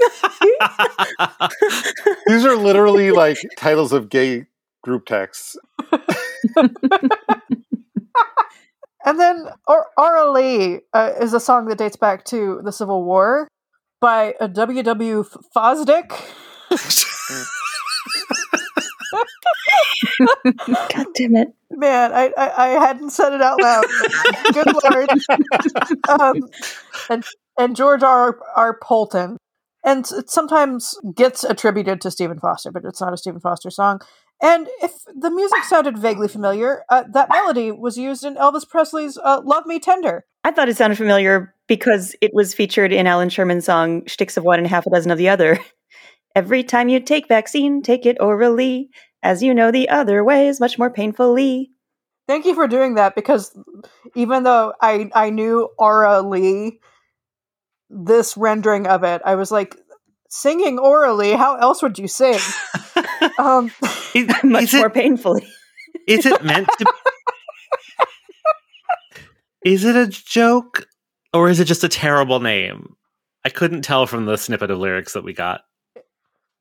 These 2.26 2.44
are 2.44 2.56
literally 2.56 3.12
like 3.12 3.38
titles 3.56 3.92
of 3.92 4.08
gay 4.10 4.46
group 4.82 5.06
texts. 5.06 5.56
And 9.02 9.18
then 9.18 9.46
or- 9.66 9.86
Aura 9.96 10.30
Lee 10.30 10.80
uh, 10.92 11.12
is 11.18 11.32
a 11.32 11.40
song 11.40 11.66
that 11.66 11.78
dates 11.78 11.96
back 11.96 12.24
to 12.26 12.60
the 12.62 12.70
Civil 12.70 13.02
War 13.02 13.48
by 13.98 14.34
uh, 14.38 14.46
W.W. 14.46 15.20
F- 15.20 15.36
Fosdick. 15.56 16.12
God 20.88 21.06
damn 21.14 21.36
it. 21.36 21.48
Man, 21.70 22.12
I, 22.12 22.32
I, 22.36 22.50
I 22.56 22.68
hadn't 22.86 23.10
said 23.10 23.32
it 23.32 23.40
out 23.40 23.60
loud. 23.60 23.84
Good 24.52 24.66
lord. 24.84 25.10
um, 26.08 26.48
and, 27.08 27.24
and 27.58 27.76
George 27.76 28.02
R. 28.02 28.38
R. 28.56 28.78
Poulton. 28.82 29.36
And 29.82 30.06
it 30.12 30.28
sometimes 30.28 30.98
gets 31.14 31.42
attributed 31.42 32.00
to 32.02 32.10
Stephen 32.10 32.38
Foster, 32.38 32.70
but 32.70 32.84
it's 32.84 33.00
not 33.00 33.14
a 33.14 33.16
Stephen 33.16 33.40
Foster 33.40 33.70
song. 33.70 34.00
And 34.42 34.68
if 34.82 34.92
the 35.14 35.30
music 35.30 35.64
sounded 35.64 35.98
vaguely 35.98 36.28
familiar, 36.28 36.82
uh, 36.88 37.04
that 37.12 37.28
melody 37.30 37.70
was 37.70 37.98
used 37.98 38.24
in 38.24 38.36
Elvis 38.36 38.68
Presley's 38.68 39.18
uh, 39.18 39.40
Love 39.44 39.66
Me 39.66 39.78
Tender. 39.78 40.24
I 40.44 40.50
thought 40.50 40.68
it 40.68 40.76
sounded 40.76 40.96
familiar 40.96 41.54
because 41.66 42.16
it 42.20 42.32
was 42.32 42.54
featured 42.54 42.92
in 42.92 43.06
Allan 43.06 43.28
Sherman's 43.28 43.66
song 43.66 44.06
Sticks 44.08 44.36
of 44.36 44.44
One 44.44 44.58
and 44.58 44.66
Half 44.66 44.86
a 44.86 44.90
Dozen 44.90 45.10
of 45.10 45.18
the 45.18 45.28
Other. 45.28 45.58
Every 46.34 46.62
time 46.62 46.88
you 46.88 47.00
take 47.00 47.28
vaccine, 47.28 47.82
take 47.82 48.06
it 48.06 48.16
orally. 48.20 48.90
As 49.22 49.42
you 49.42 49.54
know, 49.54 49.70
the 49.70 49.88
other 49.88 50.24
way 50.24 50.48
is 50.48 50.60
much 50.60 50.78
more 50.78 50.90
painfully. 50.90 51.70
Thank 52.26 52.46
you 52.46 52.54
for 52.54 52.68
doing 52.68 52.94
that 52.94 53.14
because 53.14 53.56
even 54.14 54.44
though 54.44 54.72
I, 54.80 55.10
I 55.14 55.30
knew 55.30 55.68
Aura 55.78 56.22
Lee, 56.22 56.78
this 57.90 58.36
rendering 58.36 58.86
of 58.86 59.02
it, 59.02 59.20
I 59.24 59.34
was 59.34 59.50
like, 59.50 59.76
singing 60.30 60.78
orally, 60.78 61.32
how 61.32 61.56
else 61.56 61.82
would 61.82 61.98
you 61.98 62.08
sing? 62.08 62.38
um, 63.38 63.70
much 64.44 64.72
more 64.72 64.90
painfully. 64.90 65.46
Is 66.06 66.24
it 66.24 66.42
meant 66.42 66.68
to? 66.78 66.84
be, 66.84 66.90
is 69.72 69.84
it 69.84 69.96
a 69.96 70.06
joke 70.06 70.86
or 71.34 71.50
is 71.50 71.60
it 71.60 71.66
just 71.66 71.84
a 71.84 71.88
terrible 71.88 72.40
name? 72.40 72.94
I 73.44 73.48
couldn't 73.48 73.82
tell 73.82 74.06
from 74.06 74.26
the 74.26 74.36
snippet 74.36 74.70
of 74.70 74.78
lyrics 74.78 75.12
that 75.12 75.24
we 75.24 75.32
got. 75.32 75.62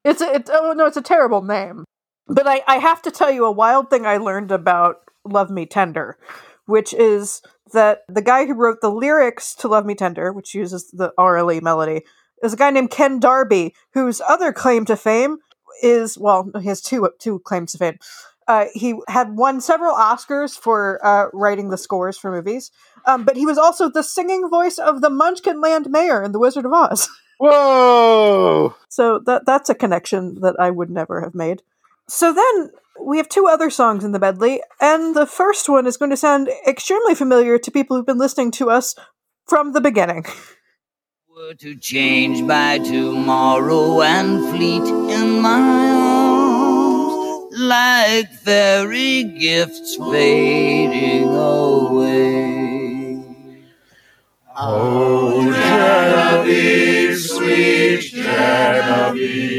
It's 0.03 0.21
a, 0.21 0.35
it, 0.35 0.49
oh 0.51 0.73
no, 0.73 0.85
it's 0.85 0.97
a 0.97 1.01
terrible 1.01 1.41
name. 1.41 1.85
But 2.27 2.47
I, 2.47 2.61
I 2.67 2.77
have 2.77 3.01
to 3.03 3.11
tell 3.11 3.31
you 3.31 3.45
a 3.45 3.51
wild 3.51 3.89
thing 3.89 4.05
I 4.05 4.17
learned 4.17 4.51
about 4.51 4.97
Love 5.25 5.49
Me 5.49 5.65
Tender, 5.65 6.17
which 6.65 6.93
is 6.93 7.41
that 7.73 8.01
the 8.07 8.21
guy 8.21 8.45
who 8.45 8.53
wrote 8.53 8.81
the 8.81 8.91
lyrics 8.91 9.55
to 9.55 9.67
Love 9.67 9.85
Me 9.85 9.95
Tender, 9.95 10.31
which 10.31 10.53
uses 10.53 10.89
the 10.91 11.11
Aura 11.17 11.43
Lee 11.43 11.59
melody, 11.59 12.03
is 12.43 12.53
a 12.53 12.57
guy 12.57 12.69
named 12.69 12.91
Ken 12.91 13.19
Darby, 13.19 13.73
whose 13.93 14.21
other 14.21 14.53
claim 14.53 14.85
to 14.85 14.95
fame 14.95 15.39
is 15.81 16.17
well, 16.17 16.49
he 16.61 16.67
has 16.67 16.81
two 16.81 17.09
two 17.19 17.39
claims 17.39 17.71
to 17.71 17.77
fame. 17.77 17.97
Uh, 18.47 18.65
he 18.73 18.99
had 19.07 19.37
won 19.37 19.61
several 19.61 19.93
Oscars 19.93 20.57
for 20.57 20.99
uh, 21.05 21.27
writing 21.33 21.69
the 21.69 21.77
scores 21.77 22.17
for 22.17 22.31
movies, 22.31 22.71
um, 23.05 23.23
but 23.23 23.37
he 23.37 23.45
was 23.45 23.59
also 23.59 23.89
the 23.89 24.01
singing 24.01 24.49
voice 24.49 24.79
of 24.79 25.01
the 25.01 25.09
Munchkin 25.09 25.61
Land 25.61 25.89
Mayor 25.89 26.23
in 26.23 26.31
The 26.31 26.39
Wizard 26.39 26.65
of 26.65 26.73
Oz. 26.73 27.07
Whoa! 27.39 28.75
So 28.89 29.19
that 29.25 29.45
that's 29.45 29.69
a 29.69 29.75
connection 29.75 30.41
that 30.41 30.55
I 30.59 30.69
would 30.69 30.89
never 30.89 31.21
have 31.21 31.33
made. 31.33 31.61
So 32.07 32.33
then 32.33 32.71
we 33.01 33.17
have 33.17 33.29
two 33.29 33.47
other 33.47 33.69
songs 33.69 34.03
in 34.03 34.11
the 34.11 34.19
medley, 34.19 34.61
and 34.79 35.15
the 35.15 35.25
first 35.25 35.69
one 35.69 35.87
is 35.87 35.97
going 35.97 36.11
to 36.11 36.17
sound 36.17 36.49
extremely 36.67 37.15
familiar 37.15 37.57
to 37.57 37.71
people 37.71 37.95
who've 37.95 38.05
been 38.05 38.17
listening 38.17 38.51
to 38.51 38.69
us 38.69 38.93
from 39.47 39.73
the 39.73 39.81
beginning. 39.81 40.25
were 41.39 41.53
to 41.53 41.75
change 41.75 42.45
by 42.45 42.77
tomorrow 42.79 44.01
and 44.01 44.49
fleet 44.49 44.83
in 44.83 45.39
my 45.41 45.89
arms 45.91 47.55
like 47.57 48.29
fairy 48.43 49.23
gifts 49.23 49.95
fading 49.95 51.29
away. 51.29 53.23
Oh, 54.57 55.49
Genevieve, 55.53 56.98
sweet 57.19 58.01
Genevieve, 58.11 59.49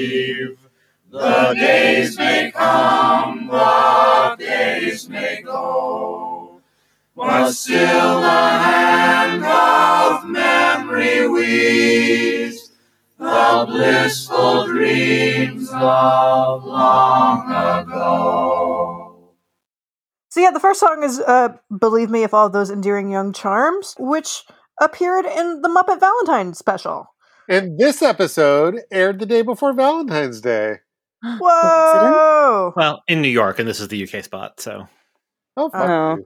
the 1.11 1.55
days 1.55 2.17
may 2.19 2.51
come, 2.53 3.47
the 3.49 4.37
days 4.39 5.09
may 5.09 5.43
go, 5.43 6.61
but 7.15 7.53
still 7.53 8.21
the 8.21 8.29
hand 8.29 9.45
of 9.45 10.29
memory 10.29 11.29
weaves 11.29 12.73
the 13.19 13.67
blissful 13.69 14.67
dreams 14.67 15.69
of 15.73 16.65
long 16.65 17.51
ago. 17.51 19.35
So 20.31 20.41
yeah, 20.41 20.53
the 20.53 20.61
first 20.61 20.81
song 20.81 21.03
is 21.03 21.21
uh, 21.21 21.57
"Believe 21.77 22.09
Me" 22.09 22.23
if 22.23 22.33
all 22.33 22.49
those 22.49 22.71
endearing 22.71 23.11
young 23.11 23.33
charms, 23.33 23.95
which 23.99 24.45
appeared 24.81 25.27
in 25.27 25.61
the 25.61 25.69
Muppet 25.69 26.01
Valentine 26.01 26.55
special. 26.55 27.09
And 27.51 27.76
this 27.78 28.01
episode 28.01 28.78
aired 28.92 29.18
the 29.18 29.26
day 29.26 29.42
before 29.42 29.72
Valentine's 29.74 30.40
Day. 30.40 30.76
Whoa! 31.24 32.72
Well, 32.76 33.03
in 33.09 33.20
New 33.20 33.28
York, 33.28 33.59
and 33.59 33.68
this 33.68 33.80
is 33.80 33.88
the 33.88 34.03
UK 34.03 34.22
spot, 34.24 34.61
so. 34.61 34.86
Oh, 35.57 35.68
fuck 35.68 35.90
Oh. 35.90 36.16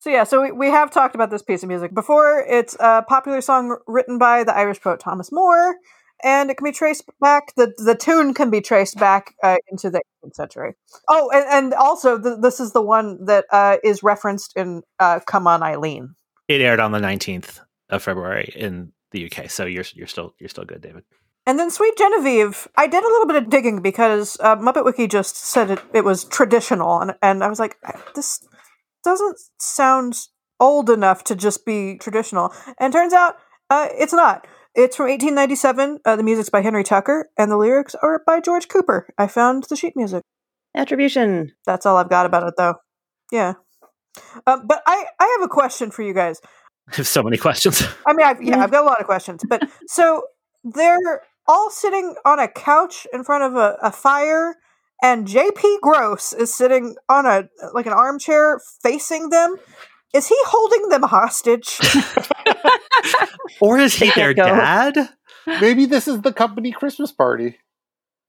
So 0.00 0.10
yeah, 0.10 0.24
so 0.24 0.42
we, 0.42 0.50
we 0.50 0.66
have 0.66 0.90
talked 0.90 1.14
about 1.14 1.30
this 1.30 1.42
piece 1.42 1.62
of 1.62 1.68
music 1.68 1.94
before. 1.94 2.44
It's 2.48 2.74
a 2.80 3.02
popular 3.02 3.40
song 3.40 3.76
written 3.86 4.18
by 4.18 4.42
the 4.42 4.52
Irish 4.52 4.80
poet 4.80 4.98
Thomas 4.98 5.30
Moore, 5.30 5.76
and 6.24 6.50
it 6.50 6.56
can 6.56 6.64
be 6.64 6.72
traced 6.72 7.04
back. 7.20 7.54
the 7.56 7.72
The 7.78 7.94
tune 7.94 8.34
can 8.34 8.50
be 8.50 8.60
traced 8.60 8.98
back 8.98 9.32
uh, 9.44 9.58
into 9.70 9.90
the 9.90 10.02
18th 10.26 10.34
century. 10.34 10.74
Oh, 11.08 11.30
and, 11.32 11.44
and 11.48 11.74
also 11.74 12.20
th- 12.20 12.38
this 12.42 12.58
is 12.58 12.72
the 12.72 12.82
one 12.82 13.26
that 13.26 13.44
uh, 13.52 13.76
is 13.84 14.02
referenced 14.02 14.52
in 14.56 14.82
uh, 14.98 15.20
"Come 15.24 15.46
On, 15.46 15.62
Eileen." 15.62 16.16
It 16.48 16.60
aired 16.60 16.80
on 16.80 16.92
the 16.92 16.98
19th 16.98 17.60
of 17.88 18.02
February 18.02 18.52
in 18.54 18.92
the 19.12 19.26
UK, 19.26 19.50
so 19.50 19.66
you're 19.66 19.84
you're 19.94 20.06
still 20.06 20.34
you're 20.38 20.48
still 20.48 20.64
good, 20.64 20.80
David. 20.80 21.04
And 21.46 21.58
then 21.58 21.70
Sweet 21.70 21.98
Genevieve, 21.98 22.68
I 22.76 22.86
did 22.86 23.02
a 23.02 23.08
little 23.08 23.26
bit 23.26 23.36
of 23.36 23.50
digging 23.50 23.82
because 23.82 24.36
uh, 24.40 24.56
Muppet 24.56 24.84
Wiki 24.84 25.08
just 25.08 25.36
said 25.36 25.72
it, 25.72 25.80
it 25.92 26.04
was 26.04 26.24
traditional, 26.24 27.00
and, 27.00 27.14
and 27.20 27.42
I 27.42 27.48
was 27.48 27.58
like, 27.58 27.76
this 28.14 28.46
doesn't 29.02 29.38
sound 29.58 30.28
old 30.60 30.88
enough 30.88 31.24
to 31.24 31.34
just 31.34 31.66
be 31.66 31.98
traditional. 31.98 32.54
And 32.78 32.92
turns 32.92 33.12
out 33.12 33.36
uh, 33.68 33.88
it's 33.92 34.12
not. 34.12 34.46
It's 34.74 34.96
from 34.96 35.08
1897. 35.08 35.98
Uh, 36.04 36.16
the 36.16 36.22
music's 36.22 36.48
by 36.48 36.62
Henry 36.62 36.84
Tucker, 36.84 37.28
and 37.36 37.50
the 37.50 37.56
lyrics 37.56 37.94
are 38.02 38.22
by 38.24 38.40
George 38.40 38.68
Cooper. 38.68 39.08
I 39.18 39.26
found 39.26 39.64
the 39.64 39.76
sheet 39.76 39.94
music. 39.96 40.22
Attribution. 40.74 41.52
That's 41.66 41.84
all 41.84 41.96
I've 41.96 42.08
got 42.08 42.24
about 42.24 42.46
it, 42.46 42.54
though. 42.56 42.76
Yeah. 43.30 43.54
Um, 44.46 44.66
but 44.66 44.82
I, 44.86 45.06
I 45.18 45.36
have 45.38 45.46
a 45.46 45.48
question 45.48 45.90
for 45.90 46.02
you 46.02 46.14
guys. 46.14 46.40
I 46.90 46.96
have 46.96 47.06
so 47.06 47.22
many 47.22 47.36
questions. 47.36 47.82
I 48.06 48.12
mean, 48.12 48.26
I've, 48.26 48.42
yeah, 48.42 48.62
I've 48.62 48.70
got 48.70 48.82
a 48.82 48.86
lot 48.86 49.00
of 49.00 49.06
questions. 49.06 49.42
But 49.48 49.68
so 49.86 50.22
they're 50.64 51.22
all 51.46 51.70
sitting 51.70 52.14
on 52.24 52.38
a 52.38 52.48
couch 52.48 53.06
in 53.12 53.24
front 53.24 53.44
of 53.44 53.56
a, 53.56 53.76
a 53.82 53.92
fire, 53.92 54.56
and 55.02 55.26
JP 55.26 55.80
Grosse 55.80 56.32
is 56.32 56.54
sitting 56.54 56.94
on 57.08 57.26
a 57.26 57.48
like 57.74 57.86
an 57.86 57.92
armchair 57.92 58.60
facing 58.82 59.30
them. 59.30 59.56
Is 60.14 60.28
he 60.28 60.36
holding 60.44 60.90
them 60.90 61.02
hostage? 61.04 61.78
or 63.60 63.78
is 63.78 63.94
he 63.94 64.10
their 64.10 64.34
go. 64.34 64.44
dad? 64.44 65.08
Maybe 65.46 65.86
this 65.86 66.06
is 66.06 66.20
the 66.20 66.34
company 66.34 66.70
Christmas 66.70 67.10
party. 67.10 67.58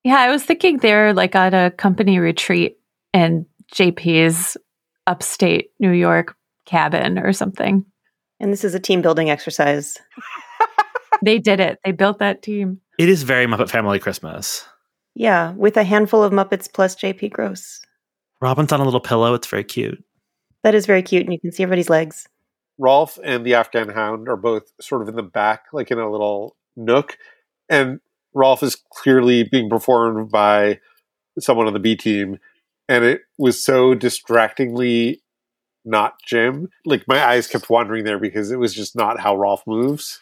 Yeah, 0.04 0.16
I 0.16 0.32
was 0.32 0.44
thinking 0.44 0.78
they're 0.78 1.14
like 1.14 1.36
on 1.36 1.54
a 1.54 1.72
company 1.72 2.20
retreat 2.20 2.78
in 3.14 3.46
JP's 3.74 4.58
upstate 5.08 5.72
New 5.80 5.92
York 5.92 6.36
cabin 6.66 7.20
or 7.20 7.34
something. 7.34 7.86
And 8.40 8.52
this 8.52 8.64
is 8.64 8.74
a 8.74 8.80
team 8.80 9.02
building 9.02 9.30
exercise. 9.30 9.98
They 11.24 11.40
did 11.40 11.62
it. 11.62 11.80
They 11.86 11.94
built 11.94 12.20
that 12.20 12.42
team. 12.42 12.82
It 13.00 13.08
is 13.08 13.24
very 13.24 13.46
Muppet 13.48 13.70
Family 13.70 13.98
Christmas. 13.98 14.66
Yeah, 15.16 15.52
with 15.52 15.78
a 15.78 15.84
handful 15.84 16.22
of 16.22 16.34
Muppets 16.34 16.72
plus 16.72 16.96
JP 16.96 17.32
Grosse. 17.32 17.80
Robin's 18.42 18.74
on 18.74 18.82
a 18.82 18.84
little 18.84 19.00
pillow. 19.00 19.34
It's 19.34 19.48
very 19.48 19.64
cute. 19.64 20.04
That 20.64 20.76
is 20.76 20.86
very 20.86 21.02
cute, 21.02 21.24
and 21.24 21.32
you 21.32 21.40
can 21.40 21.54
see 21.54 21.64
everybody's 21.64 21.90
legs. 21.90 22.28
Rolf 22.78 23.20
and 23.24 23.46
the 23.46 23.54
Afghan 23.54 23.90
Hound 23.90 24.28
are 24.28 24.36
both 24.36 24.74
sort 24.82 25.02
of 25.02 25.08
in 25.08 25.16
the 25.16 25.24
back, 25.24 25.66
like 25.72 25.92
in 25.92 26.00
a 26.00 26.12
little 26.12 26.58
nook. 26.76 27.18
And 27.70 28.02
Rolf 28.34 28.62
is 28.62 28.76
clearly 28.92 29.44
being 29.44 29.70
performed 29.70 30.30
by 30.30 30.80
someone 31.40 31.68
on 31.68 31.74
the 31.74 31.80
B 31.80 31.96
team. 31.96 32.38
And 32.90 33.04
it 33.04 33.22
was 33.38 33.64
so 33.64 33.94
distractingly 33.94 35.22
not 35.86 36.16
Jim. 36.26 36.70
Like 36.86 37.08
my 37.08 37.24
eyes 37.24 37.48
kept 37.48 37.70
wandering 37.70 38.04
there 38.04 38.20
because 38.20 38.52
it 38.52 38.60
was 38.60 38.74
just 38.74 38.96
not 38.96 39.20
how 39.20 39.36
Rolf 39.36 39.64
moves. 39.68 40.20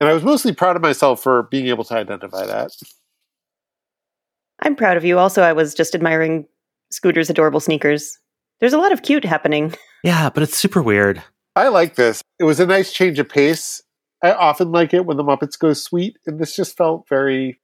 And 0.00 0.08
I 0.08 0.12
was 0.12 0.22
mostly 0.22 0.52
proud 0.52 0.76
of 0.76 0.82
myself 0.82 1.22
for 1.22 1.44
being 1.44 1.68
able 1.68 1.84
to 1.84 1.94
identify 1.94 2.46
that. 2.46 2.70
I'm 4.60 4.76
proud 4.76 4.96
of 4.96 5.04
you. 5.04 5.18
Also, 5.18 5.42
I 5.42 5.52
was 5.52 5.74
just 5.74 5.94
admiring 5.94 6.46
Scooter's 6.90 7.30
adorable 7.30 7.60
sneakers. 7.60 8.18
There's 8.60 8.72
a 8.72 8.78
lot 8.78 8.92
of 8.92 9.02
cute 9.02 9.24
happening. 9.24 9.74
Yeah, 10.02 10.30
but 10.30 10.42
it's 10.42 10.56
super 10.56 10.82
weird. 10.82 11.22
I 11.54 11.68
like 11.68 11.96
this. 11.96 12.22
It 12.38 12.44
was 12.44 12.60
a 12.60 12.66
nice 12.66 12.92
change 12.92 13.18
of 13.18 13.28
pace. 13.28 13.82
I 14.22 14.32
often 14.32 14.72
like 14.72 14.94
it 14.94 15.04
when 15.04 15.16
the 15.16 15.24
Muppets 15.24 15.58
go 15.58 15.72
sweet, 15.72 16.16
and 16.26 16.38
this 16.38 16.54
just 16.56 16.76
felt 16.76 17.08
very. 17.08 17.60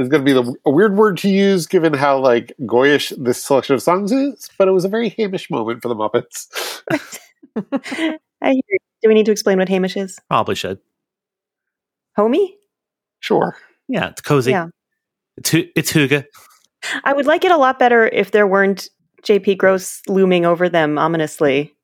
It's 0.00 0.08
going 0.08 0.24
to 0.24 0.24
be 0.24 0.32
the, 0.32 0.54
a 0.64 0.70
weird 0.70 0.96
word 0.96 1.18
to 1.18 1.28
use 1.28 1.66
given 1.66 1.92
how 1.92 2.18
like 2.18 2.52
goyish 2.62 3.12
this 3.22 3.42
selection 3.44 3.74
of 3.74 3.82
songs 3.82 4.10
is, 4.12 4.48
but 4.58 4.66
it 4.66 4.72
was 4.72 4.84
a 4.84 4.88
very 4.88 5.10
heimish 5.10 5.50
moment 5.50 5.82
for 5.82 5.88
the 5.88 5.94
Muppets. 5.94 6.82
I 8.42 8.52
hear 8.52 8.62
you. 8.68 8.78
Do 9.02 9.08
we 9.08 9.14
need 9.14 9.26
to 9.26 9.32
explain 9.32 9.58
what 9.58 9.68
heimish 9.68 10.00
is? 10.00 10.18
Probably 10.28 10.54
should. 10.54 10.78
Homie? 12.18 12.54
Sure. 13.20 13.56
Yeah, 13.88 14.08
it's 14.10 14.20
cozy. 14.20 14.52
Yeah. 14.52 14.68
It's 15.36 15.50
hu- 15.50 15.68
it's 15.76 15.92
hygge. 15.92 16.24
I 17.04 17.12
would 17.12 17.26
like 17.26 17.44
it 17.44 17.50
a 17.50 17.56
lot 17.56 17.78
better 17.78 18.06
if 18.06 18.30
there 18.30 18.46
weren't 18.46 18.88
JP 19.22 19.58
Grosse 19.58 20.00
looming 20.08 20.46
over 20.46 20.68
them 20.68 20.98
ominously 20.98 21.74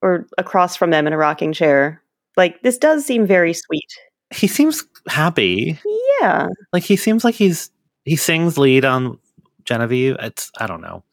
or 0.00 0.26
across 0.36 0.76
from 0.76 0.90
them 0.90 1.06
in 1.06 1.12
a 1.12 1.18
rocking 1.18 1.52
chair. 1.52 2.02
Like, 2.36 2.62
this 2.62 2.78
does 2.78 3.04
seem 3.04 3.26
very 3.26 3.52
sweet. 3.52 3.88
He 4.30 4.46
seems 4.46 4.84
happy. 5.08 5.78
Yeah. 6.20 6.48
Like 6.72 6.82
he 6.82 6.96
seems 6.96 7.24
like 7.24 7.34
he's 7.34 7.70
he 8.04 8.16
sings 8.16 8.58
lead 8.58 8.84
on 8.84 9.18
Genevieve. 9.64 10.16
It's 10.20 10.50
I 10.58 10.66
don't 10.66 10.80
know. 10.80 11.04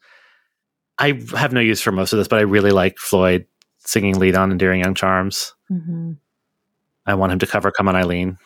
I 0.98 1.20
have 1.36 1.52
no 1.52 1.60
use 1.60 1.80
for 1.80 1.92
most 1.92 2.12
of 2.12 2.18
this, 2.18 2.28
but 2.28 2.38
I 2.38 2.42
really 2.42 2.70
like 2.70 2.98
Floyd 2.98 3.46
singing 3.78 4.18
lead 4.18 4.34
on 4.34 4.50
Endearing 4.50 4.80
Young 4.80 4.94
Charms. 4.94 5.54
Mm-hmm. 5.70 6.12
I 7.06 7.14
want 7.14 7.32
him 7.32 7.38
to 7.40 7.46
cover 7.46 7.70
Come 7.70 7.88
on 7.88 7.96
Eileen. 7.96 8.38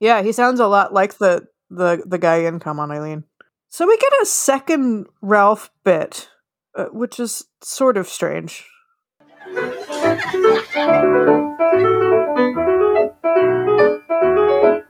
Yeah, 0.00 0.22
he 0.22 0.32
sounds 0.32 0.60
a 0.60 0.66
lot 0.66 0.92
like 0.92 1.18
the 1.18 1.46
the 1.70 2.02
the 2.06 2.18
guy 2.18 2.38
in 2.38 2.60
Come 2.60 2.80
On 2.80 2.90
Eileen. 2.90 3.24
So 3.68 3.86
we 3.86 3.96
get 3.96 4.12
a 4.22 4.26
second 4.26 5.06
Rolf 5.22 5.70
bit, 5.84 6.28
uh, 6.74 6.86
which 6.86 7.18
is 7.18 7.44
sort 7.62 7.96
of 7.96 8.08
strange. 8.08 8.64
We 12.96 13.02
learn 13.24 14.85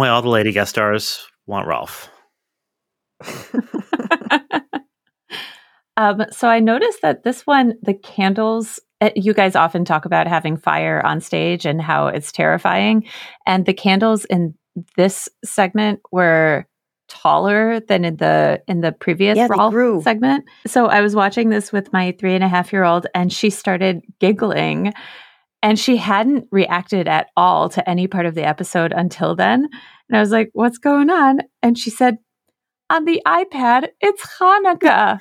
why 0.00 0.08
all 0.08 0.22
the 0.22 0.28
lady 0.28 0.52
guest 0.52 0.70
stars 0.70 1.26
want 1.46 1.66
Rolf. 1.66 2.08
Um, 5.96 6.24
so 6.30 6.48
I 6.48 6.60
noticed 6.60 7.02
that 7.02 7.24
this 7.24 7.46
one, 7.46 7.74
the 7.82 7.92
candles, 7.92 8.80
uh, 9.02 9.10
you 9.14 9.34
guys 9.34 9.54
often 9.54 9.84
talk 9.84 10.06
about 10.06 10.26
having 10.26 10.56
fire 10.56 11.04
on 11.04 11.20
stage 11.20 11.66
and 11.66 11.82
how 11.82 12.06
it's 12.06 12.32
terrifying. 12.32 13.04
And 13.44 13.66
the 13.66 13.74
candles 13.74 14.24
in 14.26 14.54
this 14.96 15.28
segment 15.44 16.00
were 16.10 16.66
taller 17.08 17.80
than 17.80 18.06
in 18.06 18.16
the 18.16 18.62
in 18.66 18.80
the 18.80 18.92
previous 18.92 19.36
Yeah, 19.36 19.48
Rolf 19.50 19.72
grew. 19.72 20.00
segment. 20.00 20.46
So 20.66 20.86
I 20.86 21.02
was 21.02 21.14
watching 21.14 21.50
this 21.50 21.70
with 21.70 21.92
my 21.92 22.12
three 22.18 22.34
and 22.34 22.44
a 22.44 22.48
half 22.48 22.72
year 22.72 22.84
old 22.84 23.06
and 23.14 23.30
she 23.30 23.50
started 23.50 24.00
giggling 24.20 24.94
and 25.62 25.78
she 25.78 25.96
hadn't 25.96 26.46
reacted 26.50 27.08
at 27.08 27.28
all 27.36 27.68
to 27.70 27.88
any 27.88 28.06
part 28.06 28.26
of 28.26 28.34
the 28.34 28.46
episode 28.46 28.92
until 28.92 29.36
then. 29.36 29.68
And 30.08 30.16
I 30.16 30.20
was 30.20 30.30
like, 30.30 30.50
what's 30.52 30.78
going 30.78 31.10
on? 31.10 31.40
And 31.62 31.78
she 31.78 31.90
said, 31.90 32.18
on 32.88 33.04
the 33.04 33.22
iPad, 33.26 33.88
it's 34.00 34.22
Hanukkah. 34.38 35.20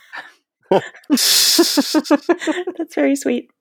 That's 2.78 2.96
very 2.96 3.16
sweet. 3.16 3.52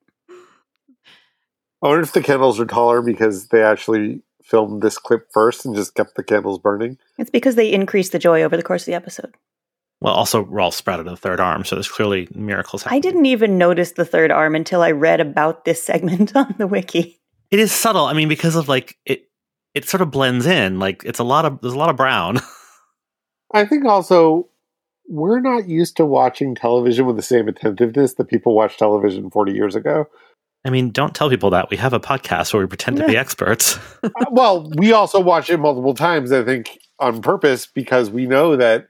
I 1.80 1.88
wonder 1.88 2.02
if 2.02 2.12
the 2.12 2.22
candles 2.22 2.58
are 2.58 2.66
taller 2.66 3.02
because 3.02 3.48
they 3.48 3.62
actually 3.62 4.22
filmed 4.42 4.82
this 4.82 4.98
clip 4.98 5.28
first 5.32 5.66
and 5.66 5.76
just 5.76 5.94
kept 5.94 6.16
the 6.16 6.24
candles 6.24 6.58
burning. 6.58 6.98
It's 7.18 7.30
because 7.30 7.54
they 7.54 7.72
increase 7.72 8.08
the 8.08 8.18
joy 8.18 8.42
over 8.42 8.56
the 8.56 8.62
course 8.62 8.82
of 8.82 8.86
the 8.86 8.94
episode. 8.94 9.34
Well, 10.00 10.14
also 10.14 10.44
Rolf 10.44 10.74
sprouted 10.74 11.08
a 11.08 11.16
third 11.16 11.40
arm, 11.40 11.64
so 11.64 11.74
there's 11.74 11.88
clearly 11.88 12.28
miracles 12.34 12.82
happening. 12.82 12.98
I 12.98 13.00
didn't 13.00 13.26
even 13.26 13.58
notice 13.58 13.92
the 13.92 14.04
third 14.04 14.30
arm 14.30 14.54
until 14.54 14.82
I 14.82 14.92
read 14.92 15.20
about 15.20 15.64
this 15.64 15.82
segment 15.84 16.36
on 16.36 16.54
the 16.58 16.66
wiki. 16.66 17.20
It 17.50 17.58
is 17.58 17.72
subtle. 17.72 18.04
I 18.04 18.12
mean, 18.12 18.28
because 18.28 18.56
of 18.56 18.68
like 18.68 18.96
it, 19.04 19.28
it 19.74 19.88
sort 19.88 20.02
of 20.02 20.10
blends 20.10 20.46
in. 20.46 20.78
Like 20.78 21.02
it's 21.04 21.18
a 21.18 21.24
lot 21.24 21.44
of 21.44 21.60
there's 21.60 21.74
a 21.74 21.78
lot 21.78 21.90
of 21.90 21.96
brown. 21.96 22.40
I 23.54 23.64
think 23.64 23.84
also 23.86 24.48
we're 25.08 25.40
not 25.40 25.68
used 25.68 25.96
to 25.96 26.04
watching 26.04 26.54
television 26.54 27.06
with 27.06 27.16
the 27.16 27.22
same 27.22 27.48
attentiveness 27.48 28.14
that 28.14 28.28
people 28.28 28.54
watched 28.54 28.78
television 28.78 29.30
40 29.30 29.52
years 29.52 29.74
ago. 29.74 30.06
I 30.64 30.70
mean, 30.70 30.90
don't 30.90 31.14
tell 31.14 31.30
people 31.30 31.50
that 31.50 31.70
we 31.70 31.76
have 31.78 31.92
a 31.92 32.00
podcast 32.00 32.52
where 32.52 32.62
we 32.62 32.66
pretend 32.66 32.98
to 32.98 33.06
be 33.06 33.16
experts. 33.16 33.78
Uh, 34.04 34.26
well, 34.30 34.70
we 34.76 34.92
also 34.92 35.18
watch 35.18 35.50
it 35.50 35.58
multiple 35.58 35.92
times, 35.92 36.30
I 36.30 36.44
think, 36.44 36.78
on 37.00 37.20
purpose 37.20 37.66
because 37.66 38.10
we 38.10 38.26
know 38.26 38.54
that, 38.56 38.86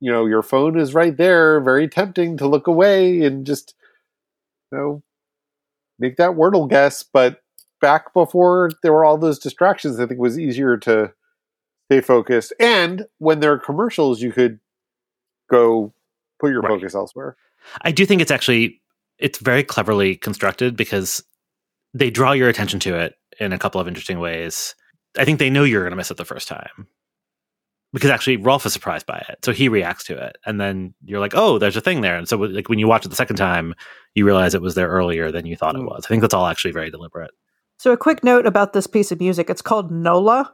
you 0.00 0.10
know, 0.10 0.26
your 0.26 0.42
phone 0.42 0.78
is 0.78 0.94
right 0.94 1.16
there, 1.16 1.60
very 1.60 1.88
tempting 1.88 2.36
to 2.38 2.48
look 2.48 2.66
away 2.66 3.22
and 3.22 3.46
just, 3.46 3.74
you 4.70 4.78
know, 4.78 5.02
make 5.98 6.16
that 6.16 6.32
Wordle 6.32 6.68
guess. 6.68 7.02
But 7.02 7.42
back 7.80 8.12
before 8.12 8.70
there 8.82 8.92
were 8.92 9.04
all 9.04 9.18
those 9.18 9.38
distractions, 9.38 9.96
I 9.98 10.06
think 10.06 10.18
it 10.18 10.18
was 10.18 10.38
easier 10.38 10.76
to 10.78 11.12
stay 11.90 12.00
focused. 12.00 12.52
And 12.58 13.06
when 13.18 13.40
there 13.40 13.52
are 13.52 13.58
commercials, 13.58 14.20
you 14.20 14.32
could 14.32 14.58
go 15.50 15.92
put 16.40 16.50
your 16.50 16.62
focus 16.62 16.94
elsewhere. 16.94 17.36
I 17.82 17.92
do 17.92 18.04
think 18.06 18.20
it's 18.20 18.30
actually 18.30 18.80
it's 19.18 19.38
very 19.38 19.62
cleverly 19.62 20.16
constructed 20.16 20.76
because 20.76 21.22
they 21.92 22.10
draw 22.10 22.32
your 22.32 22.48
attention 22.48 22.80
to 22.80 22.98
it 22.98 23.14
in 23.38 23.52
a 23.52 23.58
couple 23.58 23.80
of 23.80 23.88
interesting 23.88 24.18
ways. 24.18 24.74
I 25.16 25.24
think 25.24 25.38
they 25.38 25.50
know 25.50 25.64
you're 25.64 25.82
going 25.82 25.92
to 25.92 25.96
miss 25.96 26.10
it 26.10 26.16
the 26.16 26.24
first 26.24 26.48
time. 26.48 26.88
Because 27.94 28.10
actually 28.10 28.36
Rolf 28.36 28.66
is 28.66 28.72
surprised 28.72 29.06
by 29.06 29.24
it, 29.28 29.38
so 29.44 29.52
he 29.52 29.68
reacts 29.68 30.04
to 30.04 30.16
it, 30.16 30.36
and 30.44 30.60
then 30.60 30.92
you're 31.04 31.20
like, 31.20 31.34
"Oh, 31.34 31.58
there's 31.58 31.76
a 31.76 31.80
thing 31.80 32.00
there." 32.00 32.16
And 32.16 32.28
so, 32.28 32.36
like 32.36 32.68
when 32.68 32.80
you 32.80 32.88
watch 32.88 33.06
it 33.06 33.08
the 33.08 33.16
second 33.16 33.36
time, 33.36 33.72
you 34.14 34.26
realize 34.26 34.52
it 34.52 34.60
was 34.60 34.74
there 34.74 34.88
earlier 34.88 35.30
than 35.30 35.46
you 35.46 35.56
thought 35.56 35.76
it 35.76 35.84
was. 35.84 36.04
I 36.04 36.08
think 36.08 36.20
that's 36.20 36.34
all 36.34 36.46
actually 36.46 36.72
very 36.72 36.90
deliberate. 36.90 37.30
So, 37.78 37.92
a 37.92 37.96
quick 37.96 38.24
note 38.24 38.46
about 38.46 38.72
this 38.72 38.88
piece 38.88 39.12
of 39.12 39.20
music 39.20 39.48
it's 39.48 39.62
called 39.62 39.92
Nola. 39.92 40.52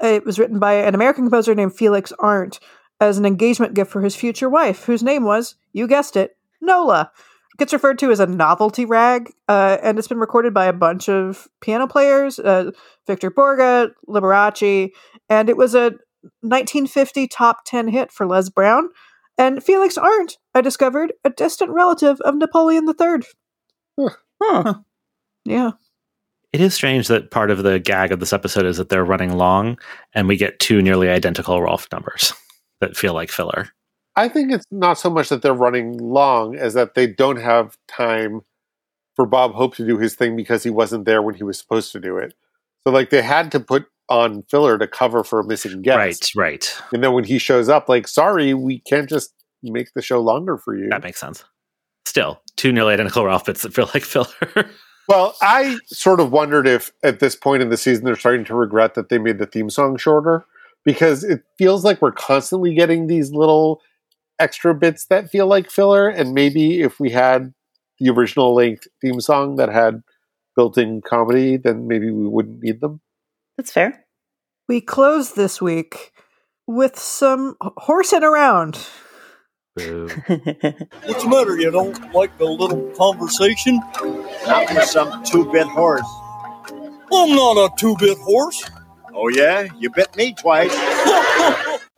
It 0.00 0.24
was 0.24 0.38
written 0.38 0.60
by 0.60 0.74
an 0.74 0.94
American 0.94 1.24
composer 1.24 1.54
named 1.54 1.74
Felix 1.74 2.12
Arndt 2.20 2.60
as 3.00 3.18
an 3.18 3.26
engagement 3.26 3.74
gift 3.74 3.90
for 3.90 4.00
his 4.00 4.14
future 4.14 4.48
wife, 4.48 4.84
whose 4.84 5.02
name 5.02 5.24
was, 5.24 5.56
you 5.72 5.88
guessed 5.88 6.16
it, 6.16 6.36
Nola. 6.60 7.10
It 7.54 7.58
gets 7.58 7.72
referred 7.72 7.98
to 7.98 8.12
as 8.12 8.20
a 8.20 8.26
novelty 8.26 8.84
rag, 8.84 9.32
uh, 9.48 9.78
and 9.82 9.98
it's 9.98 10.06
been 10.06 10.18
recorded 10.18 10.54
by 10.54 10.66
a 10.66 10.72
bunch 10.72 11.08
of 11.08 11.48
piano 11.60 11.88
players 11.88 12.38
uh, 12.38 12.70
Victor 13.08 13.32
Borge, 13.32 13.90
Liberace, 14.08 14.90
and 15.28 15.48
it 15.48 15.56
was 15.56 15.74
a 15.74 15.92
1950 16.40 17.28
top 17.28 17.64
10 17.64 17.88
hit 17.88 18.12
for 18.12 18.26
Les 18.26 18.48
Brown. 18.48 18.88
And 19.36 19.62
Felix 19.62 19.96
Arndt, 19.96 20.38
I 20.54 20.60
discovered, 20.60 21.12
a 21.24 21.30
distant 21.30 21.70
relative 21.70 22.20
of 22.22 22.36
Napoleon 22.36 22.88
III. 22.88 24.08
Huh. 24.42 24.74
Yeah. 25.44 25.72
It 26.52 26.60
is 26.60 26.74
strange 26.74 27.08
that 27.08 27.30
part 27.30 27.50
of 27.50 27.62
the 27.62 27.78
gag 27.78 28.10
of 28.10 28.20
this 28.20 28.32
episode 28.32 28.64
is 28.64 28.78
that 28.78 28.88
they're 28.88 29.04
running 29.04 29.36
long, 29.36 29.78
and 30.14 30.26
we 30.26 30.36
get 30.36 30.58
two 30.58 30.80
nearly 30.80 31.08
identical 31.08 31.60
Rolf 31.60 31.86
numbers 31.92 32.32
that 32.80 32.96
feel 32.96 33.14
like 33.14 33.30
filler. 33.30 33.68
I 34.16 34.28
think 34.28 34.50
it's 34.50 34.66
not 34.70 34.98
so 34.98 35.10
much 35.10 35.28
that 35.28 35.42
they're 35.42 35.54
running 35.54 35.98
long 35.98 36.56
as 36.56 36.74
that 36.74 36.94
they 36.94 37.06
don't 37.06 37.36
have 37.36 37.76
time 37.86 38.40
for 39.14 39.26
Bob 39.26 39.52
Hope 39.54 39.76
to 39.76 39.86
do 39.86 39.98
his 39.98 40.14
thing 40.14 40.36
because 40.36 40.64
he 40.64 40.70
wasn't 40.70 41.04
there 41.04 41.22
when 41.22 41.34
he 41.34 41.44
was 41.44 41.58
supposed 41.58 41.92
to 41.92 42.00
do 42.00 42.16
it. 42.16 42.34
So 42.82 42.90
like 42.90 43.10
they 43.10 43.22
had 43.22 43.52
to 43.52 43.60
put 43.60 43.86
on 44.08 44.42
filler 44.50 44.78
to 44.78 44.86
cover 44.86 45.22
for 45.22 45.40
a 45.40 45.46
missing 45.46 45.82
guest. 45.82 46.34
Right, 46.34 46.50
right. 46.50 46.82
And 46.92 47.04
then 47.04 47.12
when 47.12 47.24
he 47.24 47.38
shows 47.38 47.68
up, 47.68 47.88
like, 47.88 48.08
sorry, 48.08 48.54
we 48.54 48.80
can't 48.80 49.08
just 49.08 49.34
make 49.62 49.92
the 49.94 50.02
show 50.02 50.20
longer 50.20 50.56
for 50.56 50.76
you. 50.76 50.88
That 50.88 51.02
makes 51.02 51.20
sense. 51.20 51.44
Still, 52.06 52.40
two 52.56 52.72
nearly 52.72 52.94
identical 52.94 53.24
Rolf 53.24 53.44
bits 53.44 53.62
that 53.62 53.74
feel 53.74 53.90
like 53.94 54.04
filler. 54.04 54.28
Well, 55.08 55.34
I 55.40 55.78
sort 55.86 56.20
of 56.20 56.32
wondered 56.32 56.66
if 56.66 56.92
at 57.02 57.18
this 57.18 57.34
point 57.34 57.62
in 57.62 57.70
the 57.70 57.78
season 57.78 58.04
they're 58.04 58.14
starting 58.14 58.44
to 58.44 58.54
regret 58.54 58.92
that 58.94 59.08
they 59.08 59.16
made 59.16 59.38
the 59.38 59.46
theme 59.46 59.70
song 59.70 59.96
shorter 59.96 60.44
because 60.84 61.24
it 61.24 61.42
feels 61.56 61.82
like 61.82 62.02
we're 62.02 62.12
constantly 62.12 62.74
getting 62.74 63.06
these 63.06 63.32
little 63.32 63.80
extra 64.38 64.74
bits 64.74 65.06
that 65.06 65.30
feel 65.30 65.46
like 65.46 65.70
filler. 65.70 66.10
And 66.10 66.34
maybe 66.34 66.82
if 66.82 67.00
we 67.00 67.10
had 67.10 67.54
the 67.98 68.10
original 68.10 68.54
length 68.54 68.86
theme 69.00 69.20
song 69.22 69.56
that 69.56 69.70
had 69.70 70.02
built 70.54 70.76
in 70.76 71.00
comedy, 71.00 71.56
then 71.56 71.88
maybe 71.88 72.10
we 72.10 72.28
wouldn't 72.28 72.62
need 72.62 72.82
them. 72.82 73.00
That's 73.58 73.72
fair. 73.72 74.04
We 74.68 74.80
close 74.80 75.32
this 75.32 75.60
week 75.60 76.12
with 76.68 76.96
some 76.96 77.56
horsing 77.60 78.22
around. 78.22 78.76
What's 79.74 80.14
the 80.24 81.28
matter? 81.28 81.58
You 81.58 81.72
don't 81.72 82.14
like 82.14 82.30
a 82.38 82.44
little 82.44 82.90
conversation? 82.96 83.80
Not 84.46 84.72
with 84.72 84.84
some 84.84 85.24
two-bit 85.24 85.66
horse. 85.66 86.06
I'm 87.12 87.34
not 87.34 87.56
a 87.56 87.70
two-bit 87.76 88.18
horse. 88.18 88.64
Oh 89.12 89.28
yeah, 89.28 89.66
you 89.76 89.90
bit 89.90 90.14
me 90.16 90.34
twice. 90.34 90.70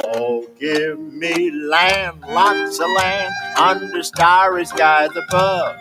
oh, 0.04 0.48
give 0.58 0.98
me 0.98 1.50
land, 1.50 2.22
lots 2.22 2.80
of 2.80 2.88
land, 2.96 3.34
under 3.58 4.02
starry 4.02 4.64
skies 4.64 5.10
above. 5.14 5.76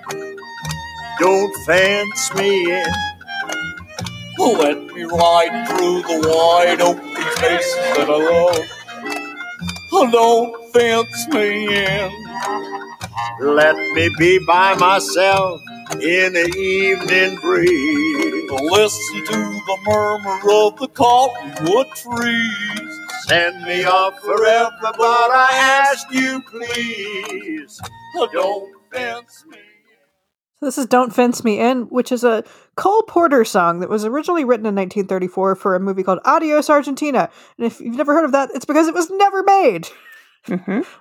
Don't 1.19 1.65
fence 1.65 2.33
me 2.35 2.69
in. 2.69 2.93
Let 4.39 4.87
me 4.95 5.03
ride 5.03 5.67
through 5.69 6.03
the 6.03 6.29
wide 6.29 6.81
open 6.81 7.15
spaces 7.37 7.75
that 7.97 8.09
I 8.09 8.17
love. 8.17 8.69
Oh, 9.93 10.11
don't 10.11 10.73
fence 10.73 11.27
me 11.29 11.75
in. 11.85 12.11
Let 13.41 13.75
me 13.95 14.09
be 14.19 14.39
by 14.47 14.75
myself 14.75 15.61
in 15.93 16.33
the 16.33 16.53
evening 16.57 17.37
breeze. 17.41 18.51
Listen 18.51 19.25
to 19.27 19.33
the 19.67 19.77
murmur 19.85 20.39
of 20.65 20.79
the 20.79 20.89
cottonwood 20.89 21.87
trees. 21.95 22.99
Send 23.27 23.63
me 23.65 23.85
off 23.85 24.19
forever, 24.21 24.71
but 24.81 24.97
I 25.31 25.49
ask 25.91 26.11
you 26.11 26.41
please. 26.49 27.79
Don't 28.33 28.75
fence 28.91 29.45
me. 29.49 29.68
So 30.59 30.65
this 30.65 30.77
is 30.77 30.87
Don't 30.87 31.15
Fence 31.15 31.45
Me 31.45 31.57
In, 31.57 31.83
which 31.83 32.11
is 32.11 32.25
a 32.25 32.43
Cole 32.75 33.03
Porter 33.03 33.45
song 33.45 33.79
that 33.79 33.89
was 33.89 34.03
originally 34.03 34.43
written 34.43 34.65
in 34.65 34.75
1934 34.75 35.55
for 35.55 35.73
a 35.73 35.79
movie 35.79 36.03
called 36.03 36.19
Adios 36.25 36.69
Argentina. 36.69 37.29
And 37.57 37.65
if 37.65 37.79
you've 37.79 37.95
never 37.95 38.13
heard 38.13 38.25
of 38.25 38.33
that, 38.33 38.49
it's 38.53 38.65
because 38.65 38.89
it 38.89 38.93
was 38.93 39.09
never 39.09 39.41
made. 39.43 39.87
Mm-hmm. 40.47 40.81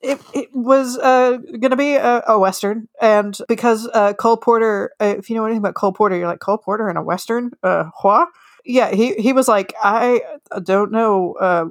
It, 0.00 0.20
it 0.32 0.50
was 0.54 0.96
uh, 0.98 1.38
going 1.38 1.72
to 1.72 1.76
be 1.76 1.96
a, 1.96 2.22
a 2.28 2.38
Western. 2.38 2.88
And 3.02 3.36
because 3.48 3.88
uh, 3.92 4.12
Cole 4.12 4.36
Porter, 4.36 4.92
uh, 5.00 5.16
if 5.18 5.28
you 5.28 5.34
know 5.34 5.44
anything 5.44 5.58
about 5.58 5.74
Cole 5.74 5.90
Porter, 5.90 6.16
you're 6.16 6.28
like, 6.28 6.38
Cole 6.38 6.58
Porter 6.58 6.88
in 6.88 6.96
a 6.96 7.02
Western? 7.02 7.50
Uh, 7.60 7.90
what? 8.02 8.28
Yeah, 8.64 8.94
he, 8.94 9.14
he 9.14 9.32
was 9.32 9.48
like, 9.48 9.74
I 9.82 10.20
don't 10.62 10.92
know 10.92 11.32
uh, 11.40 11.64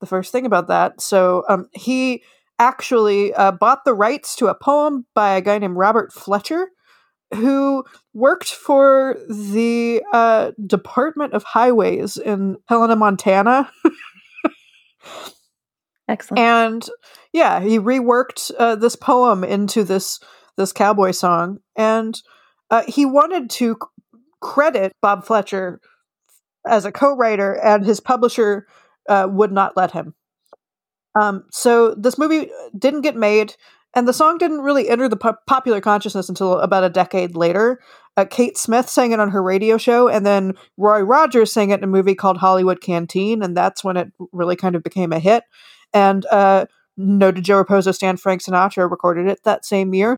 the 0.00 0.06
first 0.06 0.32
thing 0.32 0.46
about 0.46 0.68
that. 0.68 1.02
So 1.02 1.44
um, 1.50 1.68
he 1.74 2.22
actually 2.58 3.34
uh, 3.34 3.52
bought 3.52 3.84
the 3.84 3.92
rights 3.92 4.36
to 4.36 4.46
a 4.46 4.54
poem 4.54 5.04
by 5.14 5.36
a 5.36 5.42
guy 5.42 5.58
named 5.58 5.76
Robert 5.76 6.14
Fletcher 6.14 6.70
who 7.34 7.84
worked 8.12 8.52
for 8.52 9.16
the 9.28 10.02
uh, 10.12 10.52
Department 10.66 11.32
of 11.32 11.44
Highways 11.44 12.16
in 12.16 12.56
Helena, 12.68 12.96
Montana. 12.96 13.70
Excellent. 16.08 16.38
And 16.40 16.90
yeah, 17.32 17.60
he 17.60 17.78
reworked 17.78 18.50
uh, 18.58 18.74
this 18.74 18.96
poem 18.96 19.44
into 19.44 19.84
this 19.84 20.18
this 20.56 20.72
cowboy 20.72 21.12
song, 21.12 21.60
and 21.76 22.20
uh, 22.70 22.82
he 22.88 23.06
wanted 23.06 23.48
to 23.50 23.76
credit 24.40 24.92
Bob 25.00 25.24
Fletcher 25.24 25.80
as 26.66 26.84
a 26.84 26.92
co-writer, 26.92 27.54
and 27.54 27.86
his 27.86 28.00
publisher 28.00 28.66
uh, 29.08 29.28
would 29.30 29.52
not 29.52 29.76
let 29.76 29.92
him. 29.92 30.14
Um, 31.18 31.44
so 31.50 31.94
this 31.94 32.18
movie 32.18 32.50
didn't 32.76 33.00
get 33.02 33.16
made, 33.16 33.54
and 33.94 34.06
the 34.06 34.12
song 34.12 34.38
didn't 34.38 34.60
really 34.60 34.88
enter 34.88 35.08
the 35.08 35.16
po- 35.16 35.36
popular 35.46 35.80
consciousness 35.80 36.28
until 36.28 36.58
about 36.58 36.84
a 36.84 36.90
decade 36.90 37.34
later. 37.34 37.80
Uh, 38.16 38.24
Kate 38.24 38.58
Smith 38.58 38.88
sang 38.88 39.12
it 39.12 39.20
on 39.20 39.30
her 39.30 39.42
radio 39.42 39.78
show, 39.78 40.08
and 40.08 40.26
then 40.26 40.54
Roy 40.76 41.00
Rogers 41.00 41.52
sang 41.52 41.70
it 41.70 41.78
in 41.78 41.84
a 41.84 41.88
movie 41.88 42.14
called 42.14 42.38
Hollywood 42.38 42.80
Canteen, 42.80 43.42
and 43.42 43.56
that's 43.56 43.82
when 43.82 43.96
it 43.96 44.12
really 44.32 44.56
kind 44.56 44.74
of 44.74 44.82
became 44.82 45.12
a 45.12 45.18
hit. 45.18 45.44
And 45.92 46.26
uh, 46.26 46.66
noted 46.96 47.44
Joe 47.44 47.64
Raposo 47.64 47.94
Stan 47.94 48.16
Frank 48.16 48.42
Sinatra 48.42 48.90
recorded 48.90 49.26
it 49.26 49.42
that 49.44 49.64
same 49.64 49.94
year. 49.94 50.16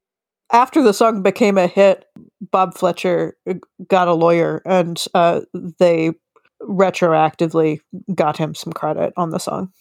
After 0.52 0.82
the 0.82 0.92
song 0.92 1.22
became 1.22 1.56
a 1.56 1.66
hit, 1.66 2.04
Bob 2.40 2.74
Fletcher 2.74 3.36
uh, 3.48 3.54
got 3.88 4.08
a 4.08 4.14
lawyer, 4.14 4.62
and 4.66 5.02
uh, 5.14 5.42
they 5.78 6.12
retroactively 6.62 7.80
got 8.14 8.36
him 8.36 8.54
some 8.54 8.72
credit 8.72 9.12
on 9.16 9.30
the 9.30 9.38
song. 9.38 9.72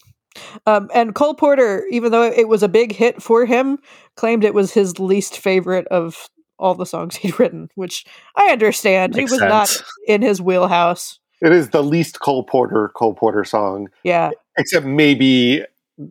Um, 0.65 0.89
and 0.93 1.13
Cole 1.15 1.33
Porter, 1.33 1.85
even 1.91 2.11
though 2.11 2.23
it 2.23 2.47
was 2.47 2.63
a 2.63 2.69
big 2.69 2.93
hit 2.93 3.21
for 3.21 3.45
him, 3.45 3.77
claimed 4.15 4.43
it 4.43 4.53
was 4.53 4.73
his 4.73 4.99
least 4.99 5.37
favorite 5.37 5.87
of 5.87 6.29
all 6.57 6.73
the 6.75 6.85
songs 6.85 7.15
he'd 7.17 7.39
written, 7.39 7.69
which 7.75 8.05
I 8.35 8.49
understand. 8.51 9.15
Makes 9.15 9.31
he 9.31 9.33
was 9.35 9.39
sense. 9.41 9.49
not 9.79 9.83
in 10.07 10.21
his 10.21 10.41
wheelhouse. 10.41 11.19
It 11.41 11.51
is 11.51 11.69
the 11.71 11.81
least 11.83 12.19
Cole 12.19 12.43
Porter 12.43 12.89
Cole 12.95 13.13
Porter 13.15 13.43
song, 13.43 13.87
Yeah. 14.03 14.29
except 14.57 14.85
maybe 14.85 15.63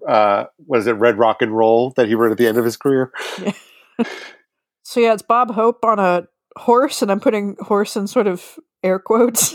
uh, 0.07 0.45
was 0.67 0.87
it 0.87 0.93
Red 0.93 1.19
Rock 1.19 1.41
and 1.41 1.57
Roll 1.57 1.91
that 1.97 2.09
he 2.09 2.15
wrote 2.15 2.33
at 2.33 2.39
the 2.39 2.47
end 2.49 2.59
of 2.59 2.65
his 2.65 2.77
career? 2.77 3.13
So 4.83 4.99
yeah, 5.01 5.13
it's 5.13 5.23
Bob 5.23 5.53
Hope 5.53 5.85
on 5.85 5.99
a 6.01 6.27
horse, 6.59 7.01
and 7.01 7.13
I'm 7.13 7.21
putting 7.21 7.57
horse 7.61 7.97
in 7.97 8.07
sort 8.09 8.27
of 8.27 8.59
air 8.83 8.99
quotes. 8.99 9.55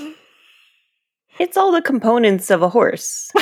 It's 1.40 1.58
all 1.58 1.74
the 1.74 1.82
components 1.82 2.50
of 2.50 2.62
a 2.62 2.70
horse. 2.70 3.30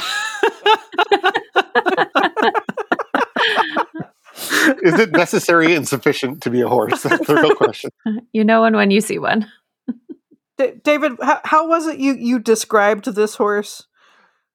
is 4.83 4.99
it 4.99 5.11
necessary 5.11 5.75
and 5.75 5.87
sufficient 5.87 6.41
to 6.43 6.49
be 6.49 6.61
a 6.61 6.67
horse? 6.67 7.03
That's 7.03 7.27
the 7.27 7.35
real 7.35 7.55
question. 7.55 7.91
You 8.33 8.43
know 8.43 8.61
one 8.61 8.75
when 8.75 8.91
you 8.91 9.01
see 9.01 9.19
one. 9.19 9.47
D- 10.57 10.73
David, 10.83 11.13
how, 11.21 11.39
how 11.43 11.67
was 11.67 11.87
it 11.87 11.99
you 11.99 12.15
you 12.15 12.39
described 12.39 13.05
this 13.05 13.35
horse? 13.35 13.85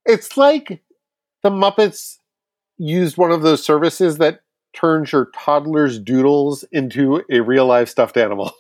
It's 0.04 0.36
like 0.36 0.82
the 1.42 1.50
Muppets 1.50 2.18
used 2.76 3.16
one 3.16 3.30
of 3.30 3.42
those 3.42 3.64
services 3.64 4.18
that 4.18 4.40
turns 4.72 5.12
your 5.12 5.30
toddler's 5.34 5.98
doodles 5.98 6.64
into 6.72 7.22
a 7.30 7.40
real 7.40 7.66
life 7.66 7.88
stuffed 7.88 8.16
animal. 8.16 8.52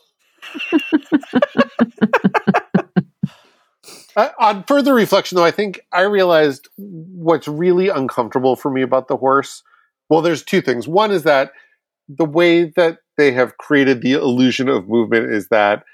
Uh, 4.18 4.30
on 4.40 4.64
further 4.64 4.94
reflection, 4.94 5.36
though, 5.36 5.44
I 5.44 5.52
think 5.52 5.80
I 5.92 6.00
realized 6.00 6.68
what's 6.76 7.46
really 7.46 7.88
uncomfortable 7.88 8.56
for 8.56 8.68
me 8.68 8.82
about 8.82 9.06
the 9.06 9.16
horse. 9.16 9.62
Well, 10.10 10.22
there's 10.22 10.42
two 10.42 10.60
things. 10.60 10.88
One 10.88 11.12
is 11.12 11.22
that 11.22 11.52
the 12.08 12.24
way 12.24 12.64
that 12.64 12.98
they 13.16 13.30
have 13.30 13.58
created 13.58 14.02
the 14.02 14.14
illusion 14.14 14.68
of 14.68 14.88
movement 14.88 15.32
is 15.32 15.46
that 15.50 15.84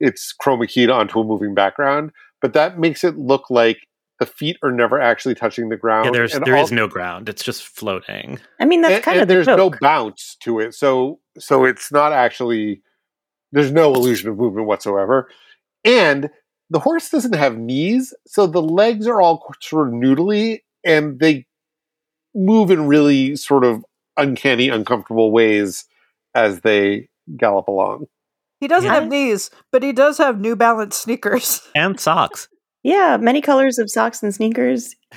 it's 0.00 0.34
chroma 0.42 0.66
keyed 0.66 0.88
onto 0.88 1.20
a 1.20 1.24
moving 1.24 1.54
background, 1.54 2.12
but 2.40 2.54
that 2.54 2.78
makes 2.78 3.04
it 3.04 3.18
look 3.18 3.50
like 3.50 3.86
the 4.18 4.24
feet 4.24 4.56
are 4.62 4.72
never 4.72 4.98
actually 4.98 5.34
touching 5.34 5.68
the 5.68 5.76
ground. 5.76 6.06
Yeah, 6.06 6.12
there's 6.12 6.34
and 6.34 6.46
there 6.46 6.56
is 6.56 6.70
al- 6.70 6.76
no 6.76 6.88
ground. 6.88 7.28
It's 7.28 7.44
just 7.44 7.64
floating. 7.64 8.38
I 8.60 8.64
mean, 8.64 8.80
that's 8.80 8.94
and- 8.94 9.04
kind 9.04 9.16
and 9.16 9.22
of 9.22 9.28
the 9.28 9.34
there's 9.34 9.46
no 9.46 9.70
bounce 9.78 10.38
to 10.40 10.58
it. 10.58 10.72
So 10.72 11.20
so 11.38 11.66
it's 11.66 11.92
not 11.92 12.12
actually 12.12 12.80
there's 13.52 13.72
no 13.72 13.92
illusion 13.92 14.30
of 14.30 14.38
movement 14.38 14.66
whatsoever. 14.66 15.28
And 15.84 16.30
the 16.72 16.78
horse 16.80 17.10
doesn't 17.10 17.34
have 17.34 17.58
knees, 17.58 18.14
so 18.26 18.46
the 18.46 18.62
legs 18.62 19.06
are 19.06 19.20
all 19.20 19.52
sort 19.60 19.88
of 19.88 19.94
noodly 19.94 20.60
and 20.84 21.20
they 21.20 21.46
move 22.34 22.70
in 22.70 22.86
really 22.86 23.36
sort 23.36 23.62
of 23.64 23.84
uncanny, 24.16 24.68
uncomfortable 24.70 25.30
ways 25.30 25.84
as 26.34 26.60
they 26.62 27.08
gallop 27.36 27.68
along. 27.68 28.06
He 28.60 28.68
doesn't 28.68 28.88
Yeah. 28.88 29.00
have 29.00 29.08
knees, 29.08 29.50
but 29.70 29.82
he 29.82 29.92
does 29.92 30.18
have 30.18 30.40
New 30.40 30.56
Balance 30.56 30.96
sneakers. 30.96 31.60
And 31.74 32.00
socks. 32.00 32.48
Yeah, 32.82 33.16
many 33.20 33.40
colors 33.40 33.78
of 33.78 33.90
socks 33.90 34.22
and 34.22 34.34
sneakers. 34.34 34.94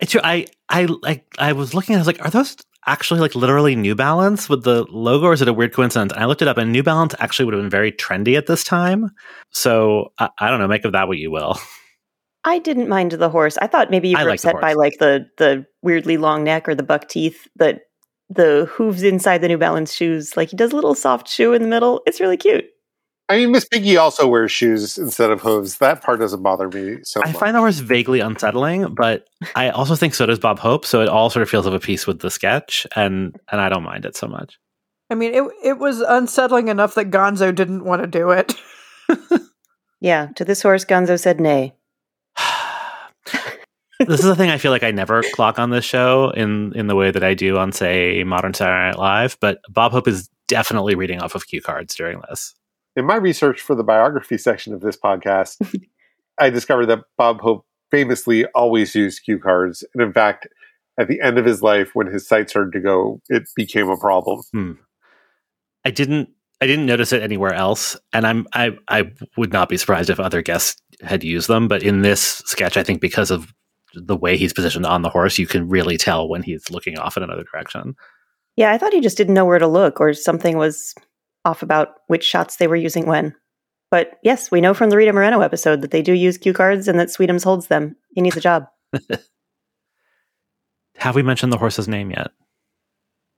It's 0.00 0.12
true. 0.12 0.20
I 0.24 0.46
I 0.68 0.84
like 1.02 1.24
I 1.38 1.52
was 1.52 1.74
looking. 1.74 1.96
I 1.96 1.98
was 1.98 2.06
like, 2.06 2.22
are 2.24 2.30
those 2.30 2.56
actually 2.86 3.20
like 3.20 3.34
literally 3.34 3.76
New 3.76 3.94
Balance 3.94 4.48
with 4.48 4.64
the 4.64 4.84
logo, 4.90 5.26
or 5.26 5.32
is 5.32 5.42
it 5.42 5.48
a 5.48 5.52
weird 5.52 5.72
coincidence? 5.72 6.12
And 6.12 6.22
I 6.22 6.26
looked 6.26 6.42
it 6.42 6.48
up, 6.48 6.58
and 6.58 6.72
New 6.72 6.82
Balance 6.82 7.14
actually 7.18 7.46
would 7.46 7.54
have 7.54 7.62
been 7.62 7.70
very 7.70 7.92
trendy 7.92 8.36
at 8.36 8.46
this 8.46 8.64
time. 8.64 9.10
So 9.50 10.12
I, 10.18 10.30
I 10.38 10.50
don't 10.50 10.58
know. 10.60 10.68
Make 10.68 10.84
of 10.84 10.92
that 10.92 11.08
what 11.08 11.18
you 11.18 11.30
will. 11.30 11.58
I 12.44 12.58
didn't 12.58 12.88
mind 12.88 13.12
the 13.12 13.30
horse. 13.30 13.56
I 13.58 13.68
thought 13.68 13.90
maybe 13.90 14.08
you 14.08 14.16
were 14.18 14.30
upset 14.30 14.60
by 14.60 14.72
like 14.72 14.98
the 14.98 15.26
the 15.38 15.64
weirdly 15.82 16.16
long 16.16 16.42
neck 16.42 16.68
or 16.68 16.74
the 16.74 16.82
buck 16.82 17.08
teeth, 17.08 17.46
but 17.54 17.82
the 18.28 18.68
hooves 18.72 19.02
inside 19.02 19.38
the 19.38 19.48
New 19.48 19.58
Balance 19.58 19.92
shoes. 19.92 20.36
Like 20.36 20.50
he 20.50 20.56
does 20.56 20.72
a 20.72 20.74
little 20.74 20.94
soft 20.94 21.28
shoe 21.28 21.52
in 21.52 21.62
the 21.62 21.68
middle. 21.68 22.02
It's 22.06 22.20
really 22.20 22.36
cute. 22.36 22.64
I 23.28 23.38
mean, 23.38 23.52
Miss 23.52 23.64
Piggy 23.64 23.96
also 23.96 24.26
wears 24.26 24.52
shoes 24.52 24.98
instead 24.98 25.30
of 25.30 25.40
hooves. 25.40 25.78
That 25.78 26.02
part 26.02 26.20
doesn't 26.20 26.42
bother 26.42 26.68
me 26.68 26.98
so 27.02 27.20
I 27.24 27.28
much. 27.28 27.40
find 27.40 27.54
the 27.54 27.60
horse 27.60 27.78
vaguely 27.78 28.20
unsettling, 28.20 28.94
but 28.94 29.26
I 29.54 29.70
also 29.70 29.94
think 29.94 30.14
so 30.14 30.26
does 30.26 30.38
Bob 30.38 30.58
Hope. 30.58 30.84
So 30.84 31.00
it 31.00 31.08
all 31.08 31.30
sort 31.30 31.42
of 31.42 31.48
feels 31.48 31.66
of 31.66 31.72
a 31.72 31.80
piece 31.80 32.06
with 32.06 32.20
the 32.20 32.30
sketch, 32.30 32.86
and 32.94 33.34
and 33.50 33.60
I 33.60 33.68
don't 33.68 33.84
mind 33.84 34.04
it 34.04 34.16
so 34.16 34.26
much. 34.28 34.58
I 35.08 35.14
mean, 35.14 35.34
it 35.34 35.44
it 35.64 35.78
was 35.78 36.00
unsettling 36.00 36.68
enough 36.68 36.94
that 36.96 37.10
Gonzo 37.10 37.54
didn't 37.54 37.84
want 37.84 38.02
to 38.02 38.06
do 38.08 38.30
it. 38.30 38.54
Yeah, 40.02 40.30
to 40.34 40.44
this 40.44 40.60
horse, 40.60 40.84
Gonzo 40.84 41.18
said 41.18 41.40
nay. 41.40 41.74
this 44.00 44.18
is 44.18 44.24
the 44.26 44.34
thing 44.34 44.50
I 44.50 44.58
feel 44.58 44.72
like 44.72 44.82
I 44.82 44.90
never 44.90 45.22
clock 45.34 45.60
on 45.60 45.70
this 45.70 45.84
show 45.84 46.30
in 46.30 46.72
in 46.74 46.88
the 46.88 46.96
way 46.96 47.12
that 47.12 47.22
I 47.22 47.34
do 47.34 47.56
on 47.56 47.70
say 47.70 48.24
Modern 48.24 48.52
Saturday 48.52 48.88
Night 48.88 48.98
Live, 48.98 49.38
but 49.40 49.60
Bob 49.70 49.92
Hope 49.92 50.08
is 50.08 50.28
definitely 50.48 50.96
reading 50.96 51.20
off 51.22 51.36
of 51.36 51.46
cue 51.46 51.62
cards 51.62 51.94
during 51.94 52.20
this. 52.28 52.52
In 52.94 53.06
my 53.06 53.16
research 53.16 53.60
for 53.60 53.74
the 53.74 53.84
biography 53.84 54.38
section 54.38 54.74
of 54.74 54.80
this 54.80 54.96
podcast, 54.96 55.56
I 56.38 56.50
discovered 56.50 56.86
that 56.86 57.04
Bob 57.16 57.40
Hope 57.40 57.64
famously 57.90 58.44
always 58.46 58.94
used 58.94 59.24
cue 59.24 59.38
cards. 59.38 59.84
And 59.94 60.02
in 60.02 60.12
fact, 60.12 60.48
at 60.98 61.08
the 61.08 61.20
end 61.20 61.38
of 61.38 61.44
his 61.44 61.62
life, 61.62 61.90
when 61.94 62.06
his 62.06 62.26
sight 62.26 62.50
started 62.50 62.72
to 62.72 62.80
go, 62.80 63.20
it 63.28 63.48
became 63.56 63.88
a 63.88 63.96
problem. 63.96 64.42
Hmm. 64.52 64.72
I 65.84 65.90
didn't 65.90 66.30
I 66.60 66.66
didn't 66.66 66.86
notice 66.86 67.12
it 67.12 67.22
anywhere 67.22 67.52
else, 67.52 67.96
and 68.12 68.26
I'm 68.26 68.46
I 68.52 68.76
I 68.88 69.10
would 69.36 69.52
not 69.52 69.68
be 69.68 69.76
surprised 69.76 70.10
if 70.10 70.20
other 70.20 70.42
guests 70.42 70.80
had 71.00 71.24
used 71.24 71.48
them. 71.48 71.66
But 71.66 71.82
in 71.82 72.02
this 72.02 72.20
sketch, 72.46 72.76
I 72.76 72.84
think 72.84 73.00
because 73.00 73.30
of 73.30 73.52
the 73.94 74.16
way 74.16 74.36
he's 74.36 74.52
positioned 74.52 74.86
on 74.86 75.02
the 75.02 75.10
horse, 75.10 75.38
you 75.38 75.46
can 75.46 75.68
really 75.68 75.96
tell 75.96 76.28
when 76.28 76.42
he's 76.42 76.70
looking 76.70 76.98
off 76.98 77.16
in 77.16 77.22
another 77.22 77.44
direction. 77.44 77.96
Yeah, 78.56 78.70
I 78.70 78.78
thought 78.78 78.92
he 78.92 79.00
just 79.00 79.16
didn't 79.16 79.34
know 79.34 79.44
where 79.44 79.58
to 79.58 79.66
look 79.66 80.00
or 80.00 80.14
something 80.14 80.56
was 80.56 80.94
off 81.44 81.62
about 81.62 81.94
which 82.06 82.24
shots 82.24 82.56
they 82.56 82.66
were 82.66 82.76
using 82.76 83.06
when. 83.06 83.34
But 83.90 84.18
yes, 84.22 84.50
we 84.50 84.60
know 84.60 84.74
from 84.74 84.90
the 84.90 84.96
Rita 84.96 85.12
Moreno 85.12 85.40
episode 85.40 85.82
that 85.82 85.90
they 85.90 86.02
do 86.02 86.12
use 86.14 86.38
cue 86.38 86.54
cards 86.54 86.88
and 86.88 86.98
that 86.98 87.08
Sweetums 87.08 87.44
holds 87.44 87.66
them. 87.66 87.96
He 88.14 88.22
needs 88.22 88.36
a 88.36 88.40
job. 88.40 88.66
Have 90.96 91.14
we 91.14 91.22
mentioned 91.22 91.52
the 91.52 91.58
horse's 91.58 91.88
name 91.88 92.10
yet? 92.10 92.30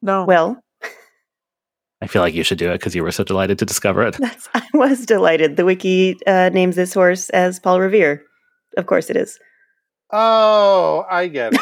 No. 0.03 0.25
Well, 0.25 0.61
I 2.05 2.07
feel 2.07 2.21
like 2.21 2.35
you 2.35 2.45
should 2.45 2.59
do 2.59 2.71
it 2.71 2.75
because 2.75 2.95
you 2.95 3.03
were 3.03 3.11
so 3.11 3.25
delighted 3.25 3.59
to 3.61 3.65
discover 3.65 4.03
it. 4.03 4.17
that's, 4.19 4.47
I 4.53 4.63
was 4.75 5.07
delighted. 5.07 5.57
The 5.57 5.65
wiki 5.65 6.19
uh, 6.27 6.51
names 6.51 6.77
this 6.77 6.93
horse 6.93 7.31
as 7.31 7.59
Paul 7.59 7.81
Revere. 7.81 8.23
Of 8.77 8.87
course 8.87 9.09
it 9.09 9.17
is. 9.17 9.39
Oh, 10.11 11.07
I 11.11 11.29
get 11.29 11.55
it. 11.55 11.61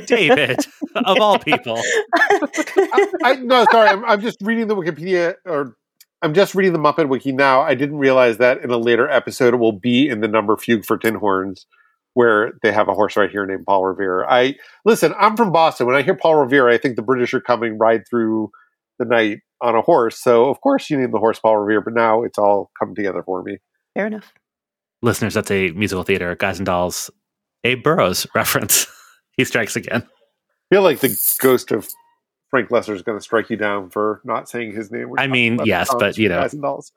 David, 0.06 0.58
of 0.94 1.18
all 1.20 1.38
people. 1.38 1.80
I, 2.14 3.12
I, 3.24 3.34
no, 3.36 3.64
sorry, 3.70 3.88
I'm, 3.88 4.04
I'm 4.04 4.20
just 4.20 4.38
reading 4.42 4.68
the 4.68 4.76
Wikipedia, 4.76 5.34
or 5.44 5.76
I'm 6.22 6.34
just 6.34 6.54
reading 6.54 6.72
the 6.72 6.78
Muppet 6.78 7.08
Wiki 7.08 7.32
now. 7.32 7.60
I 7.60 7.74
didn't 7.74 7.98
realize 7.98 8.38
that 8.38 8.62
in 8.62 8.70
a 8.70 8.76
later 8.76 9.08
episode 9.08 9.54
it 9.54 9.58
will 9.58 9.72
be 9.72 10.08
in 10.08 10.20
the 10.20 10.28
number 10.28 10.56
Fugue 10.56 10.84
for 10.84 10.98
Tin 10.98 11.14
Horns, 11.14 11.66
where 12.14 12.52
they 12.62 12.72
have 12.72 12.88
a 12.88 12.94
horse 12.94 13.16
right 13.16 13.30
here 13.30 13.46
named 13.46 13.64
Paul 13.66 13.84
Revere. 13.84 14.24
I 14.24 14.56
listen. 14.84 15.14
I'm 15.18 15.36
from 15.36 15.52
Boston. 15.52 15.86
When 15.86 15.96
I 15.96 16.02
hear 16.02 16.16
Paul 16.16 16.36
Revere, 16.36 16.68
I 16.68 16.78
think 16.78 16.96
the 16.96 17.02
British 17.02 17.34
are 17.34 17.40
coming 17.40 17.78
ride 17.78 18.02
through 18.08 18.50
the 18.98 19.04
night 19.04 19.38
on 19.60 19.74
a 19.74 19.82
horse. 19.82 20.22
So 20.22 20.48
of 20.48 20.60
course 20.60 20.90
you 20.90 20.98
name 20.98 21.12
the 21.12 21.18
horse 21.18 21.38
Paul 21.38 21.58
Revere. 21.58 21.80
But 21.80 21.94
now 21.94 22.22
it's 22.22 22.38
all 22.38 22.70
come 22.78 22.94
together 22.94 23.22
for 23.22 23.42
me. 23.42 23.58
Fair 23.94 24.06
enough. 24.06 24.32
Listeners, 25.02 25.34
that's 25.34 25.50
a 25.50 25.70
musical 25.72 26.02
theater, 26.02 26.34
Guys 26.34 26.58
and 26.58 26.66
Dolls, 26.66 27.10
Abe 27.64 27.82
Burrows 27.82 28.26
reference. 28.34 28.86
he 29.36 29.44
strikes 29.44 29.76
again. 29.76 30.02
I 30.02 30.74
feel 30.74 30.82
like 30.82 31.00
the 31.00 31.36
ghost 31.40 31.70
of 31.70 31.88
Frank 32.50 32.70
Loesser 32.70 32.94
is 32.94 33.02
going 33.02 33.18
to 33.18 33.22
strike 33.22 33.50
you 33.50 33.56
down 33.56 33.90
for 33.90 34.20
not 34.24 34.48
saying 34.48 34.74
his 34.74 34.90
name. 34.90 35.10
We're 35.10 35.18
I 35.18 35.26
mean, 35.26 35.60
yes, 35.64 35.94
but, 35.98 36.18
you 36.18 36.28
know. 36.28 36.40
Guys 36.40 36.52
and 36.52 36.62
Dolls. 36.62 36.92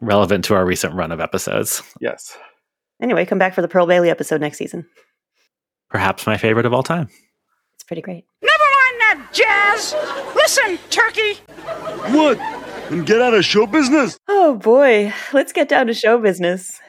Relevant 0.00 0.44
to 0.46 0.54
our 0.54 0.64
recent 0.64 0.94
run 0.94 1.12
of 1.12 1.20
episodes. 1.20 1.82
Yes. 2.00 2.36
Anyway, 3.02 3.24
come 3.26 3.38
back 3.38 3.54
for 3.54 3.62
the 3.62 3.68
Pearl 3.68 3.86
Bailey 3.86 4.10
episode 4.10 4.40
next 4.40 4.58
season. 4.58 4.86
Perhaps 5.88 6.26
my 6.26 6.36
favorite 6.36 6.66
of 6.66 6.72
all 6.72 6.82
time. 6.82 7.08
It's 7.74 7.84
pretty 7.84 8.02
great. 8.02 8.24
Never 8.42 8.54
mind 8.58 9.00
that 9.00 9.28
jazz. 9.32 9.94
Listen, 10.34 10.78
Turkey. 10.90 11.34
What? 12.14 12.38
And 12.90 13.06
get 13.06 13.20
out 13.20 13.34
of 13.34 13.44
show 13.44 13.66
business? 13.66 14.16
Oh 14.28 14.56
boy, 14.56 15.12
let's 15.32 15.52
get 15.52 15.68
down 15.68 15.86
to 15.86 15.94
show 15.94 16.18
business. 16.18 16.80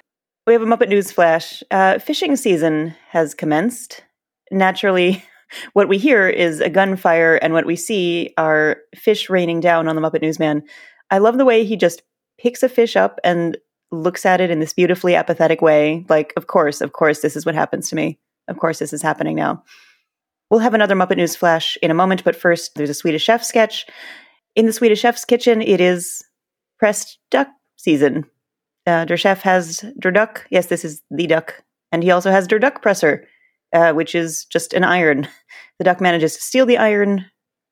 We 0.47 0.53
have 0.53 0.61
a 0.61 0.65
Muppet 0.65 0.89
News 0.89 1.11
flash. 1.11 1.63
Uh, 1.69 1.99
fishing 1.99 2.35
season 2.35 2.95
has 3.09 3.33
commenced. 3.33 4.03
Naturally, 4.51 5.23
what 5.73 5.87
we 5.87 5.97
hear 5.97 6.27
is 6.27 6.59
a 6.59 6.69
gunfire, 6.69 7.35
and 7.35 7.53
what 7.53 7.65
we 7.65 7.75
see 7.75 8.33
are 8.37 8.77
fish 8.95 9.29
raining 9.29 9.59
down 9.59 9.87
on 9.87 9.95
the 9.95 10.01
Muppet 10.01 10.21
Newsman. 10.21 10.63
I 11.09 11.17
love 11.17 11.37
the 11.37 11.45
way 11.45 11.65
he 11.65 11.75
just 11.75 12.03
picks 12.39 12.63
a 12.63 12.69
fish 12.69 12.95
up 12.95 13.19
and 13.23 13.57
looks 13.91 14.25
at 14.25 14.41
it 14.41 14.49
in 14.49 14.59
this 14.59 14.73
beautifully 14.73 15.15
apathetic 15.15 15.61
way. 15.61 16.05
Like, 16.09 16.33
of 16.37 16.47
course, 16.47 16.81
of 16.81 16.93
course, 16.93 17.19
this 17.19 17.35
is 17.35 17.45
what 17.45 17.55
happens 17.55 17.89
to 17.89 17.95
me. 17.95 18.19
Of 18.47 18.57
course, 18.57 18.79
this 18.79 18.93
is 18.93 19.01
happening 19.01 19.35
now. 19.35 19.63
We'll 20.49 20.59
have 20.59 20.73
another 20.73 20.95
Muppet 20.95 21.17
News 21.17 21.35
flash 21.35 21.77
in 21.81 21.91
a 21.91 21.95
moment, 21.95 22.23
but 22.23 22.35
first, 22.35 22.75
there's 22.75 22.89
a 22.89 22.93
Swedish 22.93 23.23
chef 23.23 23.43
sketch. 23.43 23.85
In 24.55 24.65
the 24.65 24.73
Swedish 24.73 24.99
chef's 24.99 25.25
kitchen, 25.25 25.61
it 25.61 25.79
is 25.79 26.23
pressed 26.79 27.19
duck 27.29 27.47
season. 27.77 28.25
Uh, 28.85 29.05
der 29.05 29.17
chef 29.17 29.41
has 29.41 29.85
der 29.99 30.11
duck. 30.11 30.47
Yes, 30.49 30.67
this 30.67 30.83
is 30.83 31.01
the 31.11 31.27
duck. 31.27 31.63
And 31.91 32.03
he 32.03 32.11
also 32.11 32.31
has 32.31 32.47
der 32.47 32.59
duck 32.59 32.81
presser, 32.81 33.27
uh, 33.73 33.93
which 33.93 34.15
is 34.15 34.45
just 34.45 34.73
an 34.73 34.83
iron. 34.83 35.27
The 35.79 35.85
duck 35.85 35.99
manages 35.99 36.35
to 36.35 36.41
steal 36.43 36.67
the 36.67 36.77
iron, 36.77 37.25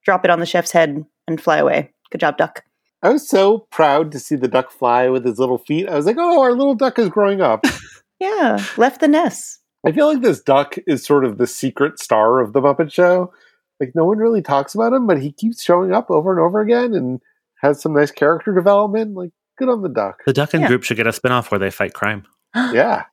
drop 0.04 0.26
it 0.26 0.32
on 0.32 0.40
the 0.40 0.48
chef's 0.48 0.72
head, 0.72 1.06
and 1.28 1.40
fly 1.40 1.58
away. 1.58 1.92
Good 2.12 2.22
job, 2.22 2.38
duck. 2.38 2.64
I 3.04 3.10
was 3.10 3.30
so 3.30 3.68
proud 3.70 4.12
to 4.14 4.20
see 4.20 4.36
the 4.36 4.48
duck 4.48 4.72
fly 4.72 5.10
with 5.10 5.24
his 5.24 5.38
little 5.38 5.60
feet. 5.60 5.88
I 5.88 5.94
was 5.94 6.08
like, 6.08 6.16
oh, 6.18 6.42
our 6.42 6.54
little 6.54 6.74
duck 6.74 6.98
is 6.98 7.10
growing 7.10 7.42
up. 7.42 7.66
Yeah, 8.20 8.66
left 8.78 9.00
the 9.00 9.08
nest. 9.08 9.60
I 9.86 9.92
feel 9.92 10.08
like 10.08 10.22
this 10.22 10.42
duck 10.42 10.76
is 10.88 11.06
sort 11.06 11.24
of 11.24 11.38
the 11.38 11.46
secret 11.48 12.00
star 12.00 12.40
of 12.42 12.52
the 12.54 12.60
Muppet 12.62 12.92
Show. 12.92 13.32
Like, 13.80 13.92
no 13.96 14.06
one 14.06 14.18
really 14.18 14.42
talks 14.42 14.74
about 14.76 14.92
him, 14.92 15.06
but 15.08 15.22
he 15.22 15.32
keeps 15.32 15.62
showing 15.64 15.94
up 15.94 16.10
over 16.10 16.32
and 16.32 16.40
over 16.42 16.60
again 16.60 16.94
and 16.96 17.22
has 17.62 17.80
some 17.82 17.94
nice 17.94 18.12
character 18.12 18.54
development. 18.54 19.14
Like, 19.16 19.30
good 19.58 19.70
on 19.70 19.84
the 19.84 19.88
duck. 19.90 20.24
The 20.26 20.34
Duck 20.34 20.54
and 20.54 20.64
Yeah. 20.64 20.68
Group 20.68 20.84
should 20.84 20.98
get 20.98 21.08
a 21.08 21.12
spinoff 21.12 21.52
where 21.52 21.60
they 21.60 21.72
fight 21.72 21.94
crime. 21.94 22.26
Yeah. 22.74 23.04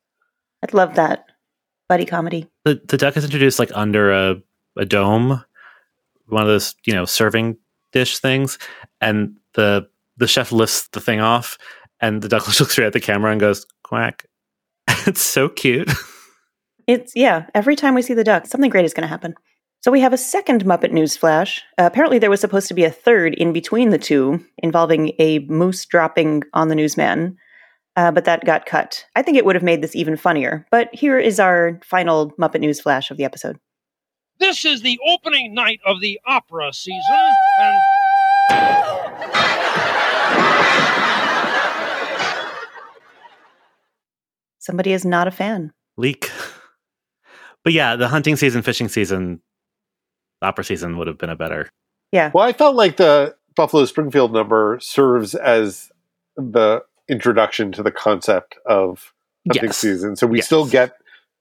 I'd 0.65 0.75
love 0.75 0.95
that. 0.97 1.27
Buddy 1.89 2.05
comedy. 2.05 2.49
The 2.65 2.81
the 2.87 2.97
duck 2.97 3.17
is 3.17 3.25
introduced 3.25 3.59
like 3.59 3.71
under 3.75 4.13
a, 4.13 4.37
a 4.77 4.85
dome, 4.85 5.45
one 6.27 6.43
of 6.43 6.49
those, 6.49 6.75
you 6.85 6.95
know, 6.95 7.05
serving 7.05 7.57
dish 7.93 8.19
things, 8.19 8.59
and 9.01 9.37
the 9.55 9.89
the 10.17 10.27
chef 10.27 10.51
lifts 10.53 10.89
the 10.89 11.01
thing 11.01 11.21
off 11.21 11.59
and 12.01 12.23
the 12.23 12.29
duck 12.29 12.47
looks 12.61 12.73
straight 12.73 12.87
at 12.87 12.93
the 12.93 13.01
camera 13.01 13.31
and 13.31 13.41
goes, 13.41 13.67
quack. 13.83 14.27
it's 14.89 15.21
so 15.21 15.49
cute. 15.49 15.91
It's, 16.87 17.15
yeah, 17.17 17.47
every 17.55 17.75
time 17.75 17.95
we 17.95 18.03
see 18.03 18.15
the 18.15 18.25
duck, 18.25 18.47
something 18.47 18.71
great 18.71 18.85
is 18.85 18.95
going 18.95 19.03
to 19.03 19.09
happen. 19.09 19.35
So 19.83 19.91
we 19.91 20.01
have 20.01 20.13
a 20.13 20.19
second 20.19 20.65
Muppet 20.65 20.93
News 20.93 21.17
flash. 21.17 21.63
Uh, 21.79 21.85
apparently, 21.85 22.19
there 22.19 22.31
was 22.31 22.41
supposed 22.41 22.69
to 22.69 22.75
be 22.75 22.85
a 22.85 22.91
third 22.91 23.35
in 23.35 23.53
between 23.53 23.91
the 23.91 23.99
two, 23.99 24.45
involving 24.59 25.13
a 25.19 25.41
moose 25.41 25.85
dropping 25.85 26.43
on 26.55 26.69
the 26.69 26.75
newsman, 26.75 27.37
uh, 27.97 28.11
but 28.13 28.25
that 28.27 28.45
got 28.45 28.67
cut. 28.67 29.05
I 29.17 29.23
think 29.23 29.37
it 29.37 29.45
would 29.45 29.57
have 29.57 29.63
made 29.63 29.83
this 29.83 29.97
even 29.97 30.17
funnier. 30.17 30.67
But 30.71 30.95
here 30.95 31.19
is 31.19 31.41
our 31.41 31.81
final 31.83 32.31
Muppet 32.33 32.61
News 32.61 32.81
flash 32.81 33.11
of 33.11 33.17
the 33.17 33.25
episode. 33.25 33.59
This 34.39 34.65
is 34.65 34.83
the 34.83 34.99
opening 35.09 35.55
night 35.55 35.81
of 35.87 36.01
the 36.01 36.21
opera 36.27 36.73
season, 36.73 37.35
and 37.59 37.77
Somebody 44.59 44.93
is 44.93 45.05
not 45.05 45.29
a 45.29 45.31
fan. 45.31 45.73
Leak. 45.97 46.29
But 47.63 47.73
yeah, 47.73 47.97
the 47.97 48.09
hunting 48.09 48.37
season, 48.37 48.63
fishing 48.63 48.89
season, 48.89 49.41
opera 50.43 50.65
season 50.65 50.99
would 50.99 51.07
have 51.07 51.19
been 51.19 51.31
a 51.31 51.37
better. 51.37 51.69
Yeah. 52.13 52.31
Well, 52.35 52.45
I 52.45 52.53
felt 52.53 52.77
like 52.77 52.97
the 52.97 53.37
Buffalo 53.55 53.85
Springfield 53.85 54.33
number 54.33 54.79
serves 54.81 55.35
as 55.35 55.91
the 56.37 56.83
introduction 57.09 57.73
to 57.73 57.83
the 57.83 57.91
concept 57.91 58.57
of 58.67 59.13
hunting 59.49 59.69
Yes. 59.69 59.77
season. 59.79 60.17
So 60.17 60.27
we 60.27 60.39
Yes. 60.39 60.47
still 60.47 60.67
get 60.67 60.97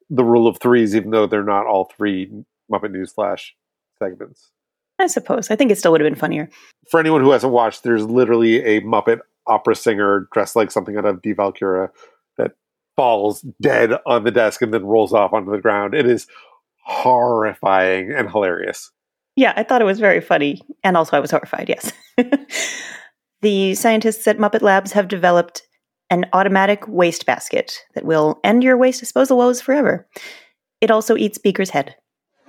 the 0.09 0.23
rule 0.23 0.47
of 0.47 0.59
threes, 0.59 0.95
even 0.95 1.11
though 1.11 1.25
they're 1.27 1.43
not 1.43 1.65
all 1.65 1.85
three 1.85 2.31
Muppet 2.71 2.91
News 2.91 3.11
Flash 3.11 3.55
segments. 3.99 4.51
I 4.99 5.07
suppose. 5.07 5.49
I 5.51 5.55
think 5.55 5.71
it 5.71 5.77
still 5.77 5.91
would 5.91 6.01
have 6.01 6.05
been 6.09 6.19
funnier. 6.19 6.49
For 6.89 6.99
anyone 6.99 7.21
who 7.21 7.31
hasn't 7.31 7.51
watched, 7.51 7.83
there's 7.83 8.05
literally 8.05 8.63
a 8.63 8.81
Muppet 8.81 9.19
opera 9.47 9.75
singer 9.75 10.27
dressed 10.31 10.55
like 10.55 10.71
something 10.71 10.95
out 10.97 11.05
of 11.05 11.21
Die 11.21 11.33
Valkyria 11.33 11.89
that 12.37 12.51
falls 12.95 13.41
dead 13.61 13.93
on 14.05 14.23
the 14.23 14.31
desk 14.31 14.61
and 14.61 14.73
then 14.73 14.85
rolls 14.85 15.13
off 15.13 15.33
onto 15.33 15.51
the 15.51 15.59
ground. 15.59 15.93
It 15.93 16.05
is 16.05 16.27
horrifying 16.83 18.11
and 18.11 18.29
hilarious. 18.29 18.91
Yeah, 19.35 19.53
I 19.57 19.63
thought 19.63 19.81
it 19.81 19.85
was 19.85 19.99
very 19.99 20.21
funny. 20.21 20.61
And 20.83 20.95
also, 20.95 21.17
I 21.17 21.19
was 21.19 21.31
horrified, 21.31 21.67
yes. 21.67 21.91
the 23.45 23.75
scientists 23.75 24.27
at 24.27 24.39
Muppet 24.39 24.63
Labs 24.63 24.93
have 24.93 25.07
developed 25.07 25.61
an 26.09 26.25
automatic 26.33 26.83
waste 26.87 27.27
basket 27.27 27.77
that 27.93 28.03
will 28.03 28.39
end 28.43 28.63
your 28.63 28.75
waste 28.75 28.99
disposal 28.99 29.37
woes 29.37 29.61
forever. 29.61 30.07
It 30.81 30.89
also 30.89 31.15
eats 31.15 31.37
Beaker's 31.37 31.69
head. 31.69 31.95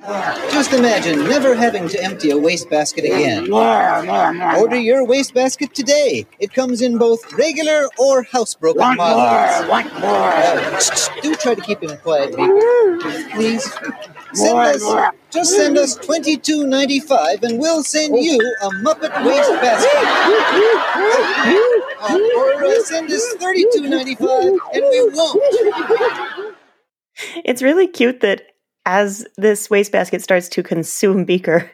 Just 0.01 0.72
imagine 0.72 1.24
never 1.24 1.55
having 1.55 1.88
to 1.88 2.03
empty 2.03 2.30
a 2.30 2.36
wastebasket 2.38 3.05
again. 3.05 3.51
Order 3.51 4.76
your 4.76 5.07
wastebasket 5.07 5.74
today. 5.74 6.26
It 6.38 6.53
comes 6.53 6.82
in 6.82 6.99
both 6.99 7.32
regular 7.32 7.88
or 7.99 8.22
housebroken 8.24 8.76
Want 8.76 8.99
models. 8.99 9.62
more, 9.62 9.70
want 9.70 9.92
more. 10.01 10.32
Uh, 10.32 10.78
shh, 10.78 10.99
shh, 10.99 11.09
do 11.22 11.34
try 11.34 11.55
to 11.55 11.62
keep 11.62 11.82
him 11.82 11.97
quiet, 11.99 12.36
Beaker. 12.36 13.30
Please. 13.30 13.72
Send 14.34 14.59
us, 14.59 15.12
just 15.30 15.55
send 15.57 15.78
us 15.78 15.94
twenty 15.94 16.36
two 16.36 16.66
ninety 16.66 17.01
five, 17.01 17.42
and 17.42 17.59
we'll 17.59 17.82
send 17.82 18.16
you 18.22 18.38
a 18.62 18.68
Muppet 18.84 19.12
wastebasket. 19.24 19.90
Uh, 22.03 22.18
or 22.36 22.64
uh, 22.64 22.82
send 22.82 23.11
us 23.11 23.34
thirty 23.34 23.64
two 23.72 23.88
ninety 23.88 24.14
five, 24.14 24.53
and 24.74 24.84
we 24.90 25.11
won't. 25.14 26.55
It's 27.47 27.62
really 27.62 27.86
cute 27.86 28.20
that 28.20 28.42
as 28.87 29.26
this 29.37 29.68
wastebasket 29.68 30.22
starts 30.22 30.49
to 30.51 30.62
consume 30.62 31.24
Beaker, 31.24 31.70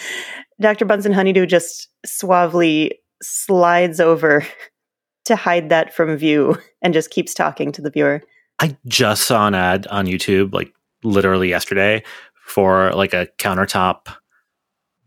Dr. 0.60 0.84
Bunsen 0.84 1.12
Honeydew 1.12 1.46
just 1.46 1.88
suavely 2.04 3.00
slides 3.22 3.98
over 3.98 4.46
to 5.24 5.34
hide 5.34 5.70
that 5.70 5.92
from 5.92 6.16
view 6.16 6.58
and 6.82 6.94
just 6.94 7.10
keeps 7.10 7.34
talking 7.34 7.72
to 7.72 7.82
the 7.82 7.90
viewer. 7.90 8.22
I 8.60 8.76
just 8.86 9.22
saw 9.22 9.46
an 9.46 9.54
ad 9.54 9.86
on 9.88 10.06
YouTube, 10.06 10.52
like 10.52 10.72
literally 11.02 11.48
yesterday, 11.48 12.02
for 12.44 12.92
like 12.92 13.14
a 13.14 13.26
countertop 13.38 14.14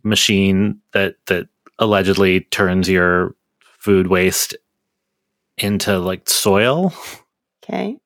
machine 0.01 0.80
that 0.93 1.16
that 1.28 1.47
allegedly 1.78 2.41
turns 2.41 2.89
your 2.89 3.36
food 3.80 4.08
waste 4.08 4.56
into 5.58 5.99
like 5.99 6.28
soil. 6.28 6.93
Okay. 7.64 7.97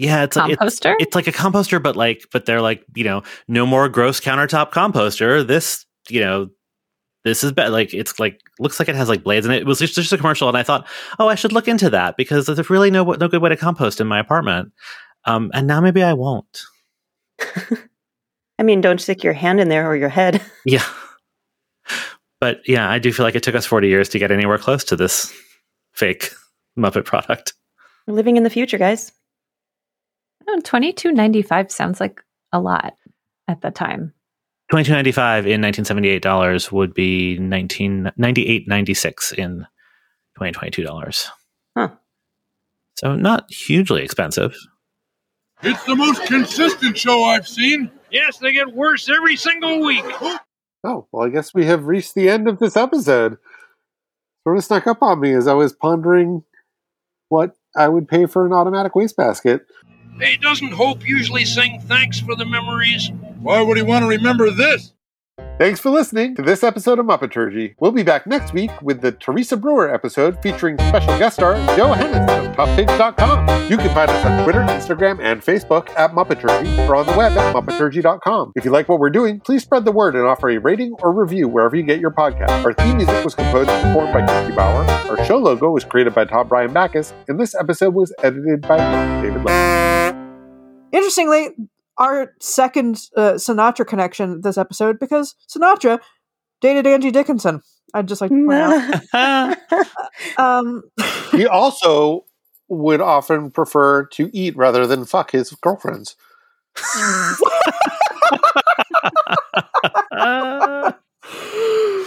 Yeah, 0.00 0.22
it's 0.22 0.36
like 0.36 0.52
it's, 0.52 0.62
Composter? 0.62 0.94
it's 1.00 1.16
like 1.16 1.26
a 1.26 1.32
composter, 1.32 1.82
but 1.82 1.96
like, 1.96 2.24
but 2.32 2.46
they're 2.46 2.60
like, 2.60 2.84
you 2.94 3.02
know, 3.02 3.24
no 3.48 3.66
more 3.66 3.88
gross 3.88 4.20
countertop 4.20 4.70
composter. 4.70 5.44
This, 5.44 5.86
you 6.08 6.20
know, 6.20 6.50
this 7.24 7.42
is 7.42 7.50
bad. 7.50 7.72
Like, 7.72 7.92
it's 7.92 8.20
like 8.20 8.40
looks 8.60 8.78
like 8.78 8.88
it 8.88 8.94
has 8.94 9.08
like 9.08 9.24
blades 9.24 9.44
in 9.44 9.50
it. 9.50 9.62
It 9.62 9.66
was 9.66 9.80
just, 9.80 9.96
just 9.96 10.12
a 10.12 10.16
commercial, 10.16 10.46
and 10.46 10.56
I 10.56 10.62
thought, 10.62 10.86
oh, 11.18 11.26
I 11.26 11.34
should 11.34 11.52
look 11.52 11.66
into 11.66 11.90
that 11.90 12.16
because 12.16 12.46
there's 12.46 12.70
really 12.70 12.92
no 12.92 13.02
no 13.02 13.26
good 13.26 13.42
way 13.42 13.48
to 13.48 13.56
compost 13.56 14.00
in 14.00 14.06
my 14.06 14.20
apartment. 14.20 14.72
Um, 15.24 15.50
and 15.52 15.66
now 15.66 15.80
maybe 15.80 16.04
I 16.04 16.12
won't. 16.12 16.62
I 18.60 18.62
mean, 18.62 18.80
don't 18.80 19.00
stick 19.00 19.24
your 19.24 19.32
hand 19.32 19.58
in 19.58 19.68
there 19.68 19.90
or 19.90 19.96
your 19.96 20.10
head. 20.10 20.40
Yeah, 20.64 20.84
but 22.40 22.60
yeah, 22.68 22.88
I 22.88 23.00
do 23.00 23.12
feel 23.12 23.24
like 23.24 23.34
it 23.34 23.42
took 23.42 23.54
us 23.56 23.66
40 23.66 23.88
years 23.88 24.08
to 24.10 24.18
get 24.18 24.30
anywhere 24.30 24.58
close 24.58 24.84
to 24.84 24.96
this 24.96 25.32
fake 25.92 26.30
Muppet 26.78 27.04
product. 27.04 27.54
We're 28.06 28.14
living 28.14 28.36
in 28.36 28.44
the 28.44 28.50
future, 28.50 28.78
guys. 28.78 29.10
Twenty 30.64 30.92
two 30.92 31.12
ninety 31.12 31.42
five 31.42 31.70
sounds 31.70 32.00
like 32.00 32.22
a 32.52 32.60
lot 32.60 32.94
at 33.46 33.60
the 33.60 33.70
time. 33.70 34.14
2295 34.70 35.46
in 35.46 35.62
1978 35.62 36.20
dollars 36.20 36.70
would 36.70 36.92
be 36.92 37.38
1998.96 37.38 39.32
in 39.32 39.60
2022 40.36 40.82
dollars. 40.82 41.30
Huh. 41.76 41.88
So 42.96 43.14
not 43.14 43.50
hugely 43.50 44.02
expensive. 44.02 44.54
It's 45.62 45.82
the 45.84 45.96
most 45.96 46.24
consistent 46.26 46.98
show 46.98 47.24
I've 47.24 47.48
seen. 47.48 47.90
Yes, 48.10 48.38
they 48.38 48.52
get 48.52 48.74
worse 48.74 49.08
every 49.08 49.36
single 49.36 49.80
week. 49.80 50.04
Oh, 50.84 51.06
well, 51.10 51.26
I 51.26 51.30
guess 51.30 51.52
we 51.54 51.64
have 51.66 51.86
reached 51.86 52.14
the 52.14 52.28
end 52.28 52.46
of 52.46 52.58
this 52.58 52.76
episode. 52.76 53.38
Sort 54.44 54.56
of 54.56 54.64
snuck 54.64 54.86
up 54.86 55.02
on 55.02 55.20
me 55.20 55.32
as 55.32 55.48
I 55.48 55.54
was 55.54 55.72
pondering 55.72 56.44
what 57.28 57.56
I 57.76 57.88
would 57.88 58.06
pay 58.08 58.26
for 58.26 58.46
an 58.46 58.52
automatic 58.52 58.94
wastebasket. 58.94 59.62
Hey, 60.18 60.36
doesn't 60.36 60.72
Hope 60.72 61.06
usually 61.06 61.44
sing 61.44 61.80
thanks 61.82 62.18
for 62.18 62.34
the 62.34 62.44
memories? 62.44 63.10
Why 63.40 63.62
would 63.62 63.76
he 63.76 63.84
want 63.84 64.02
to 64.02 64.08
remember 64.08 64.50
this? 64.50 64.92
Thanks 65.58 65.80
for 65.80 65.90
listening 65.90 66.36
to 66.36 66.42
this 66.42 66.62
episode 66.62 67.00
of 67.00 67.06
Muppeturgy. 67.06 67.74
We'll 67.80 67.90
be 67.90 68.04
back 68.04 68.28
next 68.28 68.52
week 68.52 68.70
with 68.80 69.00
the 69.00 69.10
Teresa 69.10 69.56
Brewer 69.56 69.92
episode 69.92 70.40
featuring 70.40 70.78
special 70.78 71.18
guest 71.18 71.34
star 71.34 71.54
Joe 71.76 71.94
Hennes 71.94 72.14
of 72.30 72.54
ToughPigs.com. 72.54 73.68
You 73.68 73.76
can 73.76 73.92
find 73.92 74.08
us 74.08 74.24
on 74.24 74.44
Twitter, 74.44 74.60
Instagram, 74.60 75.20
and 75.20 75.42
Facebook 75.42 75.90
at 75.98 76.12
Muppeturgy 76.12 76.88
or 76.88 76.94
on 76.94 77.06
the 77.06 77.16
web 77.16 77.32
at 77.32 77.56
Muppeturgy.com. 77.56 78.52
If 78.54 78.64
you 78.64 78.70
like 78.70 78.88
what 78.88 79.00
we're 79.00 79.10
doing, 79.10 79.40
please 79.40 79.64
spread 79.64 79.84
the 79.84 79.90
word 79.90 80.14
and 80.14 80.24
offer 80.24 80.48
a 80.48 80.58
rating 80.58 80.92
or 81.02 81.12
review 81.12 81.48
wherever 81.48 81.74
you 81.74 81.82
get 81.82 81.98
your 81.98 82.12
podcast. 82.12 82.64
Our 82.64 82.72
theme 82.72 82.98
music 82.98 83.24
was 83.24 83.34
composed 83.34 83.68
and 83.68 83.82
performed 83.82 84.12
by 84.12 84.24
Christy 84.24 84.54
Bauer. 84.54 84.84
Our 85.10 85.24
show 85.24 85.38
logo 85.38 85.72
was 85.72 85.84
created 85.84 86.14
by 86.14 86.26
Todd 86.26 86.48
Brian 86.48 86.72
Backus, 86.72 87.12
and 87.26 87.40
this 87.40 87.56
episode 87.56 87.94
was 87.94 88.14
edited 88.22 88.60
by 88.60 88.76
David 89.22 89.42
Lane. 89.44 90.14
Interestingly, 90.92 91.48
our 91.98 92.34
second 92.40 93.00
uh, 93.16 93.32
Sinatra 93.32 93.86
connection 93.86 94.40
this 94.40 94.56
episode 94.56 94.98
because 94.98 95.34
Sinatra 95.48 96.00
dated 96.60 96.86
Angie 96.86 97.10
Dickinson. 97.10 97.60
I'd 97.94 98.08
just 98.08 98.20
like 98.20 98.30
to 98.30 98.46
point 98.46 99.06
out. 99.14 99.56
um, 100.38 100.82
he 101.32 101.46
also 101.46 102.24
would 102.68 103.00
often 103.00 103.50
prefer 103.50 104.04
to 104.06 104.30
eat 104.32 104.56
rather 104.56 104.86
than 104.86 105.04
fuck 105.04 105.32
his 105.32 105.50
girlfriends. 105.52 106.16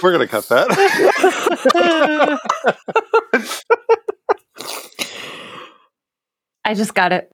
We're 0.04 0.12
gonna 0.12 0.28
cut 0.28 0.48
that. 0.50 0.68
I 6.64 6.74
just 6.74 6.94
got 6.94 7.12
it. 7.12 7.32